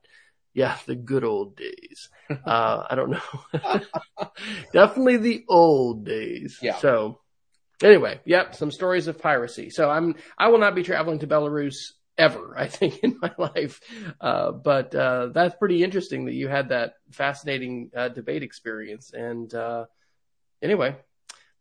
Yeah, 0.55 0.77
the 0.87 0.95
good 0.95 1.25
old 1.25 1.57
days. 1.57 2.09
Uh, 2.45 2.87
I 2.91 2.95
don't 2.95 3.11
know. 3.11 3.81
Definitely 4.75 5.17
the 5.17 5.45
old 5.49 6.05
days. 6.05 6.59
Yeah. 6.61 6.77
So 6.77 7.21
anyway, 7.83 8.21
yep, 8.27 8.55
some 8.55 8.71
stories 8.71 9.07
of 9.07 9.19
piracy. 9.19 9.71
So 9.71 9.89
I'm, 9.89 10.15
I 10.37 10.49
will 10.49 10.59
not 10.59 10.75
be 10.75 10.83
traveling 10.83 11.21
to 11.21 11.27
Belarus 11.27 11.93
ever, 12.19 12.55
I 12.59 12.67
think, 12.67 12.99
in 12.99 13.19
my 13.23 13.33
life. 13.39 13.81
Uh, 14.21 14.53
but, 14.53 14.95
uh, 14.95 15.29
that's 15.33 15.57
pretty 15.57 15.83
interesting 15.83 16.27
that 16.27 16.35
you 16.35 16.49
had 16.49 16.69
that 16.69 16.95
fascinating, 17.13 17.91
uh, 17.97 18.09
debate 18.09 18.43
experience. 18.43 19.13
And, 19.15 19.53
uh, 19.55 19.87
anyway, 20.61 20.97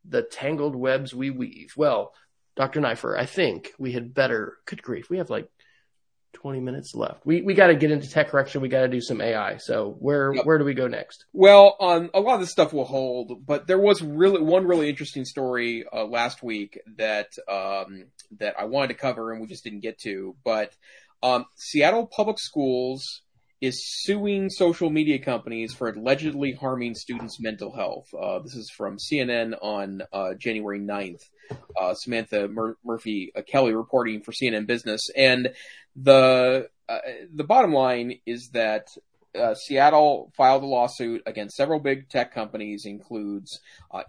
the 0.04 0.22
tangled 0.22 0.76
webs 0.76 1.14
we 1.14 1.30
weave. 1.30 1.74
Well, 1.78 2.14
Dr. 2.58 2.82
Neiffer, 2.82 3.18
I 3.18 3.26
think 3.26 3.72
we 3.78 3.94
had 3.94 4.14
better. 4.14 4.58
Good 4.66 4.82
grief, 4.82 5.10
we 5.10 5.20
have 5.20 5.30
like 5.30 5.50
20 6.34 6.60
minutes 6.60 6.94
left. 6.94 7.26
We 7.26 7.42
we 7.42 7.54
got 7.54 7.68
to 7.68 7.76
get 7.76 7.92
into 7.92 8.10
tech 8.10 8.30
correction. 8.30 8.62
We 8.62 8.68
got 8.68 8.82
to 8.82 8.88
do 8.88 9.00
some 9.00 9.22
AI. 9.22 9.58
So 9.58 9.96
where 10.00 10.34
yep. 10.34 10.46
where 10.46 10.58
do 10.58 10.66
we 10.66 10.74
go 10.74 10.88
next? 10.88 11.26
Well, 11.34 11.76
um, 11.80 12.10
a 12.14 12.20
lot 12.20 12.36
of 12.36 12.42
this 12.42 12.52
stuff 12.52 12.74
will 12.74 12.86
hold, 12.86 13.46
but 13.46 13.68
there 13.68 13.80
was 13.80 14.02
really 14.02 14.42
one 14.42 14.66
really 14.66 14.90
interesting 14.90 15.24
story 15.24 15.86
uh, 15.92 16.06
last 16.06 16.44
week 16.44 16.80
that 16.98 17.30
um, 17.48 18.06
that 18.40 18.60
I 18.60 18.66
wanted 18.66 18.90
to 18.90 18.94
cover 18.96 19.32
and 19.32 19.42
we 19.42 19.48
just 19.48 19.64
didn't 19.64 19.82
get 19.82 20.00
to. 20.00 20.36
But 20.44 20.74
um, 21.24 21.46
Seattle 21.56 22.08
Public 22.08 22.40
Schools 22.40 23.22
is 23.60 23.84
suing 24.04 24.50
social 24.50 24.90
media 24.90 25.20
companies 25.20 25.74
for 25.74 25.90
allegedly 25.90 26.54
harming 26.54 26.96
students' 26.96 27.40
mental 27.40 27.76
health. 27.76 28.08
Uh, 28.14 28.40
this 28.40 28.56
is 28.56 28.70
from 28.70 28.98
CNN 28.98 29.56
on 29.62 30.04
uh, 30.14 30.34
January 30.36 30.80
9th. 30.80 31.24
Uh, 31.80 31.94
Samantha 31.94 32.48
Mur- 32.48 32.78
Murphy 32.84 33.32
uh, 33.36 33.42
Kelly 33.42 33.74
reporting 33.74 34.22
for 34.22 34.32
CNN 34.32 34.68
Business, 34.68 35.10
and 35.16 35.54
the 35.96 36.68
uh, 36.90 36.98
the 37.34 37.46
bottom 37.46 37.72
line 37.72 38.20
is 38.26 38.50
that 38.50 38.90
uh, 39.34 39.56
Seattle 39.56 40.32
filed 40.36 40.64
a 40.64 40.66
lawsuit 40.66 41.24
against 41.26 41.56
several 41.56 41.80
big 41.80 42.10
tech 42.10 42.34
companies, 42.34 42.86
includes 42.86 43.62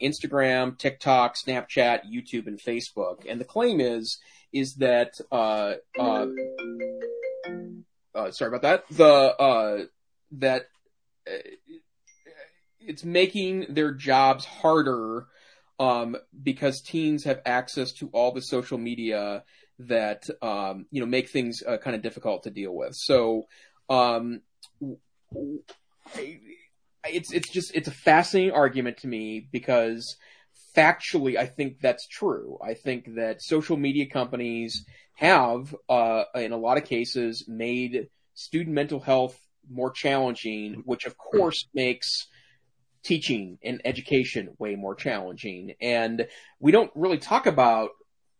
Instagram, 0.02 0.76
TikTok, 0.76 1.36
Snapchat, 1.36 2.00
YouTube, 2.12 2.48
and 2.48 2.58
Facebook. 2.58 3.24
And 3.28 3.40
the 3.40 3.44
claim 3.44 3.80
is 3.80 4.18
is 4.52 4.74
that 4.76 5.12
uh, 8.14 8.30
sorry 8.30 8.48
about 8.54 8.62
that. 8.62 8.84
The 8.96 9.06
uh, 9.06 9.84
that 10.32 10.66
uh, 11.26 11.38
it's 12.80 13.04
making 13.04 13.66
their 13.68 13.92
jobs 13.92 14.44
harder 14.44 15.26
um, 15.78 16.16
because 16.42 16.80
teens 16.80 17.24
have 17.24 17.40
access 17.46 17.92
to 17.94 18.08
all 18.12 18.32
the 18.32 18.40
social 18.40 18.78
media 18.78 19.44
that 19.80 20.24
um, 20.42 20.86
you 20.90 21.00
know 21.00 21.06
make 21.06 21.28
things 21.28 21.62
uh, 21.66 21.78
kind 21.78 21.94
of 21.94 22.02
difficult 22.02 22.44
to 22.44 22.50
deal 22.50 22.74
with. 22.74 22.94
So 22.94 23.46
um, 23.88 24.40
it's 27.04 27.32
it's 27.32 27.50
just 27.50 27.74
it's 27.74 27.88
a 27.88 27.92
fascinating 27.92 28.52
argument 28.52 28.98
to 28.98 29.06
me 29.06 29.48
because 29.52 30.16
factually 30.76 31.36
I 31.36 31.46
think 31.46 31.80
that's 31.80 32.06
true. 32.06 32.58
I 32.64 32.74
think 32.74 33.14
that 33.16 33.42
social 33.42 33.76
media 33.76 34.06
companies 34.06 34.84
have, 35.18 35.74
uh, 35.88 36.24
in 36.36 36.52
a 36.52 36.56
lot 36.56 36.78
of 36.78 36.84
cases, 36.84 37.44
made 37.48 38.08
student 38.34 38.72
mental 38.72 39.00
health 39.00 39.36
more 39.68 39.90
challenging, 39.90 40.82
which 40.84 41.06
of 41.06 41.18
course 41.18 41.66
makes 41.74 42.28
teaching 43.02 43.58
and 43.64 43.80
education 43.84 44.50
way 44.60 44.76
more 44.76 44.94
challenging. 44.94 45.74
And 45.80 46.28
we 46.60 46.70
don't 46.70 46.92
really 46.94 47.18
talk 47.18 47.46
about 47.46 47.90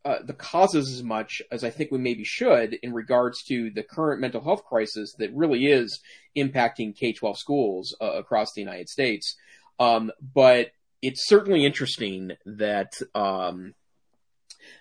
uh, 0.05 0.19
the 0.25 0.33
causes 0.33 0.93
as 0.93 1.03
much 1.03 1.43
as 1.51 1.65
I 1.65 1.71
think 1.71 1.91
we 1.91 1.99
maybe 1.99 2.23
should 2.23 2.75
in 2.75 2.93
regards 2.93 3.43
to 3.49 3.71
the 3.71 3.83
current 3.83 4.21
mental 4.21 4.41
health 4.41 4.65
crisis 4.65 5.15
that 5.19 5.35
really 5.35 5.67
is 5.67 6.01
impacting 6.37 6.97
K 6.97 7.13
12 7.13 7.37
schools 7.39 7.97
uh, 8.01 8.13
across 8.13 8.53
the 8.53 8.61
United 8.61 8.89
States. 8.89 9.37
Um, 9.81 10.13
but 10.23 10.71
it's 11.03 11.27
certainly 11.27 11.67
interesting 11.67 12.33
that 12.47 12.93
um, 13.17 13.75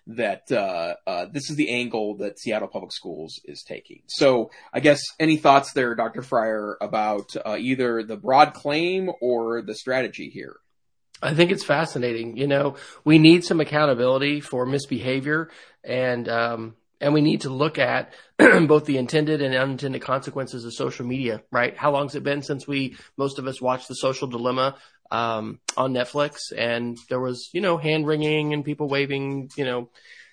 that 0.07 0.51
uh, 0.51 0.95
uh, 1.05 1.25
this 1.31 1.49
is 1.49 1.55
the 1.55 1.69
angle 1.69 2.17
that 2.17 2.39
Seattle 2.39 2.67
Public 2.67 2.91
Schools 2.91 3.39
is 3.45 3.63
taking. 3.63 4.03
So, 4.07 4.51
I 4.73 4.79
guess 4.79 5.01
any 5.19 5.37
thoughts 5.37 5.73
there, 5.73 5.95
Dr. 5.95 6.21
Fryer, 6.21 6.77
about 6.81 7.35
uh, 7.45 7.57
either 7.59 8.03
the 8.03 8.17
broad 8.17 8.53
claim 8.53 9.09
or 9.21 9.61
the 9.61 9.75
strategy 9.75 10.29
here? 10.29 10.57
I 11.21 11.33
think 11.33 11.51
it's 11.51 11.63
fascinating. 11.63 12.37
You 12.37 12.47
know, 12.47 12.75
we 13.03 13.17
need 13.17 13.43
some 13.43 13.59
accountability 13.59 14.39
for 14.39 14.65
misbehavior, 14.65 15.49
and 15.83 16.29
um, 16.29 16.75
and 17.01 17.13
we 17.13 17.21
need 17.21 17.41
to 17.41 17.49
look 17.49 17.79
at 17.79 18.13
both 18.37 18.85
the 18.85 18.97
intended 18.97 19.41
and 19.41 19.55
unintended 19.55 20.01
consequences 20.01 20.63
of 20.65 20.73
social 20.73 21.05
media. 21.05 21.41
Right? 21.51 21.75
How 21.75 21.91
long 21.91 22.05
has 22.05 22.15
it 22.15 22.23
been 22.23 22.43
since 22.43 22.67
we 22.67 22.97
most 23.17 23.39
of 23.39 23.47
us 23.47 23.61
watched 23.61 23.87
The 23.87 23.95
Social 23.95 24.27
Dilemma? 24.27 24.77
Um, 25.11 25.59
on 25.75 25.93
Netflix, 25.93 26.39
and 26.55 26.97
there 27.09 27.19
was 27.19 27.49
you 27.53 27.61
know 27.61 27.77
hand 27.77 28.07
wringing 28.07 28.53
and 28.53 28.65
people 28.65 28.87
waving 28.87 29.49
you 29.55 29.65
know 29.65 29.89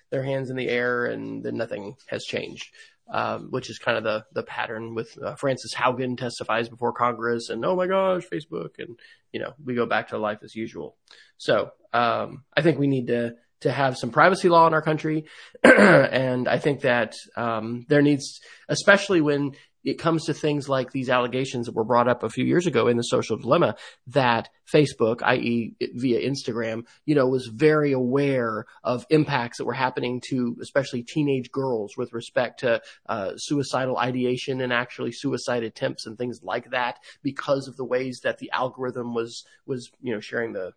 their 0.09 0.23
hands 0.23 0.49
in 0.49 0.55
the 0.55 0.69
air, 0.69 1.05
and 1.05 1.43
then 1.43 1.57
nothing 1.57 1.95
has 2.07 2.23
changed. 2.23 2.67
Um, 3.07 3.51
which 3.51 3.69
is 3.69 3.77
kind 3.77 3.99
of 3.99 4.03
the 4.03 4.25
the 4.33 4.41
pattern 4.41 4.95
with 4.95 5.15
uh, 5.23 5.35
Frances 5.35 5.75
Haugen 5.75 6.17
testifies 6.17 6.69
before 6.69 6.91
Congress, 6.91 7.49
and 7.49 7.63
oh 7.63 7.75
my 7.75 7.85
gosh, 7.85 8.23
Facebook, 8.33 8.79
and 8.79 8.97
you 9.31 9.39
know 9.39 9.53
we 9.63 9.75
go 9.75 9.85
back 9.85 10.07
to 10.07 10.17
life 10.17 10.39
as 10.43 10.55
usual. 10.55 10.97
So 11.37 11.69
um, 11.93 12.45
I 12.57 12.63
think 12.63 12.79
we 12.79 12.87
need 12.87 13.07
to 13.07 13.35
to 13.61 13.71
have 13.71 13.95
some 13.95 14.09
privacy 14.09 14.49
law 14.49 14.65
in 14.65 14.73
our 14.73 14.81
country, 14.81 15.25
and 15.63 16.47
I 16.47 16.57
think 16.57 16.81
that 16.81 17.13
um, 17.37 17.85
there 17.89 18.01
needs, 18.01 18.39
especially 18.69 19.21
when 19.21 19.51
it 19.85 19.99
comes 19.99 20.25
to 20.25 20.33
things 20.33 20.67
like 20.67 20.91
these 20.91 21.09
allegations 21.09 21.67
that 21.67 21.75
were 21.75 21.83
brought 21.83 22.07
up 22.07 22.23
a 22.23 22.29
few 22.29 22.43
years 22.43 22.65
ago 22.65 22.87
in 22.87 22.97
the 22.97 23.03
social 23.03 23.37
dilemma 23.37 23.75
that 24.07 24.49
Facebook, 24.71 25.21
i.e. 25.21 25.75
via 25.93 26.27
Instagram, 26.27 26.85
you 27.05 27.13
know, 27.13 27.27
was 27.27 27.47
very 27.47 27.91
aware 27.91 28.65
of 28.83 29.05
impacts 29.11 29.59
that 29.59 29.65
were 29.65 29.73
happening 29.73 30.21
to 30.29 30.57
especially 30.61 31.03
teenage 31.03 31.51
girls 31.51 31.95
with 31.95 32.13
respect 32.13 32.61
to 32.61 32.81
uh, 33.07 33.37
suicidal 33.37 33.97
ideation 33.97 34.59
and 34.59 34.73
actually 34.73 35.11
suicide 35.11 35.63
attempts 35.63 36.07
and 36.07 36.17
things 36.17 36.41
like 36.41 36.71
that 36.71 36.97
because 37.21 37.67
of 37.67 37.77
the 37.77 37.85
ways 37.85 38.21
that 38.23 38.39
the 38.39 38.49
algorithm 38.51 39.13
was, 39.13 39.45
was, 39.67 39.91
you 40.01 40.13
know, 40.13 40.19
sharing 40.19 40.53
the, 40.53 40.71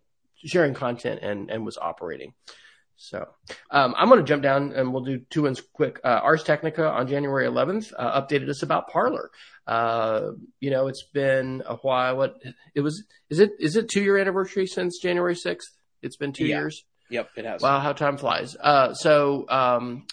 sharing 0.45 0.75
content 0.75 1.19
and, 1.23 1.49
and 1.49 1.65
was 1.65 1.77
operating. 1.79 2.33
So 3.01 3.25
um, 3.71 3.95
I'm 3.97 4.09
going 4.09 4.19
to 4.19 4.25
jump 4.25 4.43
down 4.43 4.73
and 4.73 4.93
we'll 4.93 5.03
do 5.03 5.21
two 5.29 5.43
ones 5.43 5.61
quick. 5.73 6.01
Uh, 6.03 6.19
Ars 6.21 6.43
Technica 6.43 6.85
on 6.85 7.07
January 7.07 7.47
11th 7.47 7.93
uh, 7.97 8.21
updated 8.21 8.49
us 8.49 8.61
about 8.61 8.89
Parler. 8.89 9.31
Uh, 9.65 10.31
you 10.59 10.69
know, 10.69 10.87
it's 10.87 11.03
been 11.13 11.63
a 11.65 11.77
while. 11.77 12.17
What 12.17 12.35
it 12.75 12.81
was? 12.81 13.05
Is 13.29 13.39
it 13.39 13.51
is 13.57 13.77
it 13.77 13.87
two 13.87 14.01
year 14.01 14.17
anniversary 14.17 14.67
since 14.67 14.99
January 14.99 15.35
6th? 15.35 15.69
It's 16.01 16.17
been 16.17 16.33
two 16.33 16.45
yeah. 16.45 16.57
years. 16.59 16.83
Yep, 17.09 17.29
it 17.37 17.45
has. 17.45 17.61
Wow, 17.61 17.79
how 17.79 17.93
time 17.93 18.17
flies. 18.17 18.55
Uh, 18.59 18.93
so 18.93 19.45
um, 19.47 20.05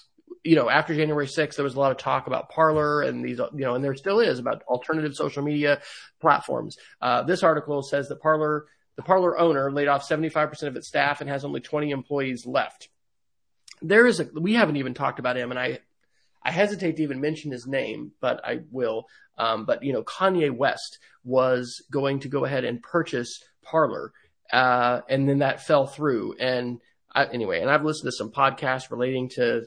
you 0.45 0.55
know, 0.55 0.71
after 0.71 0.95
January 0.95 1.27
6th, 1.27 1.57
there 1.57 1.65
was 1.65 1.75
a 1.75 1.81
lot 1.81 1.91
of 1.91 1.99
talk 1.99 2.29
about 2.29 2.51
Parler 2.51 3.03
and 3.03 3.25
these, 3.25 3.39
you 3.39 3.65
know, 3.65 3.75
and 3.75 3.85
there 3.85 3.97
still 3.97 4.21
is 4.21 4.39
about 4.39 4.63
alternative 4.69 5.15
social 5.15 5.43
media 5.43 5.81
platforms. 6.21 6.77
Uh, 7.03 7.25
this 7.25 7.43
article 7.43 7.83
says 7.83 8.09
that 8.09 8.21
Parler 8.23 8.67
the 8.97 9.03
Parler 9.03 9.39
owner 9.39 9.71
laid 9.71 9.89
off 9.89 10.09
75% 10.09 10.63
of 10.65 10.77
its 10.77 10.89
staff 10.89 11.21
and 11.21 11.31
has 11.31 11.45
only 11.45 11.61
20 11.61 11.91
employees 11.91 12.47
left. 12.47 12.89
There 13.83 14.07
is 14.07 14.21
a, 14.21 14.29
we 14.35 14.55
haven't 14.55 14.77
even 14.77 14.95
talked 14.95 15.19
about 15.19 15.37
him 15.37 15.51
and 15.51 15.61
I, 15.61 15.81
I 16.47 16.53
hesitate 16.53 16.97
to 16.97 17.03
even 17.03 17.21
mention 17.21 17.51
his 17.51 17.67
name, 17.67 18.13
but 18.21 18.41
I 18.45 18.61
will. 18.71 19.07
Um, 19.37 19.65
but 19.65 19.83
you 19.83 19.93
know, 19.93 20.05
Kanye 20.05 20.57
West 20.57 21.01
was 21.25 21.85
going 21.91 22.21
to 22.21 22.29
go 22.29 22.45
ahead 22.45 22.65
and 22.65 22.81
purchase 22.81 23.43
Parler, 23.63 24.13
uh, 24.53 25.01
and 25.09 25.29
then 25.29 25.39
that 25.39 25.67
fell 25.67 25.89
through. 25.89 26.37
And 26.39 26.81
I, 27.13 27.25
anyway, 27.25 27.61
and 27.61 27.69
I've 27.69 27.85
listened 27.85 28.07
to 28.07 28.17
some 28.17 28.31
podcasts 28.31 28.93
relating 28.93 29.29
to 29.31 29.67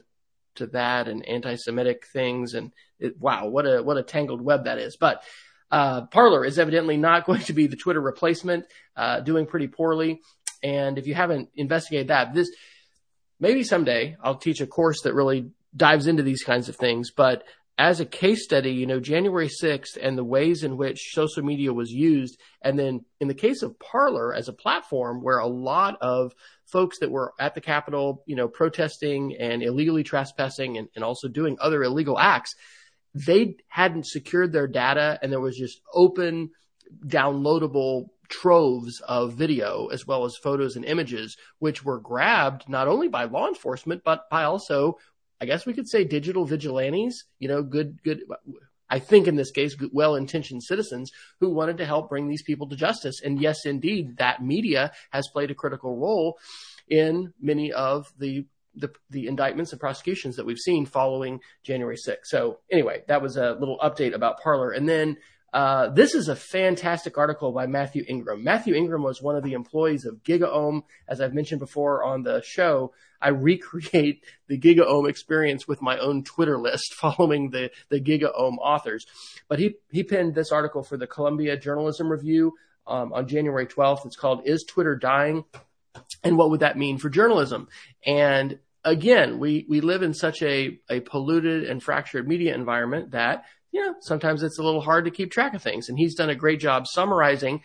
to 0.56 0.68
that 0.68 1.06
and 1.06 1.26
anti-Semitic 1.28 2.06
things, 2.12 2.54
and 2.54 2.72
it, 2.98 3.20
wow, 3.20 3.46
what 3.46 3.66
a 3.66 3.82
what 3.82 3.98
a 3.98 4.02
tangled 4.02 4.40
web 4.40 4.64
that 4.64 4.78
is. 4.78 4.96
But 4.96 5.22
uh, 5.70 6.06
Parler 6.06 6.44
is 6.44 6.58
evidently 6.58 6.96
not 6.96 7.26
going 7.26 7.42
to 7.42 7.52
be 7.52 7.66
the 7.66 7.76
Twitter 7.76 8.00
replacement, 8.00 8.66
uh, 8.96 9.20
doing 9.20 9.46
pretty 9.46 9.68
poorly. 9.68 10.20
And 10.62 10.98
if 10.98 11.06
you 11.06 11.14
haven't 11.14 11.48
investigated 11.54 12.08
that, 12.08 12.34
this 12.34 12.50
maybe 13.38 13.62
someday 13.64 14.16
I'll 14.22 14.36
teach 14.36 14.60
a 14.60 14.66
course 14.66 15.02
that 15.02 15.14
really 15.14 15.50
dives 15.74 16.06
into 16.06 16.22
these 16.22 16.42
kinds 16.42 16.68
of 16.68 16.76
things. 16.76 17.10
But 17.10 17.44
as 17.78 17.98
a 17.98 18.04
case 18.04 18.44
study, 18.44 18.72
you 18.72 18.86
know, 18.86 19.00
January 19.00 19.48
6th 19.48 19.96
and 20.00 20.18
the 20.18 20.24
ways 20.24 20.64
in 20.64 20.76
which 20.76 21.12
social 21.12 21.42
media 21.42 21.72
was 21.72 21.90
used. 21.90 22.38
And 22.60 22.78
then 22.78 23.06
in 23.20 23.28
the 23.28 23.34
case 23.34 23.62
of 23.62 23.78
Parler 23.78 24.34
as 24.34 24.48
a 24.48 24.52
platform 24.52 25.22
where 25.22 25.38
a 25.38 25.46
lot 25.46 25.96
of 26.02 26.34
folks 26.66 26.98
that 26.98 27.10
were 27.10 27.32
at 27.40 27.54
the 27.54 27.62
Capitol, 27.62 28.22
you 28.26 28.36
know, 28.36 28.48
protesting 28.48 29.34
and 29.40 29.62
illegally 29.62 30.02
trespassing 30.02 30.76
and, 30.76 30.88
and 30.94 31.02
also 31.02 31.26
doing 31.26 31.56
other 31.58 31.82
illegal 31.82 32.18
acts, 32.18 32.54
they 33.14 33.56
hadn't 33.68 34.06
secured 34.06 34.52
their 34.52 34.68
data 34.68 35.18
and 35.22 35.32
there 35.32 35.40
was 35.40 35.56
just 35.56 35.80
open 35.92 36.50
downloadable 37.06 38.06
troves 38.28 39.00
of 39.00 39.34
video 39.34 39.88
as 39.88 40.06
well 40.06 40.24
as 40.24 40.36
photos 40.36 40.76
and 40.76 40.84
images, 40.84 41.36
which 41.58 41.84
were 41.84 41.98
grabbed 41.98 42.68
not 42.68 42.88
only 42.88 43.08
by 43.08 43.24
law 43.24 43.48
enforcement, 43.48 44.02
but 44.04 44.30
by 44.30 44.44
also, 44.44 44.96
I 45.40 45.46
guess 45.46 45.66
we 45.66 45.74
could 45.74 45.88
say 45.88 46.04
digital 46.04 46.44
vigilantes, 46.44 47.24
you 47.38 47.48
know, 47.48 47.62
good, 47.62 48.02
good, 48.02 48.22
I 48.88 48.98
think 48.98 49.26
in 49.26 49.36
this 49.36 49.50
case, 49.50 49.76
well 49.92 50.16
intentioned 50.16 50.62
citizens 50.62 51.12
who 51.40 51.50
wanted 51.50 51.78
to 51.78 51.86
help 51.86 52.08
bring 52.08 52.28
these 52.28 52.42
people 52.42 52.68
to 52.68 52.76
justice. 52.76 53.20
And 53.22 53.40
yes, 53.40 53.66
indeed, 53.66 54.16
that 54.18 54.42
media 54.42 54.92
has 55.10 55.28
played 55.28 55.50
a 55.50 55.54
critical 55.54 55.96
role 55.96 56.38
in 56.88 57.32
many 57.40 57.72
of 57.72 58.12
the 58.18 58.46
the, 58.74 58.90
the 59.10 59.26
indictments 59.26 59.72
and 59.72 59.80
prosecutions 59.80 60.36
that 60.36 60.46
we've 60.46 60.58
seen 60.58 60.86
following 60.86 61.40
January 61.62 61.96
6th. 61.96 62.24
So 62.24 62.60
anyway, 62.70 63.02
that 63.08 63.22
was 63.22 63.36
a 63.36 63.52
little 63.52 63.78
update 63.78 64.14
about 64.14 64.40
Parler. 64.40 64.70
And 64.70 64.88
then 64.88 65.16
uh, 65.52 65.88
this 65.88 66.14
is 66.14 66.28
a 66.28 66.36
fantastic 66.36 67.18
article 67.18 67.52
by 67.52 67.66
Matthew 67.66 68.04
Ingram. 68.08 68.44
Matthew 68.44 68.74
Ingram 68.74 69.02
was 69.02 69.20
one 69.20 69.34
of 69.34 69.42
the 69.42 69.54
employees 69.54 70.04
of 70.04 70.22
GigaOM. 70.22 70.82
As 71.08 71.20
I've 71.20 71.34
mentioned 71.34 71.58
before 71.58 72.04
on 72.04 72.22
the 72.22 72.40
show, 72.44 72.92
I 73.20 73.30
recreate 73.30 74.24
the 74.46 74.58
GigaOM 74.58 75.08
experience 75.08 75.66
with 75.66 75.82
my 75.82 75.98
own 75.98 76.22
Twitter 76.22 76.58
list 76.58 76.94
following 77.00 77.50
the, 77.50 77.70
the 77.88 78.00
GigaOM 78.00 78.58
authors. 78.58 79.06
But 79.48 79.58
he, 79.58 79.74
he 79.90 80.04
penned 80.04 80.34
this 80.34 80.52
article 80.52 80.84
for 80.84 80.96
the 80.96 81.08
Columbia 81.08 81.56
Journalism 81.56 82.10
Review 82.10 82.54
um, 82.86 83.12
on 83.12 83.26
January 83.26 83.66
12th. 83.66 84.06
It's 84.06 84.16
called 84.16 84.42
Is 84.44 84.64
Twitter 84.64 84.96
Dying? 84.96 85.44
And 86.22 86.36
what 86.36 86.50
would 86.50 86.60
that 86.60 86.78
mean 86.78 86.98
for 86.98 87.08
journalism? 87.08 87.68
And 88.04 88.58
again, 88.84 89.38
we, 89.38 89.66
we 89.68 89.80
live 89.80 90.02
in 90.02 90.14
such 90.14 90.42
a, 90.42 90.78
a 90.88 91.00
polluted 91.00 91.64
and 91.64 91.82
fractured 91.82 92.26
media 92.26 92.54
environment 92.54 93.10
that 93.12 93.44
you 93.72 93.86
know, 93.86 93.94
sometimes 94.00 94.42
it's 94.42 94.58
a 94.58 94.62
little 94.62 94.80
hard 94.80 95.04
to 95.04 95.10
keep 95.10 95.30
track 95.30 95.54
of 95.54 95.62
things. 95.62 95.88
And 95.88 95.98
he's 95.98 96.14
done 96.14 96.30
a 96.30 96.34
great 96.34 96.60
job 96.60 96.86
summarizing, 96.86 97.62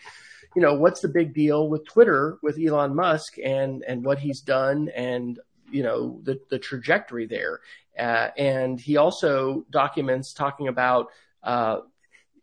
you 0.54 0.62
know, 0.62 0.74
what's 0.74 1.00
the 1.00 1.08
big 1.08 1.34
deal 1.34 1.68
with 1.68 1.86
Twitter 1.86 2.38
with 2.42 2.58
Elon 2.58 2.94
Musk 2.94 3.38
and, 3.42 3.82
and 3.86 4.04
what 4.04 4.18
he's 4.18 4.40
done 4.40 4.88
and, 4.94 5.38
you 5.70 5.82
know, 5.82 6.20
the, 6.22 6.40
the 6.48 6.58
trajectory 6.58 7.26
there. 7.26 7.60
Uh, 7.98 8.30
and 8.36 8.80
he 8.80 8.96
also 8.96 9.66
documents 9.70 10.32
talking 10.32 10.68
about, 10.68 11.08
uh, 11.42 11.80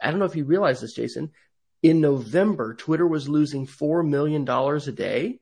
I 0.02 0.10
don't 0.12 0.20
know 0.20 0.26
if 0.26 0.36
you 0.36 0.46
realize 0.46 0.82
this, 0.82 0.94
Jason. 0.94 1.32
In 1.82 2.02
November, 2.02 2.74
Twitter 2.74 3.08
was 3.08 3.30
losing 3.30 3.68
$4 3.68 4.08
million 4.08 4.48
a 4.48 4.92
day. 4.92 5.40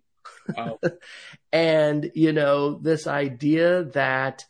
And, 1.53 2.11
you 2.15 2.31
know, 2.31 2.75
this 2.75 3.07
idea 3.07 3.83
that, 3.83 4.45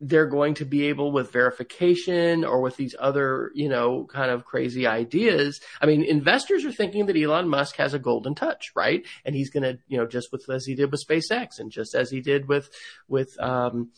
they're 0.00 0.26
going 0.26 0.54
to 0.54 0.64
be 0.64 0.86
able 0.86 1.12
with 1.12 1.30
verification 1.30 2.44
or 2.44 2.62
with 2.62 2.76
these 2.76 2.94
other, 2.98 3.50
you 3.54 3.68
know, 3.68 4.06
kind 4.10 4.30
of 4.30 4.46
crazy 4.46 4.86
ideas. 4.86 5.60
I 5.80 5.86
mean, 5.86 6.02
investors 6.02 6.64
are 6.64 6.72
thinking 6.72 7.06
that 7.06 7.18
Elon 7.18 7.48
Musk 7.48 7.76
has 7.76 7.92
a 7.92 7.98
golden 7.98 8.34
touch, 8.34 8.72
right? 8.74 9.04
And 9.26 9.34
he's 9.34 9.50
going 9.50 9.64
to, 9.64 9.78
you 9.88 9.98
know, 9.98 10.06
just 10.06 10.32
with 10.32 10.48
as 10.48 10.64
he 10.64 10.74
did 10.74 10.90
with 10.90 11.04
SpaceX 11.06 11.58
and 11.58 11.70
just 11.70 11.94
as 11.94 12.10
he 12.10 12.22
did 12.22 12.48
with, 12.48 12.70
with, 13.08 13.38
um, 13.40 13.90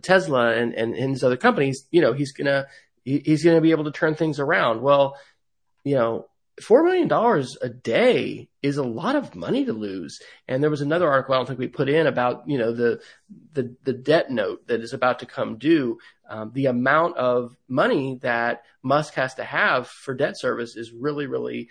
Tesla 0.00 0.54
and, 0.54 0.72
and, 0.74 0.94
and 0.94 1.10
his 1.10 1.24
other 1.24 1.36
companies, 1.36 1.88
you 1.90 2.00
know, 2.00 2.12
he's 2.12 2.32
going 2.32 2.46
to, 2.46 2.66
he's 3.04 3.42
going 3.42 3.56
to 3.56 3.60
be 3.60 3.72
able 3.72 3.84
to 3.84 3.92
turn 3.92 4.14
things 4.14 4.38
around. 4.38 4.80
Well, 4.80 5.16
you 5.82 5.96
know, 5.96 6.26
four 6.62 6.84
million 6.84 7.08
dollars 7.08 7.56
a 7.60 7.68
day 7.68 8.48
is 8.62 8.76
a 8.76 8.82
lot 8.82 9.16
of 9.16 9.34
money 9.34 9.64
to 9.64 9.72
lose. 9.72 10.20
And 10.48 10.62
there 10.62 10.70
was 10.70 10.80
another 10.80 11.08
article 11.08 11.34
I 11.34 11.38
don't 11.38 11.46
think 11.46 11.58
we 11.58 11.68
put 11.68 11.88
in 11.88 12.06
about 12.06 12.48
you 12.48 12.58
know 12.58 12.72
the 12.72 13.00
the, 13.52 13.76
the 13.84 13.92
debt 13.92 14.30
note 14.30 14.66
that 14.68 14.80
is 14.80 14.92
about 14.92 15.20
to 15.20 15.26
come 15.26 15.58
due. 15.58 15.98
Um, 16.28 16.52
the 16.54 16.66
amount 16.66 17.16
of 17.16 17.56
money 17.68 18.18
that 18.22 18.62
Musk 18.82 19.14
has 19.14 19.34
to 19.34 19.44
have 19.44 19.88
for 19.88 20.14
debt 20.14 20.38
service 20.38 20.76
is 20.76 20.92
really 20.92 21.26
really 21.26 21.68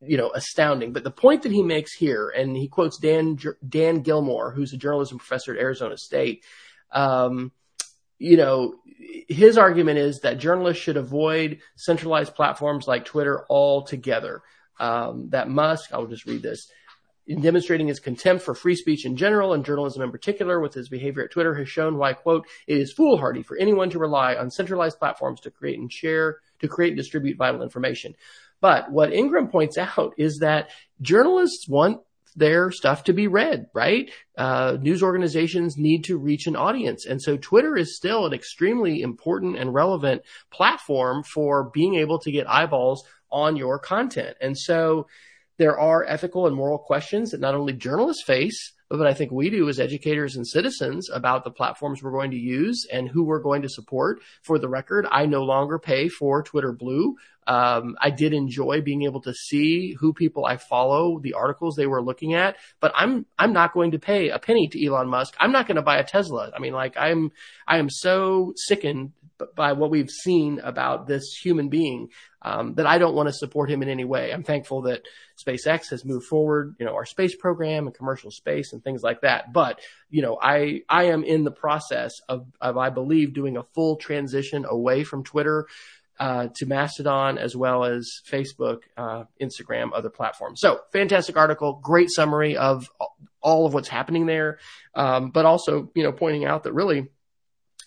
you 0.00 0.16
know 0.16 0.30
astounding. 0.30 0.92
But 0.92 1.04
the 1.04 1.10
point 1.10 1.42
that 1.42 1.52
he 1.52 1.62
makes 1.62 1.94
here, 1.94 2.28
and 2.28 2.56
he 2.56 2.68
quotes 2.68 2.98
Dan 2.98 3.38
Dan 3.66 4.02
Gillmor, 4.04 4.54
who's 4.54 4.72
a 4.72 4.78
journalism 4.78 5.18
professor 5.18 5.54
at 5.54 5.60
Arizona 5.60 5.96
State. 5.96 6.44
Um, 6.90 7.52
you 8.18 8.36
know, 8.36 8.74
his 9.28 9.56
argument 9.58 9.98
is 9.98 10.20
that 10.20 10.38
journalists 10.38 10.82
should 10.82 10.96
avoid 10.96 11.60
centralized 11.76 12.34
platforms 12.34 12.86
like 12.86 13.04
Twitter 13.04 13.44
altogether. 13.48 14.42
Um, 14.80 15.30
that 15.30 15.48
Musk, 15.48 15.92
I'll 15.92 16.06
just 16.06 16.26
read 16.26 16.42
this, 16.42 16.70
in 17.26 17.42
demonstrating 17.42 17.88
his 17.88 18.00
contempt 18.00 18.42
for 18.42 18.54
free 18.54 18.74
speech 18.74 19.04
in 19.04 19.16
general 19.16 19.52
and 19.52 19.64
journalism 19.64 20.02
in 20.02 20.10
particular 20.10 20.60
with 20.60 20.72
his 20.72 20.88
behavior 20.88 21.22
at 21.22 21.30
Twitter 21.30 21.54
has 21.54 21.68
shown 21.68 21.98
why, 21.98 22.14
quote, 22.14 22.46
it 22.66 22.78
is 22.78 22.92
foolhardy 22.92 23.42
for 23.42 23.56
anyone 23.58 23.90
to 23.90 23.98
rely 23.98 24.34
on 24.34 24.50
centralized 24.50 24.98
platforms 24.98 25.40
to 25.40 25.50
create 25.50 25.78
and 25.78 25.92
share, 25.92 26.38
to 26.60 26.68
create 26.68 26.90
and 26.90 26.96
distribute 26.96 27.36
vital 27.36 27.62
information. 27.62 28.14
But 28.60 28.90
what 28.90 29.12
Ingram 29.12 29.48
points 29.48 29.76
out 29.76 30.14
is 30.16 30.38
that 30.38 30.70
journalists 31.00 31.68
want 31.68 32.00
their 32.38 32.70
stuff 32.70 33.04
to 33.04 33.12
be 33.12 33.26
read, 33.26 33.66
right? 33.74 34.10
Uh, 34.36 34.76
news 34.80 35.02
organizations 35.02 35.76
need 35.76 36.04
to 36.04 36.16
reach 36.16 36.46
an 36.46 36.56
audience. 36.56 37.06
And 37.06 37.20
so 37.20 37.36
Twitter 37.36 37.76
is 37.76 37.96
still 37.96 38.26
an 38.26 38.32
extremely 38.32 39.02
important 39.02 39.58
and 39.58 39.74
relevant 39.74 40.22
platform 40.50 41.24
for 41.24 41.70
being 41.70 41.96
able 41.96 42.18
to 42.20 42.32
get 42.32 42.48
eyeballs 42.48 43.04
on 43.30 43.56
your 43.56 43.78
content. 43.78 44.36
And 44.40 44.56
so 44.56 45.06
there 45.58 45.78
are 45.78 46.04
ethical 46.06 46.46
and 46.46 46.56
moral 46.56 46.78
questions 46.78 47.32
that 47.32 47.40
not 47.40 47.54
only 47.54 47.72
journalists 47.72 48.22
face, 48.22 48.72
but 48.90 49.06
I 49.06 49.12
think 49.12 49.30
we 49.30 49.50
do 49.50 49.68
as 49.68 49.80
educators 49.80 50.36
and 50.36 50.46
citizens 50.46 51.10
about 51.10 51.44
the 51.44 51.50
platforms 51.50 52.02
we're 52.02 52.12
going 52.12 52.30
to 52.30 52.38
use 52.38 52.86
and 52.90 53.08
who 53.08 53.24
we're 53.24 53.42
going 53.42 53.62
to 53.62 53.68
support. 53.68 54.20
For 54.42 54.58
the 54.58 54.68
record, 54.68 55.06
I 55.10 55.26
no 55.26 55.42
longer 55.42 55.78
pay 55.78 56.08
for 56.08 56.42
Twitter 56.42 56.72
Blue. 56.72 57.16
Um, 57.48 57.96
I 57.98 58.10
did 58.10 58.34
enjoy 58.34 58.82
being 58.82 59.04
able 59.04 59.22
to 59.22 59.32
see 59.32 59.94
who 59.98 60.12
people 60.12 60.44
I 60.44 60.58
follow, 60.58 61.18
the 61.18 61.32
articles 61.32 61.76
they 61.76 61.86
were 61.86 62.02
looking 62.02 62.34
at, 62.34 62.56
but 62.78 62.92
I'm 62.94 63.24
I'm 63.38 63.54
not 63.54 63.72
going 63.72 63.92
to 63.92 63.98
pay 63.98 64.28
a 64.28 64.38
penny 64.38 64.68
to 64.68 64.84
Elon 64.84 65.08
Musk. 65.08 65.34
I'm 65.40 65.50
not 65.50 65.66
going 65.66 65.76
to 65.76 65.82
buy 65.82 65.96
a 65.96 66.04
Tesla. 66.04 66.52
I 66.54 66.58
mean, 66.58 66.74
like 66.74 66.98
I'm 66.98 67.32
I 67.66 67.78
am 67.78 67.88
so 67.88 68.52
sickened 68.54 69.12
by 69.54 69.72
what 69.72 69.90
we've 69.90 70.10
seen 70.10 70.60
about 70.60 71.06
this 71.06 71.38
human 71.42 71.68
being 71.68 72.08
um, 72.42 72.74
that 72.74 72.86
I 72.86 72.98
don't 72.98 73.14
want 73.14 73.28
to 73.28 73.32
support 73.32 73.70
him 73.70 73.82
in 73.82 73.88
any 73.88 74.04
way. 74.04 74.32
I'm 74.32 74.42
thankful 74.42 74.82
that 74.82 75.02
SpaceX 75.44 75.90
has 75.90 76.04
moved 76.04 76.26
forward, 76.26 76.76
you 76.78 76.86
know, 76.86 76.94
our 76.94 77.04
space 77.04 77.34
program 77.34 77.86
and 77.86 77.94
commercial 77.94 78.30
space 78.30 78.72
and 78.72 78.82
things 78.82 79.02
like 79.02 79.22
that. 79.22 79.52
But 79.52 79.80
you 80.10 80.22
know, 80.22 80.38
I 80.40 80.82
I 80.88 81.04
am 81.04 81.24
in 81.24 81.44
the 81.44 81.50
process 81.50 82.12
of 82.28 82.46
of 82.60 82.76
I 82.76 82.90
believe 82.90 83.34
doing 83.34 83.56
a 83.56 83.64
full 83.74 83.96
transition 83.96 84.64
away 84.68 85.04
from 85.04 85.24
Twitter. 85.24 85.66
Uh, 86.18 86.48
to 86.56 86.66
Mastodon 86.66 87.38
as 87.38 87.54
well 87.54 87.84
as 87.84 88.22
Facebook, 88.28 88.80
uh, 88.96 89.22
Instagram, 89.40 89.90
other 89.94 90.10
platforms. 90.10 90.60
So 90.60 90.80
fantastic 90.92 91.36
article, 91.36 91.78
great 91.80 92.10
summary 92.10 92.56
of 92.56 92.90
all 93.40 93.66
of 93.66 93.74
what's 93.74 93.86
happening 93.86 94.26
there, 94.26 94.58
um, 94.94 95.30
but 95.30 95.46
also 95.46 95.92
you 95.94 96.02
know 96.02 96.10
pointing 96.10 96.44
out 96.44 96.64
that 96.64 96.72
really 96.72 97.08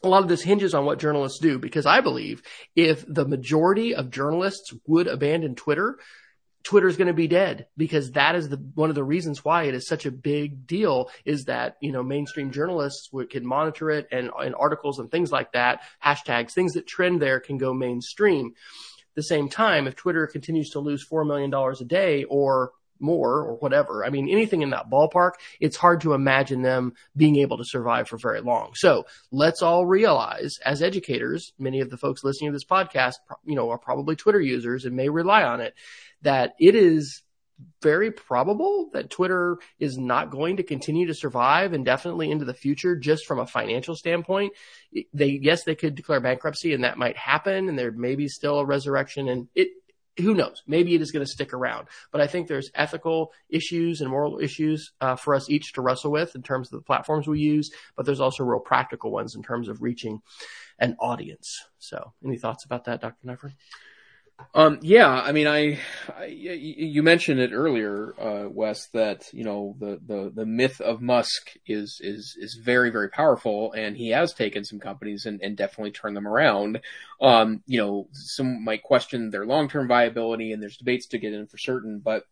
a 0.04 0.08
lot 0.08 0.24
of 0.24 0.30
this 0.30 0.42
hinges 0.42 0.74
on 0.74 0.86
what 0.86 1.00
journalists 1.00 1.40
do 1.40 1.60
because 1.60 1.86
I 1.86 2.02
believe 2.02 2.42
if 2.76 3.06
the 3.08 3.28
majority 3.28 3.94
of 3.94 4.10
journalists 4.10 4.74
would 4.88 5.08
abandon 5.08 5.56
Twitter, 5.56 6.00
Twitter 6.64 6.88
is 6.88 6.98
going 6.98 7.08
to 7.08 7.14
be 7.14 7.28
dead 7.28 7.68
because 7.78 8.12
that 8.12 8.36
is 8.36 8.50
the 8.50 8.58
one 8.76 8.90
of 8.90 8.96
the 8.96 9.04
reasons 9.04 9.44
why 9.44 9.64
it 9.64 9.74
is 9.74 9.88
such 9.88 10.06
a 10.06 10.12
big 10.12 10.68
deal 10.68 11.10
is 11.26 11.46
that 11.46 11.78
you 11.82 11.92
know 11.92 12.04
mainstream 12.04 12.52
journalists 12.52 13.10
can 13.30 13.46
monitor 13.46 13.90
it 13.90 14.08
and, 14.12 14.30
and 14.40 14.56
articles 14.56 15.00
and 15.00 15.10
things 15.10 15.32
like 15.32 15.52
that 15.54 15.82
hashtags 16.04 16.52
things 16.52 16.74
that 16.74 16.88
trend 16.88 17.22
there 17.22 17.40
can 17.40 17.58
go 17.58 17.74
mainstream. 17.74 18.54
At 19.12 19.16
the 19.16 19.24
same 19.24 19.50
time, 19.50 19.88
if 19.88 19.96
Twitter 19.96 20.26
continues 20.28 20.70
to 20.72 20.80
lose 20.80 21.04
four 21.04 21.26
million 21.26 21.50
dollars 21.50 21.82
a 21.82 21.86
day 21.86 22.24
or 22.26 22.72
more 23.02 23.40
or 23.40 23.56
whatever. 23.56 24.06
I 24.06 24.10
mean, 24.10 24.30
anything 24.30 24.62
in 24.62 24.70
that 24.70 24.90
ballpark, 24.90 25.34
it's 25.60 25.76
hard 25.76 26.02
to 26.02 26.14
imagine 26.14 26.62
them 26.62 26.94
being 27.16 27.38
able 27.38 27.58
to 27.58 27.66
survive 27.66 28.08
for 28.08 28.18
very 28.18 28.42
long. 28.42 28.72
So 28.76 29.06
let's 29.32 29.62
all 29.62 29.86
realize 29.86 30.60
as 30.64 30.82
educators, 30.82 31.54
many 31.58 31.82
of 31.82 31.90
the 31.90 31.98
folks 31.98 32.24
listening 32.24 32.52
to 32.52 32.56
this 32.56 32.66
podcast, 32.66 33.16
you 33.44 33.56
know, 33.56 33.72
are 33.72 33.78
probably 33.78 34.16
Twitter 34.16 34.40
users 34.40 34.86
and 34.86 34.96
may 34.96 35.10
rely 35.10 35.44
on 35.44 35.62
it, 35.62 35.74
that 36.22 36.54
it 36.60 36.76
is 36.76 37.24
very 37.82 38.12
probable 38.12 38.90
that 38.94 39.10
Twitter 39.10 39.58
is 39.80 39.98
not 39.98 40.32
going 40.32 40.58
to 40.58 40.64
continue 40.64 41.08
to 41.08 41.14
survive 41.14 41.74
indefinitely 41.74 42.32
into 42.32 42.46
the 42.46 42.54
future 42.54 42.96
just 42.96 43.26
from 43.26 43.40
a 43.40 43.48
financial 43.48 43.96
standpoint. 43.96 44.54
They, 45.14 45.40
yes, 45.42 45.64
they 45.64 45.76
could 45.76 45.96
declare 45.96 46.20
bankruptcy 46.20 46.74
and 46.74 46.84
that 46.84 46.98
might 46.98 47.18
happen 47.18 47.70
and 47.70 47.78
there 47.78 47.92
may 47.92 48.16
be 48.16 48.28
still 48.28 48.60
a 48.60 48.66
resurrection 48.66 49.28
and 49.28 49.48
it, 49.56 49.70
who 50.18 50.34
knows? 50.34 50.62
Maybe 50.68 50.94
it 50.94 51.02
is 51.02 51.12
going 51.12 51.26
to 51.26 51.32
stick 51.32 51.54
around. 51.54 51.88
But 52.12 52.22
I 52.22 52.28
think 52.28 52.48
there's 52.48 52.70
ethical 52.76 53.32
issues 53.50 54.02
and 54.02 54.10
moral 54.10 54.40
issues 54.40 54.92
uh, 55.00 55.16
for 55.16 55.34
us 55.34 55.50
each 55.50 55.74
to 55.74 55.82
wrestle 55.82 56.12
with 56.12 56.36
in 56.36 56.44
terms 56.44 56.68
of 56.68 56.80
the 56.80 56.86
platforms 56.86 57.28
we 57.28 57.40
use. 57.40 57.72
But 57.96 58.06
there's 58.06 58.20
also 58.20 58.44
real 58.44 58.60
practical 58.60 59.12
ones 59.12 59.36
in 59.36 59.42
terms 59.42 59.70
of 59.70 59.82
reaching 59.82 60.22
an 60.80 60.98
audience. 61.00 61.64
So, 61.80 62.14
any 62.26 62.38
thoughts 62.38 62.66
about 62.66 62.86
that, 62.86 63.02
Dr. 63.02 63.26
Neiffer? 63.26 63.54
Um, 64.54 64.80
yeah, 64.82 65.10
I 65.10 65.32
mean, 65.32 65.48
I, 65.48 65.80
I, 66.18 66.26
you 66.26 67.04
mentioned 67.04 67.40
it 67.40 67.52
earlier, 67.54 68.14
uh, 68.20 68.50
Wes, 68.50 68.88
that 68.88 69.34
you 69.34 69.44
know 69.44 69.76
the, 69.80 70.00
the 70.06 70.32
the 70.34 70.46
myth 70.46 70.82
of 70.82 71.02
Musk 71.02 71.54
is 71.66 72.00
is 72.02 72.36
is 72.40 72.56
very 72.56 72.90
very 72.90 73.10
powerful, 73.10 73.72
and 73.74 73.96
he 73.96 74.10
has 74.10 74.34
taken 74.34 74.66
some 74.66 74.80
companies 74.80 75.26
and, 75.26 75.42
and 75.42 75.56
definitely 75.56 75.92
turned 75.92 76.18
them 76.18 76.28
around. 76.28 76.82
Um, 77.22 77.64
you 77.66 77.80
know, 77.80 78.08
some 78.12 78.64
might 78.64 78.84
question 78.84 79.30
their 79.30 79.46
long 79.46 79.70
term 79.70 79.88
viability, 79.88 80.52
and 80.52 80.62
there's 80.62 80.78
debates 80.78 81.08
to 81.08 81.18
get 81.18 81.34
in 81.34 81.48
for 81.48 81.58
certain, 81.58 82.00
but 82.00 82.26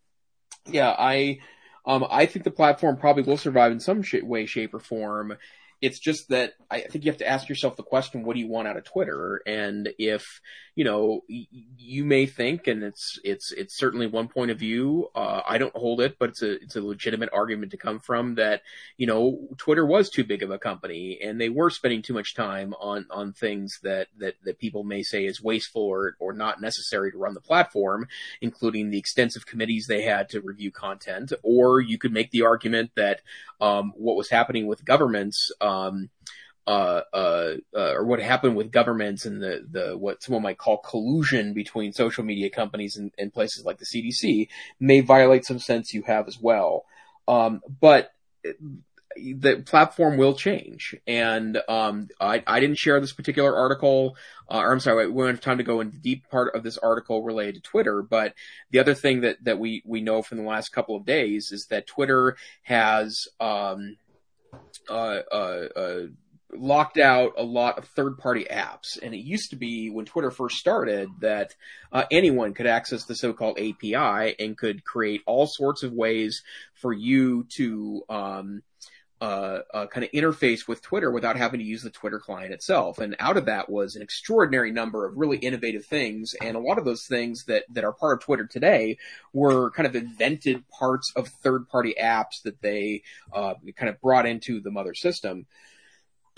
yeah, 0.68 0.96
I. 0.98 1.40
Um, 1.86 2.06
I 2.08 2.28
think 2.28 2.44
the 2.44 2.52
platform 2.52 2.98
probably 2.98 3.24
will 3.24 3.38
survive 3.38 3.72
in 3.72 3.80
some 3.80 4.04
sh- 4.04 4.22
way, 4.22 4.46
shape, 4.46 4.74
or 4.76 4.80
form. 4.80 5.38
It's 5.82 6.00
just 6.00 6.30
that 6.30 6.54
I 6.70 6.82
think 6.82 7.06
you 7.06 7.12
have 7.12 7.20
to 7.20 7.28
ask 7.28 7.48
yourself 7.48 7.76
the 7.76 7.84
question, 7.84 8.24
what 8.24 8.34
do 8.34 8.40
you 8.40 8.48
want 8.48 8.68
out 8.68 8.78
of 8.78 8.84
Twitter? 8.84 9.42
And 9.46 9.90
if, 9.98 10.42
you 10.76 10.84
know, 10.84 11.22
you 11.28 12.06
may 12.06 12.26
think, 12.26 12.68
and 12.68 12.84
it's, 12.84 13.20
it's, 13.24 13.52
it's 13.52 13.78
certainly 13.78 14.08
one 14.08 14.28
point 14.28 14.52
of 14.52 14.60
view. 14.60 15.10
Uh, 15.16 15.42
I 15.48 15.58
don't 15.58 15.76
hold 15.76 16.02
it, 16.02 16.18
but 16.20 16.30
it's 16.30 16.42
a, 16.42 16.52
it's 16.62 16.76
a 16.76 16.82
legitimate 16.82 17.30
argument 17.34 17.72
to 17.72 17.78
come 17.78 18.00
from 18.00 18.36
that, 18.36 18.62
you 18.98 19.08
know, 19.08 19.48
Twitter 19.58 19.86
was 19.86 20.10
too 20.10 20.24
big 20.24 20.44
of 20.44 20.52
a 20.52 20.60
company 20.60 21.20
and 21.24 21.40
they 21.40 21.50
were 21.50 21.70
spending 21.70 22.02
too 22.02 22.14
much 22.14 22.36
time 22.36 22.74
on, 22.80 23.06
on 23.10 23.34
things 23.34 23.80
that, 23.84 24.08
that, 24.18 24.36
that 24.44 24.60
people 24.60 24.84
may 24.84 25.02
say 25.02 25.26
is 25.26 25.42
wasteful 25.42 25.84
or, 25.84 26.16
or 26.20 26.34
not 26.34 26.62
necessary 26.62 27.12
to 27.12 27.18
run 27.18 27.34
the 27.34 27.42
platform, 27.42 28.08
including 28.42 28.90
the 28.90 29.00
extensive 29.00 29.46
committees 29.46 29.88
they 29.88 30.04
had 30.04 30.30
to 30.30 30.42
review 30.42 30.72
content. 30.72 31.32
Or 31.42 31.80
you 31.82 31.98
could 31.98 32.14
make 32.14 32.32
the 32.32 32.44
argument 32.44 32.92
that, 32.96 33.22
um, 33.62 33.92
what 33.98 34.16
was 34.16 34.30
happening 34.30 34.68
with 34.68 34.86
governments, 34.86 35.52
um, 35.70 36.10
uh, 36.68 37.02
uh, 37.14 37.54
uh, 37.76 37.94
or 37.94 38.06
what 38.06 38.20
happened 38.20 38.56
with 38.56 38.72
governments 38.72 39.26
and 39.26 39.42
the, 39.42 39.66
the, 39.72 39.98
what 39.98 40.22
someone 40.22 40.44
might 40.44 40.60
call 40.60 40.78
collusion 40.78 41.54
between 41.54 41.92
social 41.92 42.24
media 42.24 42.50
companies 42.50 42.96
and, 42.96 43.12
and 43.18 43.34
places 43.34 43.66
like 43.66 43.80
the 43.80 43.86
CDC 43.86 44.48
may 44.80 45.02
violate 45.02 45.46
some 45.46 45.58
sense 45.58 45.94
you 45.94 46.04
have 46.04 46.28
as 46.28 46.40
well. 46.40 46.86
Um, 47.28 47.62
but 47.82 48.12
the 49.16 49.64
platform 49.66 50.18
will 50.18 50.36
change. 50.36 50.96
And 51.08 51.60
um, 51.68 52.10
I, 52.22 52.44
I 52.46 52.60
didn't 52.60 52.78
share 52.78 53.00
this 53.00 53.14
particular 53.14 53.56
article, 53.56 54.16
uh, 54.50 54.60
or 54.60 54.72
I'm 54.72 54.80
sorry, 54.80 55.08
we 55.08 55.14
won't 55.14 55.32
have 55.32 55.42
time 55.42 55.58
to 55.58 55.64
go 55.64 55.82
into 55.82 55.94
the 55.94 56.02
deep 56.02 56.30
part 56.30 56.56
of 56.56 56.62
this 56.62 56.78
article 56.78 57.24
related 57.24 57.56
to 57.56 57.62
Twitter. 57.62 58.04
But 58.04 58.36
the 58.70 58.78
other 58.78 58.94
thing 58.94 59.22
that, 59.22 59.44
that 59.44 59.58
we, 59.58 59.82
we 59.86 60.02
know 60.02 60.22
from 60.22 60.38
the 60.38 60.44
last 60.44 60.70
couple 60.70 60.96
of 60.96 61.06
days 61.06 61.52
is 61.52 61.66
that 61.72 61.88
Twitter 61.88 62.38
has 62.62 63.28
um, 63.40 63.98
uh, 64.90 65.22
uh, 65.32 65.68
uh 65.76 66.00
locked 66.54 66.98
out 66.98 67.34
a 67.38 67.44
lot 67.44 67.78
of 67.78 67.86
third 67.86 68.18
party 68.18 68.46
apps. 68.50 69.02
And 69.02 69.14
it 69.14 69.20
used 69.20 69.52
to 69.52 69.56
be 69.56 69.90
when 69.90 70.06
Twitter 70.06 70.32
first 70.32 70.58
started 70.58 71.10
that 71.20 71.54
uh, 71.92 72.06
anyone 72.12 72.54
could 72.54 72.68
access 72.68 73.06
the 73.06 73.16
so 73.16 73.34
called 73.34 73.60
API 73.60 74.36
and 74.40 74.58
could 74.58 74.84
create 74.84 75.22
all 75.26 75.48
sorts 75.48 75.84
of 75.84 75.94
ways 75.94 76.42
for 76.74 76.92
you 76.92 77.46
to, 77.56 78.04
um, 78.10 78.64
uh, 79.22 79.60
uh, 79.74 79.88
kind 79.88 80.04
of 80.04 80.12
interface 80.12 80.68
with 80.68 80.82
Twitter 80.82 81.12
without 81.12 81.36
having 81.36 81.60
to 81.60 81.66
use 81.66 81.84
the 81.84 81.90
Twitter 81.90 82.20
client 82.20 82.54
itself. 82.54 83.00
And 83.00 83.16
out 83.20 83.38
of 83.38 83.46
that 83.46 83.70
was 83.70 83.96
an 83.96 84.02
extraordinary 84.02 84.72
number 84.72 85.06
of 85.06 85.18
really 85.18 85.38
innovative 85.38 85.86
things. 85.86 86.36
And 86.42 86.56
a 86.56 86.60
lot 86.60 86.78
of 86.78 86.86
those 86.86 87.06
things 87.06 87.46
that, 87.46 87.66
that 87.74 87.84
are 87.84 87.92
part 87.92 88.18
of 88.18 88.26
Twitter 88.26 88.46
today 88.46 88.98
were 89.34 89.72
kind 89.72 89.88
of 89.88 89.96
invented 89.96 90.64
parts 90.70 91.12
of 91.16 91.28
third 91.28 91.68
party 91.68 91.96
apps 92.02 92.42
that 92.44 92.62
they, 92.62 93.04
uh, 93.34 93.56
kind 93.76 93.90
of 93.90 94.00
brought 94.02 94.26
into 94.26 94.62
the 94.62 94.72
mother 94.72 94.94
system. 94.94 95.46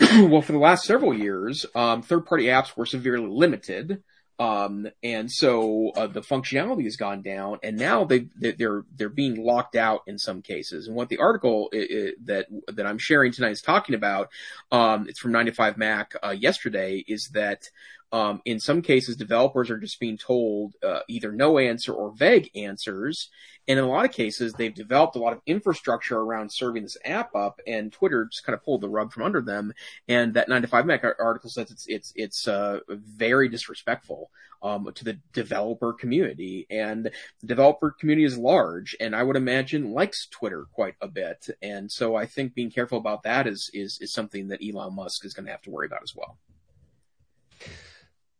well, 0.00 0.42
for 0.42 0.52
the 0.52 0.58
last 0.58 0.84
several 0.84 1.14
years, 1.14 1.66
um, 1.74 2.02
third-party 2.02 2.44
apps 2.44 2.76
were 2.76 2.86
severely 2.86 3.28
limited, 3.28 4.02
um, 4.42 4.88
and 5.04 5.30
so 5.30 5.92
uh, 5.94 6.08
the 6.08 6.20
functionality 6.20 6.82
has 6.82 6.96
gone 6.96 7.22
down, 7.22 7.60
and 7.62 7.76
now 7.76 8.02
they 8.02 8.26
they're 8.34 8.84
they're 8.96 9.08
being 9.08 9.36
locked 9.36 9.76
out 9.76 10.00
in 10.08 10.18
some 10.18 10.42
cases. 10.42 10.88
And 10.88 10.96
what 10.96 11.08
the 11.08 11.18
article 11.18 11.68
that 11.72 12.46
that 12.66 12.84
I'm 12.84 12.98
sharing 12.98 13.30
tonight 13.30 13.52
is 13.52 13.62
talking 13.62 13.94
about, 13.94 14.30
um, 14.72 15.06
it's 15.08 15.20
from 15.20 15.30
9to5Mac 15.30 16.16
uh, 16.24 16.30
yesterday, 16.30 17.04
is 17.06 17.28
that 17.34 17.70
um, 18.12 18.42
in 18.44 18.60
some 18.60 18.82
cases, 18.82 19.16
developers 19.16 19.70
are 19.70 19.78
just 19.78 19.98
being 19.98 20.18
told 20.18 20.74
uh, 20.82 21.00
either 21.08 21.32
no 21.32 21.58
answer 21.58 21.94
or 21.94 22.12
vague 22.12 22.50
answers. 22.54 23.30
And 23.66 23.78
in 23.78 23.84
a 23.84 23.88
lot 23.88 24.04
of 24.04 24.12
cases, 24.12 24.52
they've 24.52 24.74
developed 24.74 25.16
a 25.16 25.18
lot 25.18 25.32
of 25.32 25.40
infrastructure 25.46 26.18
around 26.18 26.52
serving 26.52 26.82
this 26.82 26.98
app 27.06 27.34
up, 27.34 27.60
and 27.66 27.90
Twitter 27.90 28.26
just 28.26 28.44
kind 28.44 28.54
of 28.54 28.62
pulled 28.62 28.82
the 28.82 28.88
rug 28.88 29.12
from 29.12 29.22
under 29.22 29.40
them. 29.40 29.72
And 30.08 30.34
that 30.34 30.48
9to5Mac 30.48 31.14
article 31.18 31.48
says 31.48 31.70
it's 31.70 31.86
it's 31.86 32.12
it's 32.14 32.48
uh, 32.48 32.80
very 32.88 33.48
disrespectful 33.48 34.30
um, 34.62 34.90
to 34.94 35.04
the 35.04 35.18
developer 35.32 35.94
community, 35.94 36.66
and 36.68 37.06
the 37.40 37.46
developer 37.46 37.92
community 37.92 38.24
is 38.24 38.36
large, 38.36 38.94
and 39.00 39.16
I 39.16 39.22
would 39.22 39.36
imagine 39.36 39.92
likes 39.92 40.26
Twitter 40.26 40.66
quite 40.72 40.96
a 41.00 41.08
bit. 41.08 41.48
And 41.62 41.90
so 41.90 42.14
I 42.14 42.26
think 42.26 42.54
being 42.54 42.70
careful 42.70 42.98
about 42.98 43.22
that 43.22 43.46
is 43.46 43.70
is 43.72 43.98
is 44.02 44.12
something 44.12 44.48
that 44.48 44.60
Elon 44.62 44.96
Musk 44.96 45.24
is 45.24 45.32
going 45.32 45.46
to 45.46 45.52
have 45.52 45.62
to 45.62 45.70
worry 45.70 45.86
about 45.86 46.02
as 46.02 46.14
well. 46.14 46.36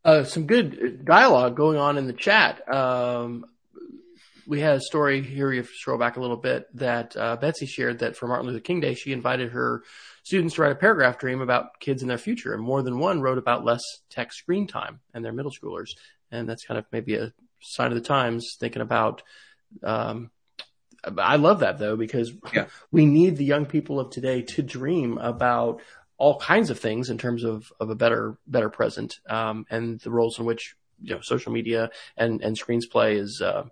Uh, 0.04 0.24
some 0.24 0.46
good 0.46 1.04
dialogue 1.04 1.56
going 1.56 1.78
on 1.78 1.96
in 1.96 2.06
the 2.06 2.12
chat. 2.12 2.68
Um, 2.72 3.44
we 4.46 4.60
had 4.60 4.76
a 4.76 4.80
story 4.80 5.22
here. 5.22 5.52
You 5.52 5.62
scroll 5.62 5.98
back 5.98 6.16
a 6.16 6.20
little 6.20 6.36
bit 6.36 6.66
that 6.76 7.16
uh, 7.16 7.36
Betsy 7.36 7.66
shared 7.66 8.00
that 8.00 8.16
for 8.16 8.26
Martin 8.26 8.48
Luther 8.48 8.60
King 8.60 8.80
Day, 8.80 8.94
she 8.94 9.12
invited 9.12 9.52
her 9.52 9.84
students 10.24 10.54
to 10.54 10.62
write 10.62 10.72
a 10.72 10.76
paragraph 10.76 11.18
dream 11.18 11.40
about 11.40 11.78
kids 11.78 12.02
in 12.02 12.08
their 12.08 12.18
future, 12.18 12.52
and 12.52 12.62
more 12.62 12.82
than 12.82 12.98
one 12.98 13.20
wrote 13.20 13.38
about 13.38 13.64
less 13.64 13.82
tech 14.10 14.32
screen 14.32 14.66
time 14.66 15.00
and 15.14 15.24
their 15.24 15.32
middle 15.32 15.52
schoolers. 15.52 15.90
And 16.32 16.48
that's 16.48 16.64
kind 16.64 16.78
of 16.78 16.86
maybe 16.90 17.14
a 17.14 17.32
sign 17.60 17.92
of 17.92 17.94
the 17.94 18.00
times, 18.00 18.56
thinking 18.58 18.82
about. 18.82 19.22
Um, 19.82 20.30
I 21.18 21.36
love 21.36 21.60
that 21.60 21.78
though 21.78 21.96
because 21.96 22.32
yeah. 22.52 22.66
we 22.92 23.06
need 23.06 23.36
the 23.36 23.44
young 23.44 23.66
people 23.66 23.98
of 23.98 24.10
today 24.10 24.42
to 24.42 24.62
dream 24.62 25.18
about 25.18 25.82
all 26.22 26.38
kinds 26.38 26.70
of 26.70 26.78
things 26.78 27.10
in 27.10 27.18
terms 27.18 27.42
of, 27.42 27.72
of 27.80 27.90
a 27.90 27.96
better 27.96 28.38
better 28.46 28.70
present 28.70 29.18
um, 29.28 29.66
and 29.70 29.98
the 30.02 30.10
roles 30.10 30.38
in 30.38 30.44
which 30.44 30.76
you 31.00 31.12
know 31.12 31.20
social 31.20 31.50
media 31.50 31.90
and 32.16 32.40
and 32.42 32.56
screens 32.56 32.86
play 32.86 33.16
is 33.16 33.42
uh, 33.44 33.64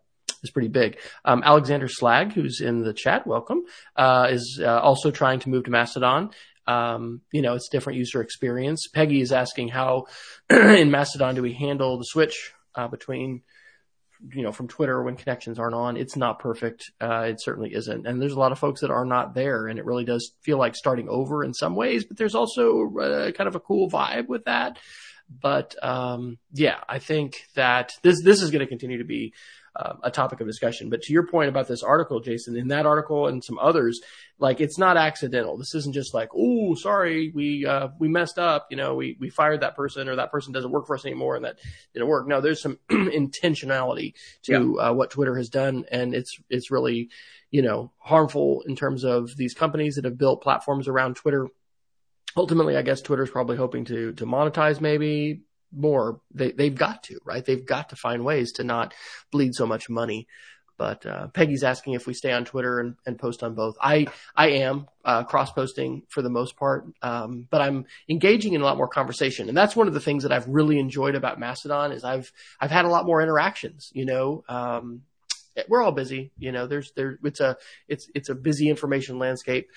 is 0.42 0.50
pretty 0.50 0.66
big. 0.66 0.98
Um, 1.24 1.42
Alexander 1.44 1.86
Slag, 1.86 2.32
who's 2.32 2.60
in 2.60 2.82
the 2.82 2.92
chat, 2.92 3.24
welcome, 3.24 3.62
uh, 3.94 4.26
is 4.30 4.60
uh, 4.60 4.80
also 4.80 5.12
trying 5.12 5.38
to 5.40 5.48
move 5.48 5.64
to 5.64 5.70
Mastodon. 5.70 6.30
Um, 6.66 7.20
you 7.30 7.40
know, 7.40 7.54
it's 7.54 7.68
different 7.68 8.00
user 8.00 8.20
experience. 8.20 8.88
Peggy 8.92 9.20
is 9.20 9.30
asking 9.30 9.68
how 9.68 10.06
in 10.50 10.90
Mastodon 10.90 11.36
do 11.36 11.42
we 11.42 11.52
handle 11.52 11.98
the 11.98 12.04
switch 12.04 12.52
uh, 12.74 12.88
between 12.88 13.42
you 14.32 14.42
know, 14.42 14.52
from 14.52 14.68
Twitter 14.68 15.02
when 15.02 15.16
connections 15.16 15.58
aren't 15.58 15.74
on. 15.74 15.96
It's 15.96 16.16
not 16.16 16.38
perfect. 16.38 16.90
Uh, 17.00 17.26
it 17.28 17.40
certainly 17.40 17.74
isn't. 17.74 18.06
And 18.06 18.20
there's 18.20 18.32
a 18.32 18.38
lot 18.38 18.52
of 18.52 18.58
folks 18.58 18.80
that 18.80 18.90
are 18.90 19.04
not 19.04 19.34
there 19.34 19.66
and 19.66 19.78
it 19.78 19.84
really 19.84 20.04
does 20.04 20.32
feel 20.42 20.58
like 20.58 20.76
starting 20.76 21.08
over 21.08 21.44
in 21.44 21.54
some 21.54 21.74
ways, 21.74 22.04
but 22.04 22.16
there's 22.16 22.34
also 22.34 22.90
uh, 22.98 23.32
kind 23.32 23.48
of 23.48 23.54
a 23.54 23.60
cool 23.60 23.90
vibe 23.90 24.28
with 24.28 24.44
that. 24.44 24.78
But, 25.30 25.76
um, 25.82 26.38
yeah, 26.52 26.80
I 26.88 26.98
think 26.98 27.36
that 27.54 27.92
this, 28.02 28.22
this 28.22 28.42
is 28.42 28.50
going 28.50 28.60
to 28.60 28.66
continue 28.66 28.98
to 28.98 29.04
be 29.04 29.32
uh, 29.76 29.94
a 30.02 30.10
topic 30.10 30.40
of 30.40 30.46
discussion. 30.46 30.90
But 30.90 31.02
to 31.02 31.12
your 31.12 31.26
point 31.26 31.48
about 31.48 31.68
this 31.68 31.82
article, 31.82 32.20
Jason, 32.20 32.56
in 32.56 32.68
that 32.68 32.86
article 32.86 33.28
and 33.28 33.42
some 33.42 33.58
others, 33.58 34.00
like 34.38 34.60
it's 34.60 34.78
not 34.78 34.96
accidental. 34.96 35.56
This 35.56 35.74
isn't 35.74 35.94
just 35.94 36.14
like, 36.14 36.30
oh, 36.34 36.74
sorry, 36.74 37.30
we 37.34 37.66
uh, 37.66 37.88
we 37.98 38.08
messed 38.08 38.38
up. 38.38 38.66
You 38.70 38.76
know, 38.76 38.94
we 38.94 39.16
we 39.20 39.30
fired 39.30 39.60
that 39.60 39.76
person 39.76 40.08
or 40.08 40.16
that 40.16 40.32
person 40.32 40.52
doesn't 40.52 40.70
work 40.70 40.86
for 40.86 40.96
us 40.96 41.04
anymore, 41.04 41.36
and 41.36 41.44
that 41.44 41.58
didn't 41.94 42.08
work. 42.08 42.26
No, 42.26 42.40
there's 42.40 42.62
some 42.62 42.78
intentionality 42.90 44.14
to 44.42 44.76
yeah. 44.76 44.88
uh, 44.88 44.92
what 44.92 45.10
Twitter 45.10 45.36
has 45.36 45.48
done, 45.48 45.84
and 45.90 46.14
it's 46.14 46.38
it's 46.48 46.70
really 46.70 47.10
you 47.50 47.62
know 47.62 47.92
harmful 47.98 48.62
in 48.66 48.76
terms 48.76 49.04
of 49.04 49.36
these 49.36 49.54
companies 49.54 49.96
that 49.96 50.04
have 50.04 50.18
built 50.18 50.42
platforms 50.42 50.88
around 50.88 51.16
Twitter 51.16 51.48
ultimately, 52.36 52.76
I 52.76 52.82
guess 52.82 53.00
Twitter's 53.00 53.30
probably 53.30 53.56
hoping 53.56 53.84
to 53.86 54.12
to 54.14 54.26
monetize 54.26 54.80
maybe 54.80 55.42
more. 55.72 56.20
They 56.32 56.52
they've 56.52 56.74
got 56.74 57.04
to 57.04 57.18
right. 57.24 57.44
They've 57.44 57.64
got 57.64 57.90
to 57.90 57.96
find 57.96 58.24
ways 58.24 58.52
to 58.52 58.64
not 58.64 58.94
bleed 59.30 59.54
so 59.54 59.66
much 59.66 59.88
money. 59.88 60.26
But 60.76 61.04
uh, 61.04 61.26
Peggy's 61.28 61.62
asking 61.62 61.92
if 61.92 62.06
we 62.06 62.14
stay 62.14 62.32
on 62.32 62.46
Twitter 62.46 62.80
and, 62.80 62.94
and 63.04 63.18
post 63.18 63.42
on 63.42 63.54
both. 63.54 63.76
I 63.82 64.06
I 64.34 64.48
am 64.62 64.86
uh, 65.04 65.24
cross 65.24 65.52
posting 65.52 66.04
for 66.08 66.22
the 66.22 66.30
most 66.30 66.56
part, 66.56 66.86
um, 67.02 67.46
but 67.50 67.60
I'm 67.60 67.84
engaging 68.08 68.54
in 68.54 68.62
a 68.62 68.64
lot 68.64 68.78
more 68.78 68.88
conversation, 68.88 69.48
and 69.48 69.56
that's 69.56 69.76
one 69.76 69.88
of 69.88 69.94
the 69.94 70.00
things 70.00 70.22
that 70.22 70.32
I've 70.32 70.48
really 70.48 70.78
enjoyed 70.78 71.16
about 71.16 71.38
Mastodon 71.38 71.92
is 71.92 72.02
I've 72.02 72.32
I've 72.58 72.70
had 72.70 72.86
a 72.86 72.88
lot 72.88 73.04
more 73.04 73.20
interactions. 73.20 73.90
You 73.92 74.06
know, 74.06 74.42
um, 74.48 75.02
we're 75.68 75.82
all 75.82 75.92
busy. 75.92 76.32
You 76.38 76.50
know, 76.50 76.66
there's 76.66 76.92
there 76.92 77.18
it's 77.24 77.40
a 77.40 77.58
it's 77.86 78.08
it's 78.14 78.30
a 78.30 78.34
busy 78.34 78.70
information 78.70 79.18
landscape, 79.18 79.68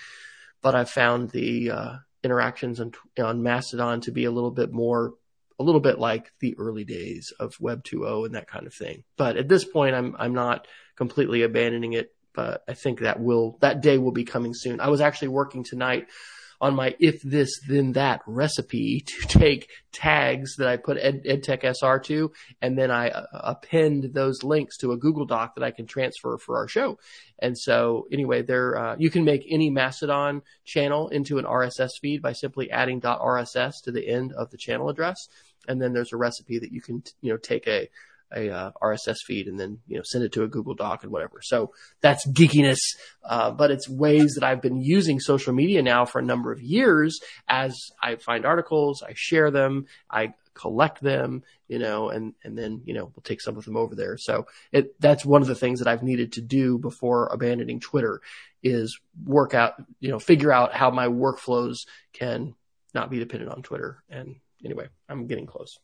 but 0.62 0.74
I've 0.74 0.90
found 0.90 1.32
the 1.32 1.72
uh, 1.72 1.96
interactions 2.24 2.80
on, 2.80 2.94
on 3.22 3.44
Mastodon 3.44 4.00
to 4.02 4.12
be 4.12 4.24
a 4.24 4.32
little 4.32 4.52
bit 4.52 4.72
more 4.72 5.16
a 5.64 5.66
little 5.66 5.82
bit 5.82 5.98
like 5.98 6.32
the 6.40 6.56
early 6.58 6.84
days 6.84 7.32
of 7.40 7.54
Web 7.60 7.84
2.0 7.84 8.26
and 8.26 8.36
that 8.36 8.50
kind 8.50 8.68
of 8.68 8.74
thing. 8.74 9.04
But 9.16 9.38
at 9.38 9.48
this 9.48 9.64
point, 9.64 9.96
I'm 9.96 10.16
I'm 10.20 10.34
not 10.34 10.68
completely 10.96 11.44
abandoning 11.44 11.94
it. 11.94 12.14
But 12.36 12.64
I 12.68 12.74
think 12.74 13.00
that 13.00 13.20
will 13.20 13.58
that 13.62 13.82
day 13.82 13.98
will 13.98 14.12
be 14.12 14.26
coming 14.26 14.54
soon. 14.54 14.80
I 14.80 14.90
was 14.90 15.02
actually 15.02 15.30
working 15.30 15.64
tonight 15.64 16.08
on 16.64 16.76
my 16.76 16.96
if 16.98 17.22
this 17.22 17.60
then 17.68 17.92
that 17.92 18.22
recipe 18.26 19.02
to 19.06 19.28
take 19.28 19.70
tags 19.92 20.56
that 20.56 20.68
I 20.68 20.78
put 20.78 20.98
Ed, 20.98 21.24
EdTech 21.26 21.64
SR 21.64 22.00
to, 22.06 22.32
and 22.62 22.78
then 22.78 22.90
I 22.90 23.10
uh, 23.10 23.26
append 23.34 24.14
those 24.14 24.44
links 24.44 24.78
to 24.78 24.94
a 24.94 24.98
Google 24.98 25.26
Doc 25.26 25.56
that 25.56 25.64
I 25.64 25.72
can 25.72 25.86
transfer 25.86 26.38
for 26.38 26.58
our 26.58 26.70
show. 26.70 26.98
And 27.38 27.58
so 27.58 28.08
anyway, 28.12 28.44
there 28.44 28.78
uh, 28.78 28.96
you 28.98 29.10
can 29.10 29.26
make 29.26 29.46
any 29.50 29.70
Mastodon 29.70 30.42
channel 30.64 31.10
into 31.10 31.38
an 31.38 31.46
RSS 31.46 31.92
feed 32.02 32.22
by 32.22 32.32
simply 32.32 32.72
adding 32.72 33.02
.rss 33.02 33.74
to 33.84 33.92
the 33.92 34.08
end 34.08 34.32
of 34.32 34.50
the 34.50 34.58
channel 34.58 34.90
address, 34.90 35.28
and 35.68 35.82
then 35.82 35.94
there's 35.94 36.14
a 36.14 36.18
recipe 36.18 36.60
that 36.60 36.72
you 36.72 36.82
can 36.82 37.04
you 37.22 37.32
know 37.32 37.38
take 37.38 37.68
a 37.68 37.90
a 38.36 38.50
uh, 38.50 38.72
RSS 38.82 39.18
feed 39.26 39.48
and 39.48 39.60
then 39.60 39.80
you 39.88 39.98
know 39.98 40.04
send 40.04 40.24
it 40.24 40.32
to 40.34 40.44
a 40.44 40.48
Google 40.48 40.74
Doc 40.74 41.04
and 41.04 41.12
whatever. 41.12 41.40
So 41.42 41.72
that's 42.02 42.28
geekiness, 42.28 42.80
uh, 43.24 43.52
but 43.52 43.72
it's 43.72 43.88
ways 43.88 44.34
that 44.36 44.44
I've 44.44 44.62
been 44.62 44.82
using 44.82 45.20
social 45.20 45.54
media 45.54 45.82
now 45.82 46.06
for 46.06 46.20
a 46.20 46.24
number 46.24 46.52
of 46.52 46.62
years. 46.62 47.20
As 47.48 47.78
I 48.02 48.16
find 48.16 48.46
articles, 48.46 49.04
I 49.04 49.14
share 49.16 49.52
them, 49.52 49.86
I 50.10 50.34
collect 50.54 51.02
them, 51.02 51.44
you 51.68 51.80
know, 51.80 52.10
and 52.10 52.34
and 52.44 52.58
then 52.58 52.82
you 52.86 52.94
know 52.94 53.12
we'll 53.16 53.24
take 53.24 53.42
some 53.42 53.58
of 53.58 53.66
them 53.66 53.78
over 53.78 53.96
there. 53.96 54.18
So 54.18 54.48
it 54.72 55.00
that's 55.00 55.26
one 55.26 55.42
of 55.42 55.48
the 55.48 55.56
things 55.56 55.80
that 55.80 55.88
I've 55.88 56.04
needed 56.04 56.34
to 56.34 56.42
do 56.42 56.78
before 56.78 57.28
abandoning 57.28 57.80
Twitter 57.80 58.22
is 58.62 59.00
work 59.26 59.54
out, 59.54 59.74
you 60.00 60.10
know, 60.10 60.20
figure 60.20 60.52
out 60.52 60.74
how 60.74 60.90
my 60.90 61.08
workflows 61.08 61.86
can 62.14 62.56
not 62.94 63.10
be 63.10 63.20
dependent 63.20 63.52
on 63.52 63.62
Twitter. 63.62 64.04
And 64.10 64.36
anyway, 64.64 64.88
I'm 65.10 65.28
getting 65.28 65.46
close. 65.46 65.80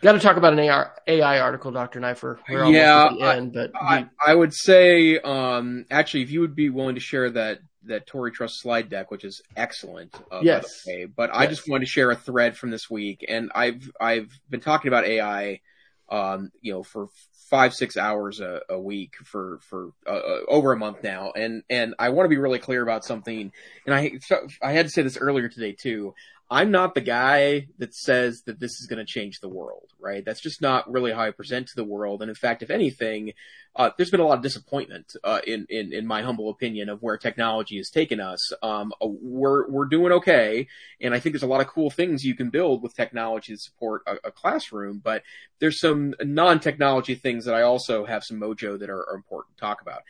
Got 0.00 0.12
to 0.12 0.20
talk 0.20 0.36
about 0.36 0.52
an 0.52 0.60
AI, 0.60 0.86
AI 1.08 1.40
article, 1.40 1.72
Dr. 1.72 1.98
Neiffer. 1.98 2.38
We're 2.48 2.66
yeah, 2.66 3.06
at 3.06 3.18
the 3.18 3.20
end, 3.22 3.52
but 3.52 3.72
I, 3.74 4.06
I, 4.24 4.32
would 4.32 4.54
say, 4.54 5.18
um, 5.18 5.86
actually, 5.90 6.22
if 6.22 6.30
you 6.30 6.40
would 6.40 6.54
be 6.54 6.70
willing 6.70 6.94
to 6.94 7.00
share 7.00 7.30
that 7.30 7.58
that 7.84 8.06
Torrey 8.06 8.30
Trust 8.30 8.60
slide 8.60 8.88
deck, 8.90 9.10
which 9.10 9.24
is 9.24 9.42
excellent. 9.56 10.14
Uh, 10.30 10.40
yes. 10.42 10.84
Way, 10.86 11.06
but 11.06 11.30
yes. 11.30 11.38
I 11.40 11.46
just 11.46 11.68
wanted 11.68 11.86
to 11.86 11.90
share 11.90 12.12
a 12.12 12.16
thread 12.16 12.56
from 12.56 12.70
this 12.70 12.88
week, 12.88 13.24
and 13.28 13.50
I've 13.54 13.90
I've 14.00 14.30
been 14.48 14.60
talking 14.60 14.88
about 14.88 15.04
AI 15.04 15.60
um, 16.08 16.50
you 16.60 16.72
know, 16.72 16.82
for 16.82 17.08
five 17.50 17.74
six 17.74 17.96
hours 17.96 18.40
a, 18.40 18.60
a 18.68 18.78
week 18.78 19.14
for 19.24 19.58
for 19.62 19.92
uh, 20.06 20.10
uh, 20.10 20.40
over 20.48 20.72
a 20.72 20.76
month 20.76 21.02
now, 21.02 21.32
and 21.32 21.62
and 21.68 21.94
I 21.98 22.10
want 22.10 22.26
to 22.26 22.30
be 22.30 22.38
really 22.38 22.58
clear 22.58 22.82
about 22.82 23.04
something. 23.04 23.52
And 23.86 23.94
I 23.94 24.18
I 24.62 24.72
had 24.72 24.86
to 24.86 24.90
say 24.90 25.02
this 25.02 25.16
earlier 25.16 25.48
today 25.48 25.72
too. 25.72 26.14
I'm 26.50 26.70
not 26.70 26.94
the 26.94 27.02
guy 27.02 27.68
that 27.76 27.94
says 27.94 28.42
that 28.46 28.58
this 28.58 28.80
is 28.80 28.86
going 28.86 29.04
to 29.04 29.04
change 29.04 29.40
the 29.40 29.50
world, 29.50 29.92
right? 30.00 30.24
That's 30.24 30.40
just 30.40 30.62
not 30.62 30.90
really 30.90 31.12
how 31.12 31.20
I 31.20 31.30
present 31.30 31.68
to 31.68 31.76
the 31.76 31.84
world. 31.84 32.22
And 32.22 32.30
in 32.30 32.34
fact, 32.34 32.62
if 32.62 32.70
anything, 32.70 33.34
uh, 33.76 33.90
there's 33.96 34.10
been 34.10 34.20
a 34.20 34.26
lot 34.26 34.38
of 34.38 34.42
disappointment 34.42 35.14
uh, 35.22 35.40
in, 35.46 35.66
in 35.68 35.92
in 35.92 36.06
my 36.06 36.22
humble 36.22 36.48
opinion 36.48 36.88
of 36.88 37.02
where 37.02 37.18
technology 37.18 37.76
has 37.76 37.90
taken 37.90 38.18
us. 38.18 38.50
Um, 38.62 38.94
uh, 39.00 39.06
we're 39.08 39.68
we're 39.68 39.84
doing 39.84 40.12
okay, 40.12 40.68
and 41.02 41.14
I 41.14 41.20
think 41.20 41.34
there's 41.34 41.42
a 41.42 41.46
lot 41.46 41.60
of 41.60 41.66
cool 41.66 41.90
things 41.90 42.24
you 42.24 42.34
can 42.34 42.48
build 42.48 42.82
with 42.82 42.96
technology 42.96 43.52
to 43.52 43.60
support 43.60 44.02
a, 44.06 44.28
a 44.28 44.32
classroom. 44.32 45.02
But 45.04 45.24
there's 45.58 45.78
some 45.78 46.14
non-technology 46.20 47.16
things 47.16 47.44
that 47.44 47.54
I 47.54 47.62
also 47.62 48.06
have 48.06 48.24
some 48.24 48.40
mojo 48.40 48.78
that 48.78 48.88
are, 48.88 49.10
are 49.10 49.16
important 49.16 49.56
to 49.56 49.60
talk 49.60 49.82
about. 49.82 50.02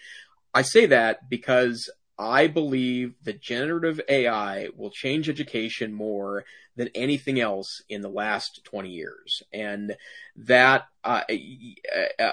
I 0.54 0.62
say 0.62 0.86
that 0.86 1.28
because 1.28 1.90
I 2.18 2.48
believe 2.48 3.14
that 3.22 3.40
generative 3.40 4.00
AI 4.08 4.68
will 4.76 4.90
change 4.90 5.28
education 5.28 5.92
more 5.92 6.44
than 6.74 6.88
anything 6.94 7.38
else 7.40 7.82
in 7.88 8.02
the 8.02 8.08
last 8.08 8.60
20 8.64 8.88
years. 8.88 9.42
And 9.52 9.96
that, 10.36 10.86
uh, 11.04 11.22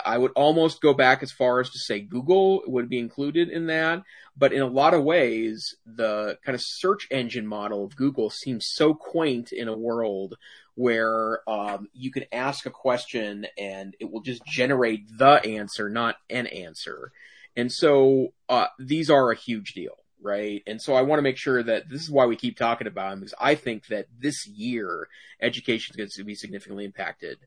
I 0.05 0.17
would 0.17 0.31
almost 0.35 0.81
go 0.81 0.93
back 0.93 1.21
as 1.23 1.31
far 1.31 1.59
as 1.59 1.69
to 1.71 1.79
say 1.79 1.99
Google 1.99 2.63
would 2.67 2.89
be 2.89 2.99
included 2.99 3.49
in 3.49 3.67
that. 3.67 4.03
But 4.37 4.53
in 4.53 4.61
a 4.61 4.67
lot 4.67 4.93
of 4.93 5.03
ways, 5.03 5.75
the 5.85 6.37
kind 6.43 6.55
of 6.55 6.61
search 6.63 7.07
engine 7.11 7.47
model 7.47 7.83
of 7.83 7.95
Google 7.95 8.29
seems 8.29 8.67
so 8.67 8.93
quaint 8.93 9.51
in 9.51 9.67
a 9.67 9.77
world 9.77 10.35
where 10.75 11.47
um, 11.49 11.87
you 11.93 12.11
can 12.11 12.25
ask 12.31 12.65
a 12.65 12.71
question 12.71 13.47
and 13.57 13.95
it 13.99 14.11
will 14.11 14.21
just 14.21 14.45
generate 14.45 15.17
the 15.17 15.41
answer, 15.43 15.89
not 15.89 16.17
an 16.29 16.47
answer. 16.47 17.11
And 17.55 17.71
so 17.71 18.33
uh, 18.49 18.67
these 18.79 19.09
are 19.09 19.31
a 19.31 19.35
huge 19.35 19.73
deal, 19.73 19.95
right? 20.21 20.61
And 20.67 20.81
so 20.81 20.93
I 20.93 21.03
want 21.03 21.19
to 21.19 21.23
make 21.23 21.37
sure 21.37 21.63
that 21.63 21.89
this 21.89 22.01
is 22.01 22.11
why 22.11 22.25
we 22.25 22.35
keep 22.35 22.57
talking 22.57 22.87
about 22.87 23.11
them 23.11 23.19
because 23.19 23.33
I 23.39 23.55
think 23.55 23.87
that 23.87 24.07
this 24.17 24.45
year 24.47 25.07
education 25.41 25.93
is 25.93 25.97
going 25.97 26.09
to 26.09 26.23
be 26.23 26.35
significantly 26.35 26.85
impacted. 26.85 27.37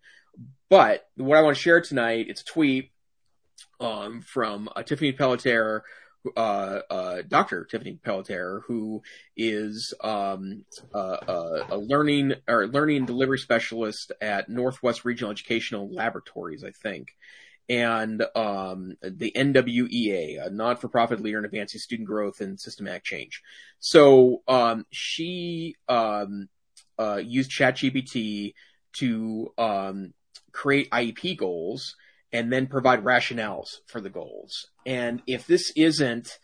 But 0.70 1.06
what 1.16 1.36
I 1.36 1.42
want 1.42 1.56
to 1.56 1.62
share 1.62 1.80
tonight, 1.80 2.26
it's 2.28 2.42
a 2.42 2.44
tweet 2.44 2.92
um, 3.80 4.22
from 4.22 4.68
uh, 4.74 4.82
Tiffany 4.82 5.12
Pelletier, 5.12 5.82
uh, 6.36 6.80
uh, 6.90 7.22
Dr. 7.26 7.64
Tiffany 7.64 7.98
Pelletier, 8.02 8.62
who 8.66 9.02
is 9.36 9.94
um, 10.02 10.64
uh, 10.94 11.62
a 11.70 11.76
learning 11.76 12.34
or 12.46 12.66
learning 12.66 13.06
delivery 13.06 13.38
specialist 13.38 14.12
at 14.20 14.48
Northwest 14.48 15.04
Regional 15.04 15.32
Educational 15.32 15.92
Laboratories, 15.92 16.64
I 16.64 16.70
think 16.70 17.16
and 17.68 18.22
um, 18.34 18.96
the 19.02 19.30
NWEA, 19.36 20.46
a 20.46 20.50
non-for-profit 20.50 21.20
leader 21.20 21.38
in 21.38 21.44
advancing 21.44 21.80
student 21.80 22.08
growth 22.08 22.40
and 22.40 22.58
systematic 22.58 23.04
change. 23.04 23.42
So 23.78 24.42
um, 24.48 24.86
she 24.90 25.76
um, 25.88 26.48
uh, 26.98 27.20
used 27.22 27.50
ChatGPT 27.50 28.54
to 28.98 29.52
um, 29.58 30.14
create 30.52 30.90
IEP 30.90 31.36
goals 31.36 31.94
and 32.32 32.52
then 32.52 32.66
provide 32.66 33.04
rationales 33.04 33.68
for 33.86 34.00
the 34.00 34.10
goals. 34.10 34.68
And 34.86 35.22
if 35.26 35.46
this 35.46 35.70
isn't 35.76 36.38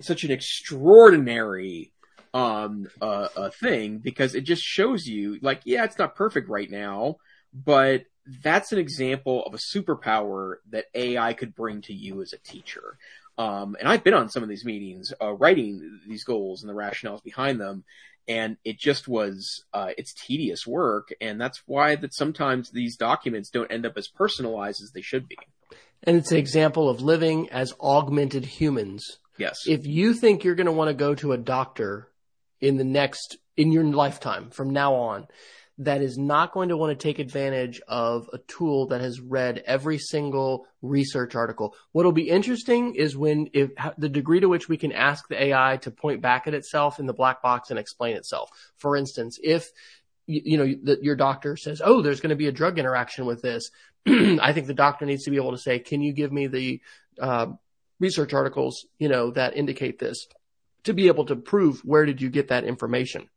such 0.00 0.24
an 0.24 0.32
extraordinary 0.32 1.92
um, 2.32 2.88
uh, 3.00 3.50
thing, 3.50 3.98
because 3.98 4.34
it 4.34 4.42
just 4.42 4.62
shows 4.62 5.06
you, 5.06 5.38
like, 5.40 5.60
yeah, 5.64 5.84
it's 5.84 5.98
not 5.98 6.16
perfect 6.16 6.48
right 6.48 6.70
now, 6.70 7.16
but 7.52 8.04
that's 8.42 8.72
an 8.72 8.78
example 8.78 9.44
of 9.44 9.54
a 9.54 9.58
superpower 9.58 10.56
that 10.70 10.86
AI 10.94 11.34
could 11.34 11.54
bring 11.54 11.82
to 11.82 11.92
you 11.92 12.22
as 12.22 12.32
a 12.32 12.38
teacher. 12.38 12.96
Um, 13.36 13.76
and 13.78 13.88
I've 13.88 14.04
been 14.04 14.14
on 14.14 14.28
some 14.28 14.42
of 14.42 14.48
these 14.48 14.64
meetings, 14.64 15.12
uh, 15.20 15.32
writing 15.32 16.00
these 16.06 16.24
goals 16.24 16.62
and 16.62 16.70
the 16.70 16.74
rationales 16.74 17.22
behind 17.22 17.60
them. 17.60 17.84
And 18.26 18.56
it 18.64 18.78
just 18.78 19.06
was, 19.06 19.64
uh, 19.74 19.90
it's 19.98 20.14
tedious 20.14 20.66
work. 20.66 21.12
And 21.20 21.40
that's 21.40 21.62
why 21.66 21.96
that 21.96 22.14
sometimes 22.14 22.70
these 22.70 22.96
documents 22.96 23.50
don't 23.50 23.70
end 23.70 23.84
up 23.84 23.98
as 23.98 24.08
personalized 24.08 24.82
as 24.82 24.92
they 24.92 25.02
should 25.02 25.28
be. 25.28 25.36
And 26.04 26.16
it's 26.16 26.32
an 26.32 26.38
example 26.38 26.88
of 26.88 27.02
living 27.02 27.50
as 27.50 27.74
augmented 27.80 28.44
humans. 28.44 29.18
Yes. 29.36 29.66
If 29.66 29.86
you 29.86 30.14
think 30.14 30.44
you're 30.44 30.54
going 30.54 30.66
to 30.66 30.72
want 30.72 30.88
to 30.88 30.94
go 30.94 31.14
to 31.16 31.32
a 31.32 31.38
doctor 31.38 32.08
in 32.60 32.76
the 32.76 32.84
next, 32.84 33.36
in 33.56 33.72
your 33.72 33.84
lifetime 33.84 34.50
from 34.50 34.70
now 34.70 34.94
on, 34.94 35.26
that 35.78 36.02
is 36.02 36.16
not 36.16 36.52
going 36.52 36.68
to 36.68 36.76
want 36.76 36.96
to 36.96 37.02
take 37.02 37.18
advantage 37.18 37.80
of 37.88 38.30
a 38.32 38.38
tool 38.38 38.86
that 38.86 39.00
has 39.00 39.20
read 39.20 39.62
every 39.66 39.98
single 39.98 40.66
research 40.82 41.34
article. 41.34 41.74
What'll 41.92 42.12
be 42.12 42.28
interesting 42.28 42.94
is 42.94 43.16
when 43.16 43.48
if 43.52 43.70
the 43.98 44.08
degree 44.08 44.40
to 44.40 44.48
which 44.48 44.68
we 44.68 44.76
can 44.76 44.92
ask 44.92 45.26
the 45.26 45.42
AI 45.42 45.78
to 45.78 45.90
point 45.90 46.20
back 46.20 46.46
at 46.46 46.54
itself 46.54 47.00
in 47.00 47.06
the 47.06 47.12
black 47.12 47.42
box 47.42 47.70
and 47.70 47.78
explain 47.78 48.16
itself. 48.16 48.50
For 48.76 48.96
instance, 48.96 49.38
if 49.42 49.68
you 50.26 50.56
know 50.56 50.96
your 51.02 51.16
doctor 51.16 51.56
says, 51.56 51.82
"Oh, 51.84 52.02
there's 52.02 52.20
going 52.20 52.30
to 52.30 52.36
be 52.36 52.46
a 52.46 52.52
drug 52.52 52.78
interaction 52.78 53.26
with 53.26 53.42
this," 53.42 53.70
I 54.06 54.52
think 54.52 54.68
the 54.68 54.74
doctor 54.74 55.06
needs 55.06 55.24
to 55.24 55.30
be 55.30 55.36
able 55.36 55.52
to 55.52 55.58
say, 55.58 55.80
"Can 55.80 56.00
you 56.00 56.12
give 56.12 56.32
me 56.32 56.46
the 56.46 56.80
uh, 57.20 57.46
research 57.98 58.32
articles, 58.32 58.86
you 58.98 59.08
know, 59.08 59.32
that 59.32 59.56
indicate 59.56 59.98
this?" 59.98 60.26
To 60.84 60.94
be 60.94 61.08
able 61.08 61.26
to 61.26 61.36
prove 61.36 61.80
where 61.80 62.06
did 62.06 62.22
you 62.22 62.30
get 62.30 62.48
that 62.48 62.64
information 62.64 63.28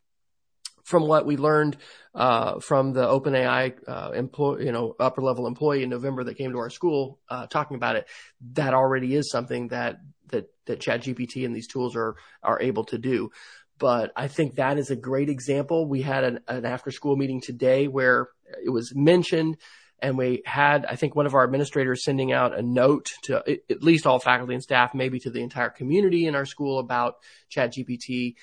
from 0.88 1.06
what 1.06 1.26
we 1.26 1.36
learned 1.36 1.76
uh, 2.16 2.62
from 2.62 2.94
the 2.94 3.06
OpenAI 3.06 3.74
uh, 3.86 4.12
employee, 4.12 4.66
you 4.66 4.72
know, 4.72 4.96
upper 4.98 5.22
level 5.22 5.46
employee 5.46 5.84
in 5.84 5.90
November 5.90 6.24
that 6.24 6.38
came 6.38 6.54
to 6.54 6.60
our 6.60 6.70
school 6.70 7.20
uh, 7.30 7.46
talking 7.46 7.76
about 7.76 7.98
it, 7.98 8.08
that 8.54 8.74
already 8.74 9.14
is 9.14 9.30
something 9.30 9.68
that 9.68 9.98
that 10.30 10.50
that 10.66 10.80
ChatGPT 10.80 11.46
and 11.46 11.54
these 11.54 11.68
tools 11.68 11.94
are 11.98 12.16
are 12.42 12.62
able 12.62 12.86
to 12.86 12.98
do. 12.98 13.32
But 13.78 14.14
I 14.16 14.30
think 14.30 14.56
that 14.56 14.78
is 14.78 14.90
a 14.90 14.96
great 14.96 15.28
example. 15.28 15.90
We 15.90 16.02
had 16.02 16.24
an, 16.24 16.40
an 16.48 16.66
after 16.66 16.90
school 16.90 17.18
meeting 17.18 17.42
today 17.42 17.90
where 17.90 18.30
it 18.64 18.70
was 18.70 18.96
mentioned 18.96 19.58
and 20.00 20.18
we 20.18 20.42
had, 20.46 20.86
I 20.86 20.96
think, 20.96 21.16
one 21.16 21.26
of 21.26 21.34
our 21.34 21.44
administrators 21.44 22.06
sending 22.06 22.32
out 22.32 22.58
a 22.58 22.62
note 22.62 23.10
to 23.24 23.44
at 23.70 23.84
least 23.84 24.08
all 24.08 24.20
faculty 24.20 24.54
and 24.54 24.64
staff, 24.64 24.94
maybe 24.94 25.20
to 25.20 25.32
the 25.32 25.42
entire 25.42 25.70
community 25.70 26.28
in 26.28 26.36
our 26.36 26.46
school 26.46 26.80
about 26.80 27.16
ChatGPT. 27.54 28.36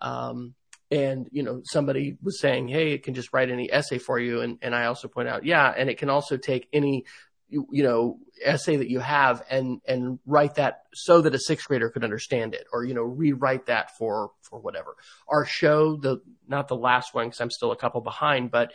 Um, 0.00 0.54
and 0.92 1.26
you 1.32 1.42
know 1.42 1.62
somebody 1.64 2.18
was 2.22 2.38
saying 2.38 2.68
hey 2.68 2.92
it 2.92 3.02
can 3.02 3.14
just 3.14 3.32
write 3.32 3.50
any 3.50 3.72
essay 3.72 3.98
for 3.98 4.18
you. 4.18 4.42
And 4.42 4.58
and 4.62 4.74
i 4.74 4.84
also 4.84 5.08
point 5.08 5.28
out 5.28 5.44
yeah 5.44 5.72
and 5.76 5.88
it 5.88 5.98
can 5.98 6.10
also 6.10 6.36
take 6.36 6.68
any 6.72 7.04
you, 7.48 7.66
you 7.70 7.82
know 7.82 8.18
essay 8.44 8.76
that 8.76 8.90
you 8.90 9.00
have 9.00 9.42
and 9.50 9.80
and 9.86 10.18
write 10.26 10.56
that 10.56 10.82
so 10.94 11.22
that 11.22 11.34
a 11.34 11.38
sixth 11.38 11.66
grader 11.66 11.88
could 11.90 12.04
understand 12.04 12.54
it 12.54 12.66
or 12.72 12.84
you 12.84 12.94
know 12.94 13.02
rewrite 13.02 13.66
that 13.66 13.96
for 13.96 14.30
for 14.42 14.60
whatever. 14.60 14.96
Our 15.28 15.46
show 15.46 15.96
the 15.96 16.20
not 16.46 16.68
the 16.68 16.76
last 16.76 17.14
one 17.14 17.26
because 17.26 17.40
i'm 17.40 17.50
still 17.50 17.72
a 17.72 17.76
couple 17.76 18.02
behind 18.02 18.50
but 18.50 18.72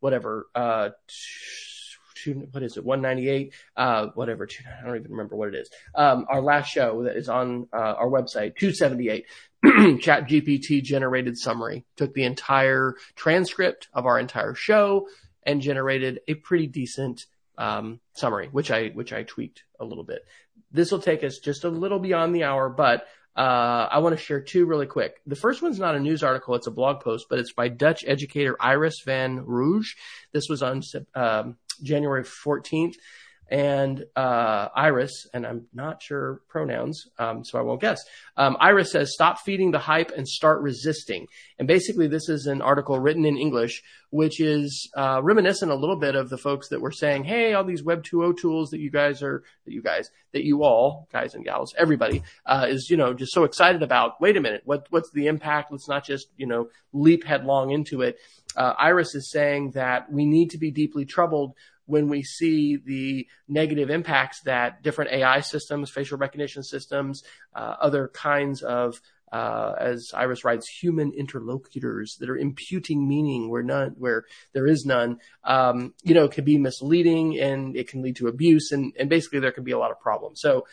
whatever 0.00 0.46
uh 0.54 0.90
two, 2.26 2.48
what 2.50 2.62
is 2.62 2.76
it, 2.76 2.84
198, 2.84 3.54
uh, 3.76 4.08
whatever, 4.14 4.46
two, 4.46 4.64
I 4.66 4.86
don't 4.86 4.96
even 4.96 5.10
remember 5.10 5.36
what 5.36 5.48
it 5.48 5.54
is. 5.54 5.70
Um, 5.94 6.26
our 6.28 6.40
last 6.40 6.68
show 6.68 7.04
that 7.04 7.16
is 7.16 7.28
on, 7.28 7.68
uh, 7.72 7.76
our 7.76 8.08
website, 8.08 8.56
278, 8.56 9.26
chat 10.00 10.28
GPT 10.28 10.82
generated 10.82 11.38
summary, 11.38 11.84
took 11.96 12.14
the 12.14 12.24
entire 12.24 12.94
transcript 13.14 13.88
of 13.92 14.06
our 14.06 14.18
entire 14.18 14.54
show 14.54 15.08
and 15.42 15.60
generated 15.60 16.20
a 16.28 16.34
pretty 16.34 16.66
decent, 16.66 17.26
um, 17.58 18.00
summary, 18.14 18.48
which 18.50 18.70
I, 18.70 18.88
which 18.88 19.12
I 19.12 19.22
tweaked 19.22 19.64
a 19.80 19.84
little 19.84 20.04
bit. 20.04 20.24
This 20.72 20.90
will 20.90 21.00
take 21.00 21.24
us 21.24 21.38
just 21.38 21.64
a 21.64 21.68
little 21.68 21.98
beyond 21.98 22.34
the 22.34 22.44
hour, 22.44 22.68
but 22.68 23.06
uh, 23.36 23.88
I 23.90 23.98
want 23.98 24.16
to 24.16 24.22
share 24.22 24.40
two 24.40 24.64
really 24.64 24.86
quick. 24.86 25.20
The 25.26 25.36
first 25.36 25.60
one's 25.60 25.78
not 25.78 25.94
a 25.94 26.00
news 26.00 26.22
article; 26.22 26.54
it's 26.54 26.66
a 26.66 26.70
blog 26.70 27.00
post, 27.00 27.26
but 27.28 27.38
it's 27.38 27.52
by 27.52 27.68
Dutch 27.68 28.02
educator 28.06 28.56
Iris 28.58 29.02
van 29.04 29.44
Rooij. 29.44 29.84
This 30.32 30.48
was 30.48 30.62
on 30.62 30.82
um, 31.14 31.56
January 31.82 32.24
14th. 32.24 32.94
And 33.48 34.04
uh, 34.16 34.68
Iris, 34.74 35.28
and 35.32 35.46
I'm 35.46 35.66
not 35.72 36.02
sure 36.02 36.40
pronouns, 36.48 37.06
um, 37.18 37.44
so 37.44 37.58
I 37.58 37.62
won't 37.62 37.80
guess. 37.80 38.02
Um, 38.36 38.56
Iris 38.58 38.90
says, 38.90 39.12
"Stop 39.12 39.38
feeding 39.38 39.70
the 39.70 39.78
hype 39.78 40.10
and 40.10 40.26
start 40.26 40.62
resisting." 40.62 41.28
And 41.58 41.68
basically, 41.68 42.08
this 42.08 42.28
is 42.28 42.46
an 42.46 42.60
article 42.60 42.98
written 42.98 43.24
in 43.24 43.38
English, 43.38 43.84
which 44.10 44.40
is 44.40 44.90
uh, 44.96 45.20
reminiscent 45.22 45.70
a 45.70 45.76
little 45.76 45.96
bit 45.96 46.16
of 46.16 46.28
the 46.28 46.38
folks 46.38 46.68
that 46.70 46.80
were 46.80 46.90
saying, 46.90 47.22
"Hey, 47.22 47.54
all 47.54 47.62
these 47.62 47.84
Web 47.84 48.02
2.0 48.02 48.36
tools 48.36 48.70
that 48.70 48.80
you 48.80 48.90
guys 48.90 49.22
are, 49.22 49.44
that 49.64 49.72
you 49.72 49.82
guys, 49.82 50.10
that 50.32 50.44
you 50.44 50.64
all, 50.64 51.08
guys 51.12 51.34
and 51.34 51.44
gals, 51.44 51.72
everybody, 51.78 52.24
uh, 52.46 52.66
is 52.68 52.90
you 52.90 52.96
know 52.96 53.14
just 53.14 53.32
so 53.32 53.44
excited 53.44 53.82
about. 53.82 54.20
Wait 54.20 54.36
a 54.36 54.40
minute, 54.40 54.62
what 54.64 54.86
what's 54.90 55.10
the 55.12 55.28
impact? 55.28 55.70
Let's 55.70 55.88
not 55.88 56.04
just 56.04 56.26
you 56.36 56.46
know 56.46 56.68
leap 56.92 57.22
headlong 57.22 57.70
into 57.70 58.02
it." 58.02 58.18
Uh, 58.56 58.74
Iris 58.78 59.14
is 59.14 59.30
saying 59.30 59.72
that 59.72 60.10
we 60.10 60.24
need 60.24 60.50
to 60.50 60.58
be 60.58 60.70
deeply 60.70 61.04
troubled 61.04 61.52
when 61.86 62.08
we 62.08 62.22
see 62.22 62.76
the 62.76 63.26
negative 63.48 63.90
impacts 63.90 64.40
that 64.42 64.82
different 64.82 65.12
AI 65.12 65.40
systems, 65.40 65.90
facial 65.90 66.18
recognition 66.18 66.62
systems, 66.62 67.22
uh, 67.54 67.76
other 67.80 68.08
kinds 68.08 68.62
of 68.62 69.00
uh, 69.32 69.74
as 69.78 70.12
Iris 70.14 70.44
writes, 70.44 70.68
human 70.68 71.12
interlocutors 71.12 72.16
that 72.20 72.30
are 72.30 72.36
imputing 72.36 73.08
meaning 73.08 73.50
where 73.50 73.62
none, 73.62 73.96
where 73.98 74.24
there 74.52 74.66
is 74.66 74.84
none, 74.86 75.18
um, 75.44 75.94
you 76.04 76.14
know, 76.14 76.28
can 76.28 76.44
be 76.44 76.58
misleading 76.58 77.38
and 77.38 77.76
it 77.76 77.88
can 77.88 78.02
lead 78.02 78.16
to 78.16 78.28
abuse 78.28 78.70
and, 78.70 78.92
and 78.98 79.10
basically 79.10 79.40
there 79.40 79.52
can 79.52 79.64
be 79.64 79.72
a 79.72 79.78
lot 79.78 79.90
of 79.90 80.00
problems. 80.00 80.40
So, 80.40 80.66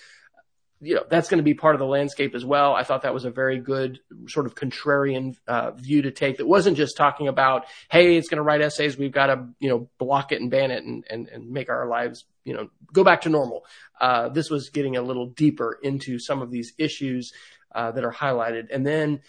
you 0.84 0.96
know, 0.96 1.04
that's 1.10 1.30
going 1.30 1.38
to 1.38 1.44
be 1.44 1.54
part 1.54 1.76
of 1.76 1.80
the 1.80 1.88
landscape 1.88 2.36
as 2.36 2.44
well. 2.44 2.76
I 2.76 2.84
thought 2.84 3.04
that 3.04 3.14
was 3.14 3.26
a 3.26 3.32
very 3.32 3.60
good 3.60 4.00
sort 4.28 4.46
of 4.46 4.56
contrarian 4.56 5.36
uh, 5.48 5.72
view 5.72 6.02
to 6.04 6.12
take 6.12 6.38
that 6.38 6.46
wasn't 6.46 6.78
just 6.78 6.98
talking 6.98 7.28
about, 7.28 7.66
hey, 7.90 8.18
it's 8.18 8.28
going 8.28 8.38
to 8.38 8.44
write 8.44 8.62
essays. 8.62 8.98
We've 8.98 9.12
got 9.12 9.28
to, 9.28 9.48
you 9.60 9.70
know, 9.70 9.90
block 9.98 10.32
it 10.32 10.42
and 10.42 10.52
ban 10.52 10.72
it 10.72 10.84
and, 10.84 11.06
and, 11.10 11.28
and 11.30 11.50
make 11.50 11.70
our 11.70 11.88
lives, 11.88 12.26
you 12.44 12.54
know, 12.54 12.70
go 12.92 13.04
back 13.04 13.22
to 13.22 13.30
normal. 13.30 13.66
Uh, 14.00 14.30
this 14.30 14.50
was 14.50 14.70
getting 14.70 14.98
a 14.98 15.02
little 15.02 15.28
deeper 15.28 15.80
into 15.82 16.20
some 16.20 16.42
of 16.42 16.52
these 16.52 16.74
issues 16.78 17.32
uh, 17.74 17.92
that 17.92 18.04
are 18.04 18.14
highlighted. 18.14 18.68
And 18.72 18.86
then 18.86 19.22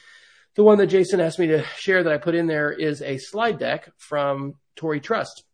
the 0.57 0.65
one 0.65 0.79
that 0.79 0.89
Jason 0.89 1.21
asked 1.21 1.39
me 1.39 1.47
to 1.49 1.65
share 1.77 2.03
that 2.03 2.13
I 2.13 2.19
put 2.19 2.35
in 2.35 2.47
there 2.47 2.73
is 2.73 3.01
a 3.03 3.19
slide 3.19 3.59
deck 3.59 3.91
from 3.97 4.55
Torrey 4.77 5.01
Trust. 5.01 5.45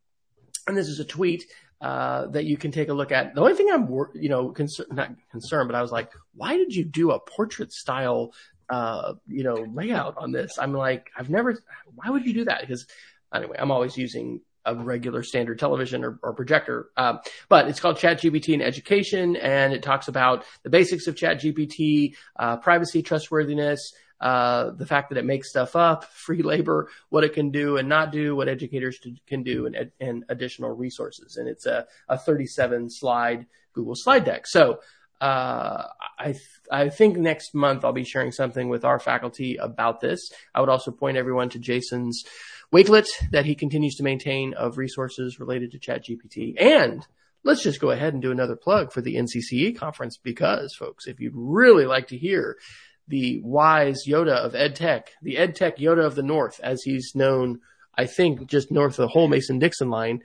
And 0.66 0.76
this 0.76 0.88
is 0.88 1.00
a 1.00 1.04
tweet 1.04 1.44
uh, 1.80 2.26
that 2.26 2.44
you 2.44 2.56
can 2.56 2.70
take 2.70 2.88
a 2.88 2.92
look 2.92 3.12
at. 3.12 3.34
The 3.34 3.40
only 3.40 3.54
thing 3.54 3.70
I'm, 3.72 3.88
you 4.14 4.28
know, 4.28 4.54
not 4.90 5.10
concerned, 5.30 5.68
but 5.68 5.74
I 5.74 5.82
was 5.82 5.92
like, 5.92 6.12
why 6.34 6.56
did 6.56 6.74
you 6.74 6.84
do 6.84 7.10
a 7.12 7.20
portrait 7.20 7.72
style, 7.72 8.32
uh, 8.68 9.14
you 9.26 9.42
know, 9.42 9.64
layout 9.72 10.16
on 10.18 10.32
this? 10.32 10.58
I'm 10.58 10.72
like, 10.72 11.10
I've 11.16 11.30
never, 11.30 11.58
why 11.94 12.10
would 12.10 12.26
you 12.26 12.34
do 12.34 12.44
that? 12.44 12.60
Because 12.60 12.86
anyway, 13.34 13.56
I'm 13.58 13.70
always 13.70 13.96
using 13.96 14.40
a 14.66 14.74
regular 14.74 15.22
standard 15.22 15.58
television 15.58 16.04
or, 16.04 16.18
or 16.22 16.34
projector. 16.34 16.90
Um, 16.96 17.20
but 17.48 17.68
it's 17.68 17.80
called 17.80 17.96
ChatGPT 17.96 18.52
in 18.52 18.60
Education, 18.60 19.36
and 19.36 19.72
it 19.72 19.82
talks 19.82 20.08
about 20.08 20.44
the 20.62 20.70
basics 20.70 21.06
of 21.06 21.14
ChatGPT, 21.14 22.14
uh, 22.38 22.58
privacy, 22.58 23.02
trustworthiness, 23.02 23.94
uh, 24.20 24.70
the 24.70 24.86
fact 24.86 25.08
that 25.08 25.18
it 25.18 25.24
makes 25.24 25.50
stuff 25.50 25.76
up, 25.76 26.04
free 26.12 26.42
labor, 26.42 26.88
what 27.08 27.24
it 27.24 27.32
can 27.32 27.50
do 27.50 27.76
and 27.76 27.88
not 27.88 28.12
do, 28.12 28.36
what 28.36 28.48
educators 28.48 28.98
can 29.26 29.42
do, 29.42 29.66
and, 29.66 29.90
and 30.00 30.24
additional 30.28 30.70
resources. 30.70 31.36
And 31.36 31.48
it's 31.48 31.66
a, 31.66 31.86
a 32.08 32.18
37 32.18 32.90
slide 32.90 33.46
Google 33.72 33.94
slide 33.96 34.24
deck. 34.24 34.46
So 34.46 34.80
uh, 35.20 35.84
I 36.18 36.32
th- 36.32 36.42
I 36.70 36.88
think 36.88 37.18
next 37.18 37.54
month 37.54 37.84
I'll 37.84 37.92
be 37.92 38.04
sharing 38.04 38.32
something 38.32 38.68
with 38.68 38.84
our 38.84 38.98
faculty 38.98 39.56
about 39.56 40.00
this. 40.00 40.30
I 40.54 40.60
would 40.60 40.70
also 40.70 40.90
point 40.90 41.18
everyone 41.18 41.50
to 41.50 41.58
Jason's 41.58 42.24
Wakelet 42.72 43.06
that 43.32 43.44
he 43.44 43.54
continues 43.54 43.96
to 43.96 44.02
maintain 44.02 44.54
of 44.54 44.78
resources 44.78 45.38
related 45.38 45.72
to 45.72 45.78
ChatGPT. 45.78 46.54
And 46.58 47.06
let's 47.44 47.62
just 47.62 47.80
go 47.80 47.90
ahead 47.90 48.14
and 48.14 48.22
do 48.22 48.30
another 48.30 48.56
plug 48.56 48.92
for 48.92 49.02
the 49.02 49.16
NCCE 49.16 49.76
conference 49.76 50.16
because, 50.16 50.74
folks, 50.74 51.06
if 51.06 51.20
you'd 51.20 51.34
really 51.34 51.84
like 51.84 52.08
to 52.08 52.18
hear 52.18 52.56
the 53.10 53.40
wise 53.42 54.04
Yoda 54.06 54.36
of 54.36 54.52
EdTech, 54.52 55.08
the 55.20 55.34
EdTech 55.34 55.78
Yoda 55.78 56.06
of 56.06 56.14
the 56.14 56.22
North, 56.22 56.60
as 56.62 56.82
he's 56.82 57.12
known, 57.14 57.60
I 57.94 58.06
think, 58.06 58.46
just 58.46 58.70
north 58.70 58.92
of 58.92 59.02
the 59.02 59.08
whole 59.08 59.28
Mason 59.28 59.58
Dixon 59.58 59.90
line, 59.90 60.22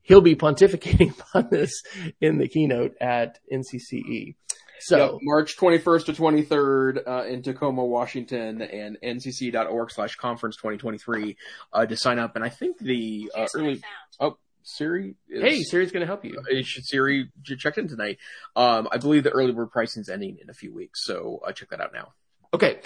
he'll 0.00 0.22
be 0.22 0.34
pontificating 0.34 1.14
on 1.34 1.48
this 1.50 1.82
in 2.20 2.38
the 2.38 2.48
keynote 2.48 2.94
at 3.00 3.38
NCCE. 3.52 4.34
So 4.80 4.98
yep, 4.98 5.20
March 5.22 5.56
21st 5.56 6.06
to 6.06 6.12
23rd 6.12 7.08
uh, 7.08 7.24
in 7.26 7.42
Tacoma, 7.42 7.84
Washington, 7.84 8.60
and 8.60 8.98
ncce.org 9.02 9.90
slash 9.90 10.16
conference 10.16 10.56
2023 10.56 11.36
uh, 11.72 11.86
to 11.86 11.96
sign 11.96 12.18
up. 12.18 12.36
And 12.36 12.44
I 12.44 12.48
think 12.48 12.78
the 12.78 13.30
uh, 13.34 13.46
early 13.54 13.82
oh 14.20 14.36
Siri. 14.64 15.14
Is, 15.28 15.42
hey, 15.42 15.62
Siri's 15.62 15.92
going 15.92 16.00
to 16.00 16.06
help 16.06 16.24
you. 16.24 16.38
Uh, 16.38 16.62
should 16.62 16.84
Siri 16.84 17.30
check 17.58 17.78
in 17.78 17.86
tonight? 17.86 18.18
Um, 18.56 18.88
I 18.90 18.98
believe 18.98 19.22
the 19.22 19.30
early 19.30 19.52
bird 19.52 19.70
pricing 19.70 20.00
is 20.00 20.08
ending 20.08 20.38
in 20.42 20.50
a 20.50 20.54
few 20.54 20.74
weeks, 20.74 21.04
so 21.04 21.40
uh, 21.46 21.52
check 21.52 21.70
that 21.70 21.80
out 21.80 21.92
now. 21.92 22.12
Okay. 22.52 22.80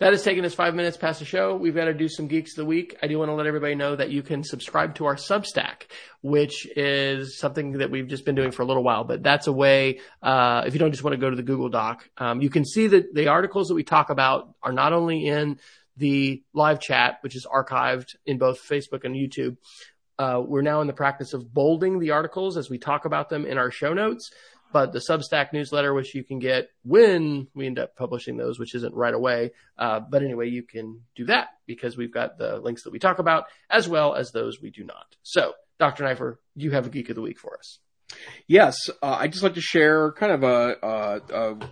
That 0.00 0.12
has 0.12 0.24
taken 0.24 0.44
us 0.44 0.52
five 0.52 0.74
minutes 0.74 0.96
past 0.96 1.20
the 1.20 1.24
show. 1.24 1.54
We've 1.54 1.74
got 1.74 1.84
to 1.84 1.94
do 1.94 2.08
some 2.08 2.26
geeks 2.26 2.52
of 2.52 2.56
the 2.56 2.64
week. 2.64 2.96
I 3.00 3.06
do 3.06 3.16
want 3.16 3.28
to 3.28 3.34
let 3.34 3.46
everybody 3.46 3.76
know 3.76 3.94
that 3.94 4.10
you 4.10 4.22
can 4.22 4.42
subscribe 4.42 4.96
to 4.96 5.06
our 5.06 5.14
Substack, 5.14 5.84
which 6.20 6.66
is 6.76 7.38
something 7.38 7.78
that 7.78 7.92
we've 7.92 8.08
just 8.08 8.24
been 8.24 8.34
doing 8.34 8.50
for 8.50 8.62
a 8.62 8.66
little 8.66 8.82
while. 8.82 9.04
But 9.04 9.22
that's 9.22 9.46
a 9.46 9.52
way, 9.52 10.00
uh, 10.20 10.64
if 10.66 10.74
you 10.74 10.80
don't 10.80 10.90
just 10.90 11.04
want 11.04 11.14
to 11.14 11.20
go 11.20 11.30
to 11.30 11.36
the 11.36 11.44
Google 11.44 11.68
Doc, 11.68 12.08
um, 12.18 12.42
you 12.42 12.50
can 12.50 12.64
see 12.64 12.88
that 12.88 13.14
the 13.14 13.28
articles 13.28 13.68
that 13.68 13.74
we 13.74 13.84
talk 13.84 14.10
about 14.10 14.52
are 14.64 14.72
not 14.72 14.92
only 14.92 15.28
in 15.28 15.60
the 15.96 16.42
live 16.52 16.80
chat, 16.80 17.18
which 17.20 17.36
is 17.36 17.46
archived 17.46 18.16
in 18.26 18.36
both 18.36 18.60
Facebook 18.68 19.04
and 19.04 19.14
YouTube. 19.14 19.56
Uh, 20.18 20.42
we're 20.46 20.62
now 20.62 20.80
in 20.80 20.86
the 20.86 20.92
practice 20.92 21.32
of 21.32 21.52
bolding 21.52 21.98
the 21.98 22.12
articles 22.12 22.56
as 22.56 22.70
we 22.70 22.78
talk 22.78 23.04
about 23.04 23.28
them 23.28 23.44
in 23.44 23.58
our 23.58 23.70
show 23.70 23.92
notes 23.92 24.30
but 24.74 24.92
the 24.92 24.98
Substack 24.98 25.52
newsletter, 25.52 25.94
which 25.94 26.16
you 26.16 26.24
can 26.24 26.40
get 26.40 26.68
when 26.82 27.46
we 27.54 27.66
end 27.66 27.78
up 27.78 27.94
publishing 27.94 28.36
those, 28.36 28.58
which 28.58 28.74
isn't 28.74 28.92
right 28.92 29.14
away. 29.14 29.52
Uh, 29.78 30.00
but 30.00 30.24
anyway, 30.24 30.48
you 30.48 30.64
can 30.64 31.00
do 31.14 31.26
that 31.26 31.50
because 31.64 31.96
we've 31.96 32.12
got 32.12 32.38
the 32.38 32.58
links 32.58 32.82
that 32.82 32.92
we 32.92 32.98
talk 32.98 33.20
about 33.20 33.44
as 33.70 33.88
well 33.88 34.16
as 34.16 34.32
those 34.32 34.60
we 34.60 34.70
do 34.70 34.82
not. 34.82 35.14
So, 35.22 35.52
Dr. 35.78 36.02
Neiffer, 36.02 36.40
you 36.56 36.72
have 36.72 36.86
a 36.86 36.90
geek 36.90 37.08
of 37.08 37.14
the 37.14 37.22
week 37.22 37.38
for 37.38 37.56
us. 37.56 37.78
Yes, 38.48 38.76
uh, 39.00 39.16
I'd 39.20 39.30
just 39.30 39.44
like 39.44 39.54
to 39.54 39.60
share 39.60 40.10
kind 40.10 40.32
of 40.32 40.42
a, 40.42 40.76
a, 40.82 41.20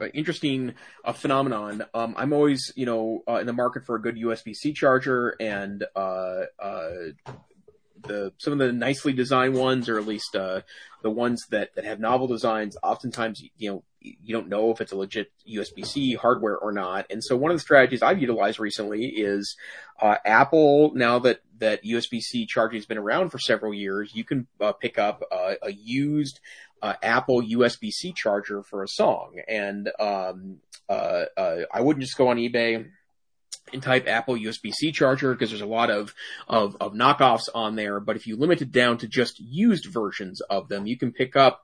a 0.00 0.16
interesting 0.16 0.74
uh, 1.04 1.12
phenomenon. 1.12 1.84
Um, 1.92 2.14
I'm 2.16 2.32
always, 2.32 2.72
you 2.76 2.86
know, 2.86 3.24
uh, 3.28 3.34
in 3.34 3.46
the 3.46 3.52
market 3.52 3.84
for 3.84 3.96
a 3.96 4.00
good 4.00 4.16
USB-C 4.16 4.74
charger, 4.74 5.34
and 5.40 5.84
uh, 5.96 6.42
uh, 6.60 6.92
the 8.02 8.32
some 8.38 8.52
of 8.52 8.58
the 8.58 8.72
nicely 8.72 9.12
designed 9.12 9.54
ones, 9.54 9.88
or 9.88 9.98
at 9.98 10.06
least 10.06 10.34
uh, 10.36 10.62
the 11.02 11.10
ones 11.10 11.46
that 11.50 11.74
that 11.74 11.84
have 11.84 12.00
novel 12.00 12.26
designs, 12.26 12.76
oftentimes 12.82 13.42
you 13.56 13.70
know 13.70 13.84
you 14.00 14.34
don't 14.34 14.48
know 14.48 14.70
if 14.70 14.80
it's 14.80 14.92
a 14.92 14.96
legit 14.96 15.30
USB-C 15.48 16.14
hardware 16.14 16.58
or 16.58 16.72
not. 16.72 17.06
And 17.10 17.22
so 17.22 17.36
one 17.36 17.50
of 17.50 17.56
the 17.56 17.62
strategies 17.62 18.02
I've 18.02 18.20
utilized 18.20 18.58
recently 18.58 19.06
is 19.06 19.56
uh, 20.00 20.16
Apple. 20.24 20.92
Now 20.94 21.18
that 21.20 21.40
that 21.58 21.84
USB-C 21.84 22.46
charging 22.46 22.78
has 22.78 22.86
been 22.86 22.98
around 22.98 23.30
for 23.30 23.38
several 23.38 23.72
years, 23.72 24.12
you 24.14 24.24
can 24.24 24.46
uh, 24.60 24.72
pick 24.72 24.98
up 24.98 25.22
uh, 25.30 25.54
a 25.62 25.72
used 25.72 26.40
uh, 26.82 26.94
Apple 27.02 27.42
USB-C 27.42 28.12
charger 28.14 28.62
for 28.62 28.82
a 28.82 28.88
song. 28.88 29.40
And 29.46 29.88
um, 30.00 30.58
uh, 30.88 31.24
uh, 31.36 31.56
I 31.72 31.80
wouldn't 31.80 32.02
just 32.02 32.18
go 32.18 32.28
on 32.28 32.36
eBay 32.36 32.86
type 33.80 34.06
Apple 34.06 34.34
USB-C 34.34 34.92
charger 34.92 35.32
because 35.32 35.50
there's 35.50 35.62
a 35.62 35.66
lot 35.66 35.90
of, 35.90 36.14
of, 36.48 36.76
of 36.80 36.92
knockoffs 36.92 37.48
on 37.54 37.76
there. 37.76 38.00
But 38.00 38.16
if 38.16 38.26
you 38.26 38.36
limit 38.36 38.62
it 38.62 38.72
down 38.72 38.98
to 38.98 39.08
just 39.08 39.40
used 39.40 39.86
versions 39.86 40.40
of 40.42 40.68
them, 40.68 40.86
you 40.86 40.98
can 40.98 41.12
pick 41.12 41.36
up 41.36 41.62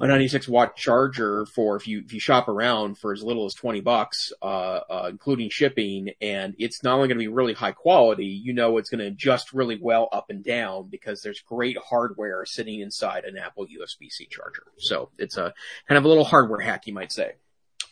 a 0.00 0.06
96 0.06 0.48
watt 0.48 0.76
charger 0.76 1.46
for 1.46 1.76
if 1.76 1.86
you 1.86 2.02
if 2.04 2.12
you 2.12 2.20
shop 2.20 2.48
around 2.48 2.98
for 2.98 3.12
as 3.12 3.22
little 3.22 3.46
as 3.46 3.54
20 3.54 3.80
bucks, 3.80 4.32
uh, 4.42 4.44
uh, 4.44 5.06
including 5.10 5.48
shipping, 5.50 6.10
and 6.20 6.54
it's 6.58 6.82
not 6.82 6.94
only 6.94 7.08
going 7.08 7.18
to 7.18 7.22
be 7.22 7.28
really 7.28 7.54
high 7.54 7.72
quality, 7.72 8.26
you 8.26 8.52
know 8.52 8.78
it's 8.78 8.90
going 8.90 8.98
to 8.98 9.06
adjust 9.06 9.52
really 9.52 9.78
well 9.80 10.08
up 10.12 10.26
and 10.28 10.44
down 10.44 10.88
because 10.88 11.22
there's 11.22 11.40
great 11.40 11.76
hardware 11.78 12.44
sitting 12.44 12.80
inside 12.80 13.24
an 13.24 13.36
Apple 13.38 13.66
USB-C 13.66 14.26
charger. 14.30 14.64
So 14.78 15.10
it's 15.18 15.36
a 15.36 15.54
kind 15.88 15.98
of 15.98 16.04
a 16.04 16.08
little 16.08 16.24
hardware 16.24 16.60
hack, 16.60 16.86
you 16.86 16.94
might 16.94 17.12
say. 17.12 17.34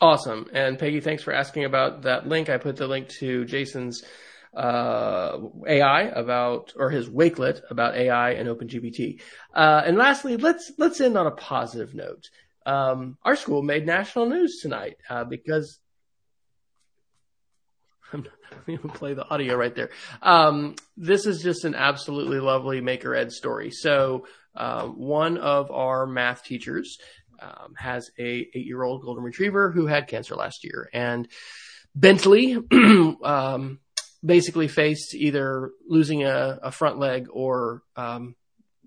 Awesome. 0.01 0.49
And 0.53 0.79
Peggy, 0.79 1.01
thanks 1.01 1.23
for 1.23 1.33
asking 1.33 1.65
about 1.65 2.03
that 2.03 2.27
link. 2.27 2.49
I 2.49 2.59
put 2.59 2.77
the 2.77 2.87
link 2.87 3.09
to 3.21 3.45
Jason's 3.45 4.03
uh, 4.57 5.39
AI 5.67 6.03
about, 6.03 6.73
or 6.77 6.91
his 6.91 7.09
Wakelet 7.09 7.61
about 7.71 7.97
AI 7.97 8.33
and 8.33 8.49
OpenGPT. 8.49 9.21
Uh, 9.55 9.83
and 9.85 9.97
lastly, 9.97 10.37
let's 10.37 10.73
let's 10.79 11.01
end 11.01 11.17
on 11.17 11.27
a 11.27 11.33
positive 11.33 11.95
note. 11.95 12.29
Um, 12.67 13.19
our 13.25 13.37
school 13.37 13.63
made 13.63 13.87
national 13.87 14.27
news 14.27 14.61
tonight 14.61 14.97
uh, 15.11 15.25
because 15.25 15.79
I'm 18.13 18.25
going 18.67 18.79
to 18.79 18.89
play 18.89 19.15
the 19.15 19.29
audio 19.29 19.57
right 19.57 19.75
there. 19.75 19.91
Um, 20.23 20.77
this 20.97 21.27
is 21.27 21.43
just 21.43 21.65
an 21.65 21.75
absolutely 21.75 22.41
lovely 22.41 22.81
Maker 22.81 23.15
Ed 23.15 23.33
story. 23.33 23.71
So, 23.71 24.27
uh, 24.55 24.87
one 24.87 25.37
of 25.37 25.73
our 25.73 26.07
math 26.07 26.45
teachers 26.45 26.99
um, 27.45 27.75
has 27.77 28.11
a 28.19 28.49
eight 28.55 28.67
year 28.67 28.83
old 28.83 29.03
golden 29.03 29.23
retriever 29.23 29.71
who 29.71 29.87
had 29.87 30.09
cancer 30.09 30.35
last 30.35 30.65
year, 30.65 30.89
and 30.93 31.29
Bentley 31.95 32.57
um, 33.25 33.81
basically 34.25 34.69
faced 34.69 35.15
either 35.15 35.71
losing 35.87 36.25
a, 36.25 36.59
a 36.63 36.71
front 36.71 36.99
leg 36.99 37.29
or 37.31 37.83
um, 37.97 38.35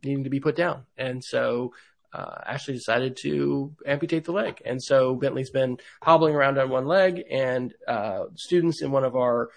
needing 0.04 0.24
to 0.24 0.30
be 0.30 0.40
put 0.40 0.56
down, 0.56 0.86
and 0.98 1.24
so. 1.24 1.74
Uh, 2.14 2.42
Ashley 2.48 2.74
decided 2.74 3.18
to 3.18 3.76
amputate 3.86 4.24
the 4.24 4.32
leg. 4.32 4.62
And 4.66 4.82
so 4.82 5.14
Bentley's 5.14 5.50
been 5.50 5.78
hobbling 6.02 6.36
around 6.36 6.58
on 6.58 6.70
one 6.70 6.88
leg 6.88 7.22
and, 7.30 7.74
uh, 7.86 8.28
students 8.36 8.82
in 8.82 8.92
one 8.92 9.04
of 9.04 9.18
our 9.18 9.50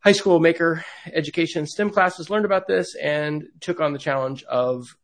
high 0.00 0.12
school 0.12 0.38
maker 0.38 0.84
education 1.12 1.66
STEM 1.66 1.90
classes 1.90 2.30
learned 2.30 2.44
about 2.44 2.68
this 2.68 2.94
and 2.94 3.48
took 3.60 3.80
on 3.80 3.92
the 3.92 3.98
challenge 3.98 4.44
of 4.44 4.96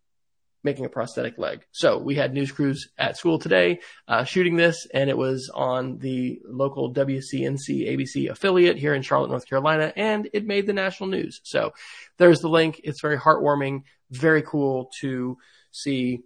making 0.65 0.87
a 0.87 0.89
prosthetic 0.89 1.39
leg. 1.39 1.65
So 1.71 1.99
we 1.99 2.15
had 2.15 2.33
news 2.33 2.51
crews 2.51 2.89
at 2.99 3.17
school 3.17 3.39
today 3.39 3.81
uh, 4.09 4.25
shooting 4.25 4.57
this, 4.57 4.87
and 4.93 5.11
it 5.11 5.17
was 5.17 5.51
on 5.55 5.99
the 5.99 6.41
local 6.45 6.93
WCNC 6.93 7.89
ABC 7.89 8.31
affiliate 8.31 8.79
here 8.79 8.95
in 8.95 9.03
Charlotte, 9.03 9.31
North 9.31 9.49
Carolina, 9.49 9.93
and 9.95 10.29
it 10.33 10.47
made 10.47 10.67
the 10.67 10.73
national 10.73 11.11
news. 11.11 11.41
So 11.45 11.73
there's 12.17 12.41
the 12.41 12.49
link. 12.49 12.81
It's 12.83 13.03
very 13.03 13.19
heartwarming, 13.19 13.83
very 14.11 14.43
cool 14.43 14.91
to 15.01 15.37
see 15.71 16.21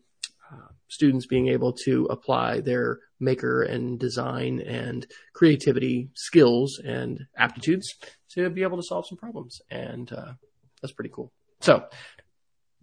uh, 0.51 0.69
students 0.87 1.27
being 1.27 1.49
able 1.49 1.73
to 1.73 2.07
apply 2.07 2.61
their 2.61 3.01
maker 3.21 3.63
and 3.63 3.99
design 3.99 4.61
and 4.61 5.07
creativity 5.35 6.11
skills 6.15 6.81
and 6.85 7.27
aptitudes 7.37 7.95
to 8.31 8.49
be 8.51 8.63
able 8.63 8.77
to 8.77 8.83
solve 8.83 9.07
some 9.07 9.19
problems. 9.19 9.61
And 9.71 10.11
uh, 10.13 10.33
that's 10.81 10.93
pretty 10.93 11.11
cool. 11.13 11.33
So, 11.61 11.85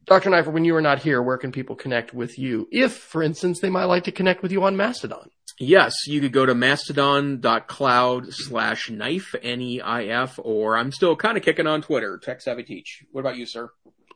Dr. 0.05 0.29
Neiffer, 0.29 0.51
when 0.51 0.65
you 0.65 0.75
are 0.75 0.81
not 0.81 0.99
here, 0.99 1.21
where 1.21 1.37
can 1.37 1.51
people 1.51 1.75
connect 1.75 2.13
with 2.13 2.37
you? 2.37 2.67
If, 2.71 2.95
for 2.95 3.23
instance, 3.23 3.59
they 3.59 3.71
might 3.71 3.85
like 3.85 4.03
to 4.03 4.11
connect 4.11 4.43
with 4.43 4.51
you 4.51 4.63
on 4.63 4.77
Mastodon. 4.77 5.31
Yes, 5.57 6.05
you 6.05 6.21
could 6.21 6.33
go 6.33 6.45
to 6.45 6.53
mastodon.cloud 6.53 8.33
slash 8.33 8.89
neif, 8.89 9.33
N-E-I-F, 9.41 10.37
or 10.43 10.77
I'm 10.77 10.91
still 10.91 11.15
kind 11.15 11.37
of 11.37 11.43
kicking 11.43 11.65
on 11.65 11.81
Twitter, 11.81 12.19
Tech 12.21 12.41
Savvy 12.41 12.63
Teach. 12.63 13.03
What 13.11 13.21
about 13.21 13.37
you, 13.37 13.45
sir? 13.45 13.69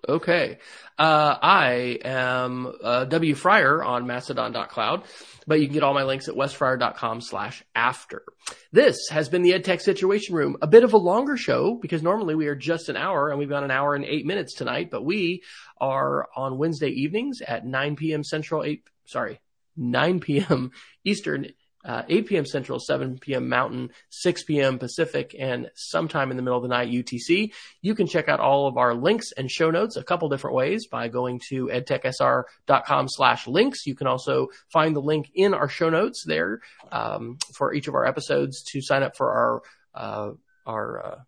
Okay. 0.07 0.59
Uh, 0.97 1.38
I 1.41 1.99
am 2.03 2.73
uh, 2.84 3.05
W 3.05 3.35
Fryer 3.35 3.84
on 3.84 4.05
mastodon.cloud, 4.05 5.03
but 5.47 5.59
you 5.59 5.67
can 5.67 5.73
get 5.73 5.84
all 5.84 5.93
my 5.93 6.03
links 6.03 6.27
at 6.27 6.35
wesfryer.com 6.35 7.21
slash 7.21 7.63
after. 7.76 8.23
This 8.71 8.97
has 9.09 9.30
been 9.30 9.41
the 9.41 9.51
EdTech 9.51 9.81
Situation 9.81 10.35
Room, 10.35 10.57
a 10.61 10.67
bit 10.67 10.84
of 10.84 10.93
a 10.93 10.97
longer 10.97 11.38
show 11.38 11.76
because 11.76 12.03
normally 12.03 12.35
we 12.35 12.47
are 12.47 12.55
just 12.55 12.89
an 12.89 12.97
hour 12.97 13.30
and 13.30 13.39
we've 13.39 13.49
got 13.49 13.63
an 13.63 13.71
hour 13.71 13.95
and 13.95 14.05
eight 14.05 14.26
minutes 14.26 14.53
tonight, 14.55 14.89
but 14.91 15.03
we 15.03 15.43
are 15.80 16.27
on 16.35 16.57
Wednesday 16.57 16.89
evenings 16.89 17.41
at 17.41 17.65
9 17.65 17.95
p.m. 17.95 18.23
Central, 18.23 18.63
8, 18.63 18.84
sorry, 19.05 19.39
9 19.77 20.19
p.m. 20.19 20.71
Eastern 21.03 21.47
uh, 21.85 22.03
8 22.07 22.27
p.m. 22.27 22.45
Central, 22.45 22.80
7 22.80 23.19
p.m. 23.19 23.47
Mountain, 23.47 23.91
6 24.10 24.43
p.m. 24.43 24.80
Pacific, 24.80 25.35
and 25.38 25.72
sometime 25.76 26.31
in 26.31 26.38
the 26.38 26.43
middle 26.43 26.57
of 26.57 26.64
the 26.64 26.69
night 26.69 26.89
UTC. 26.89 27.53
You 27.81 27.95
can 27.95 28.07
check 28.07 28.27
out 28.27 28.39
all 28.39 28.68
of 28.68 28.77
our 28.77 28.93
links 28.93 29.31
and 29.31 29.49
show 29.49 29.72
notes 29.72 29.95
a 29.95 30.03
couple 30.03 30.30
different 30.30 30.56
ways 30.56 30.88
by 30.88 31.07
going 31.07 31.39
to 31.49 31.68
edtechsr.com 31.68 33.07
slash 33.10 33.47
links. 33.47 33.85
You 33.85 33.95
can 33.95 34.07
also 34.07 34.47
find 34.68 34.95
the 34.95 35.01
link 35.01 35.31
in 35.34 35.53
our 35.53 35.69
show 35.69 35.89
notes 35.89 36.23
there 36.26 36.60
um, 36.91 37.38
for 37.53 37.73
each 37.73 37.88
of 37.88 37.95
our 37.95 38.06
episodes 38.06 38.64
to 38.72 38.81
sign 38.81 39.03
up 39.03 39.15
for 39.15 39.31
our 39.31 39.61
uh, 39.95 40.31
our 40.65 41.06
uh, 41.06 41.19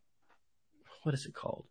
what 1.03 1.15
is 1.15 1.25
it 1.25 1.33
called? 1.33 1.65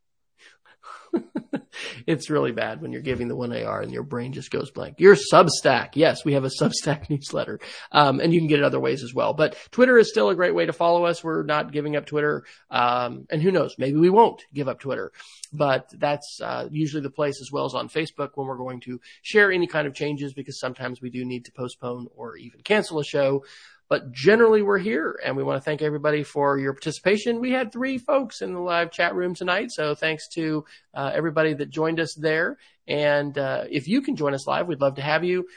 it's 2.07 2.31
really 2.31 2.53
bad 2.53 2.81
when 2.81 2.93
you're 2.93 3.03
giving 3.03 3.29
the 3.29 3.37
one 3.37 3.53
AR 3.53 3.81
and 3.81 3.93
your 3.93 4.03
brain 4.03 4.33
just 4.33 4.51
goes 4.51 4.71
blank. 4.71 5.01
Your 5.01 5.15
Substack. 5.15 5.91
Yes, 5.95 6.25
we 6.25 6.35
have 6.35 6.45
a 6.45 6.49
Substack 6.61 7.11
newsletter. 7.11 7.61
Um, 7.93 8.21
and 8.21 8.33
you 8.33 8.41
can 8.41 8.49
get 8.49 8.59
it 8.59 8.65
other 8.65 8.81
ways 8.81 9.03
as 9.03 9.15
well. 9.15 9.35
But 9.35 9.57
Twitter 9.71 9.99
is 9.99 10.09
still 10.09 10.31
a 10.31 10.35
great 10.35 10.55
way 10.55 10.67
to 10.67 10.73
follow 10.73 11.05
us. 11.05 11.23
We're 11.23 11.43
not 11.43 11.73
giving 11.73 11.97
up 11.97 12.07
Twitter. 12.07 12.45
Um, 12.71 13.27
and 13.31 13.43
who 13.43 13.51
knows, 13.51 13.75
maybe 13.79 13.99
we 13.99 14.11
won't 14.11 14.45
give 14.53 14.69
up 14.69 14.81
Twitter, 14.81 15.13
but 15.53 15.89
that's, 15.97 16.41
uh, 16.43 16.69
usually 16.71 17.03
the 17.03 17.11
place 17.11 17.41
as 17.41 17.51
well 17.53 17.65
as 17.65 17.75
on 17.75 17.89
Facebook 17.89 18.31
when 18.35 18.47
we're 18.47 18.57
going 18.57 18.81
to 18.81 19.01
share 19.23 19.51
any 19.51 19.67
kind 19.67 19.87
of 19.87 19.95
changes 19.95 20.33
because 20.33 20.59
sometimes 20.59 21.01
we 21.01 21.11
do 21.11 21.25
need 21.25 21.45
to 21.45 21.53
postpone 21.53 22.09
or 22.15 22.37
even 22.37 22.61
cancel 22.61 22.99
a 22.99 23.05
show. 23.05 23.45
But 23.91 24.13
generally, 24.13 24.63
we're 24.63 24.79
here 24.79 25.19
and 25.23 25.37
we 25.37 25.43
want 25.43 25.57
to 25.57 25.65
thank 25.65 25.83
everybody 25.83 26.23
for 26.23 26.57
your 26.57 26.73
participation. 26.73 27.41
We 27.41 27.51
had 27.51 27.73
three 27.73 27.99
folks 27.99 28.41
in 28.41 28.55
the 28.55 28.61
live 28.61 28.93
chat 28.93 29.17
room 29.17 29.35
tonight. 29.35 29.73
So 29.73 29.97
thanks 29.97 30.29
to 30.35 30.65
uh, 30.95 31.11
everybody 31.13 31.55
that 31.55 31.71
joined 31.71 31.99
us 31.99 32.15
there. 32.15 32.57
And 32.87 33.37
uh, 33.37 33.65
if 33.69 33.89
you 33.89 34.01
can 34.01 34.15
join 34.15 34.33
us 34.33 34.47
live, 34.47 34.69
we'd 34.69 34.81
love 34.81 34.95
to 34.95 35.03
have 35.03 35.25
you. 35.25 35.49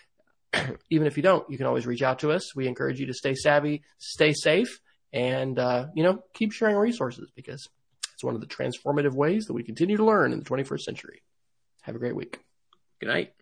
Even 0.89 1.05
if 1.05 1.15
you 1.15 1.21
don't, 1.21 1.47
you 1.47 1.57
can 1.57 1.67
always 1.67 1.85
reach 1.85 2.01
out 2.01 2.19
to 2.19 2.31
us. 2.31 2.55
We 2.55 2.67
encourage 2.67 2.99
you 2.99 3.05
to 3.05 3.13
stay 3.13 3.35
savvy, 3.35 3.83
stay 3.99 4.33
safe, 4.33 4.81
and, 5.13 5.59
uh, 5.59 5.85
you 5.93 6.01
know, 6.01 6.23
keep 6.33 6.53
sharing 6.53 6.75
resources 6.75 7.29
because 7.35 7.69
it's 8.15 8.23
one 8.23 8.33
of 8.33 8.41
the 8.41 8.47
transformative 8.47 9.13
ways 9.13 9.45
that 9.45 9.53
we 9.53 9.61
continue 9.61 9.97
to 9.97 10.05
learn 10.05 10.33
in 10.33 10.39
the 10.39 10.45
21st 10.45 10.81
century. 10.81 11.21
Have 11.83 11.95
a 11.95 11.99
great 11.99 12.15
week. 12.15 12.39
Good 12.99 13.09
night. 13.09 13.33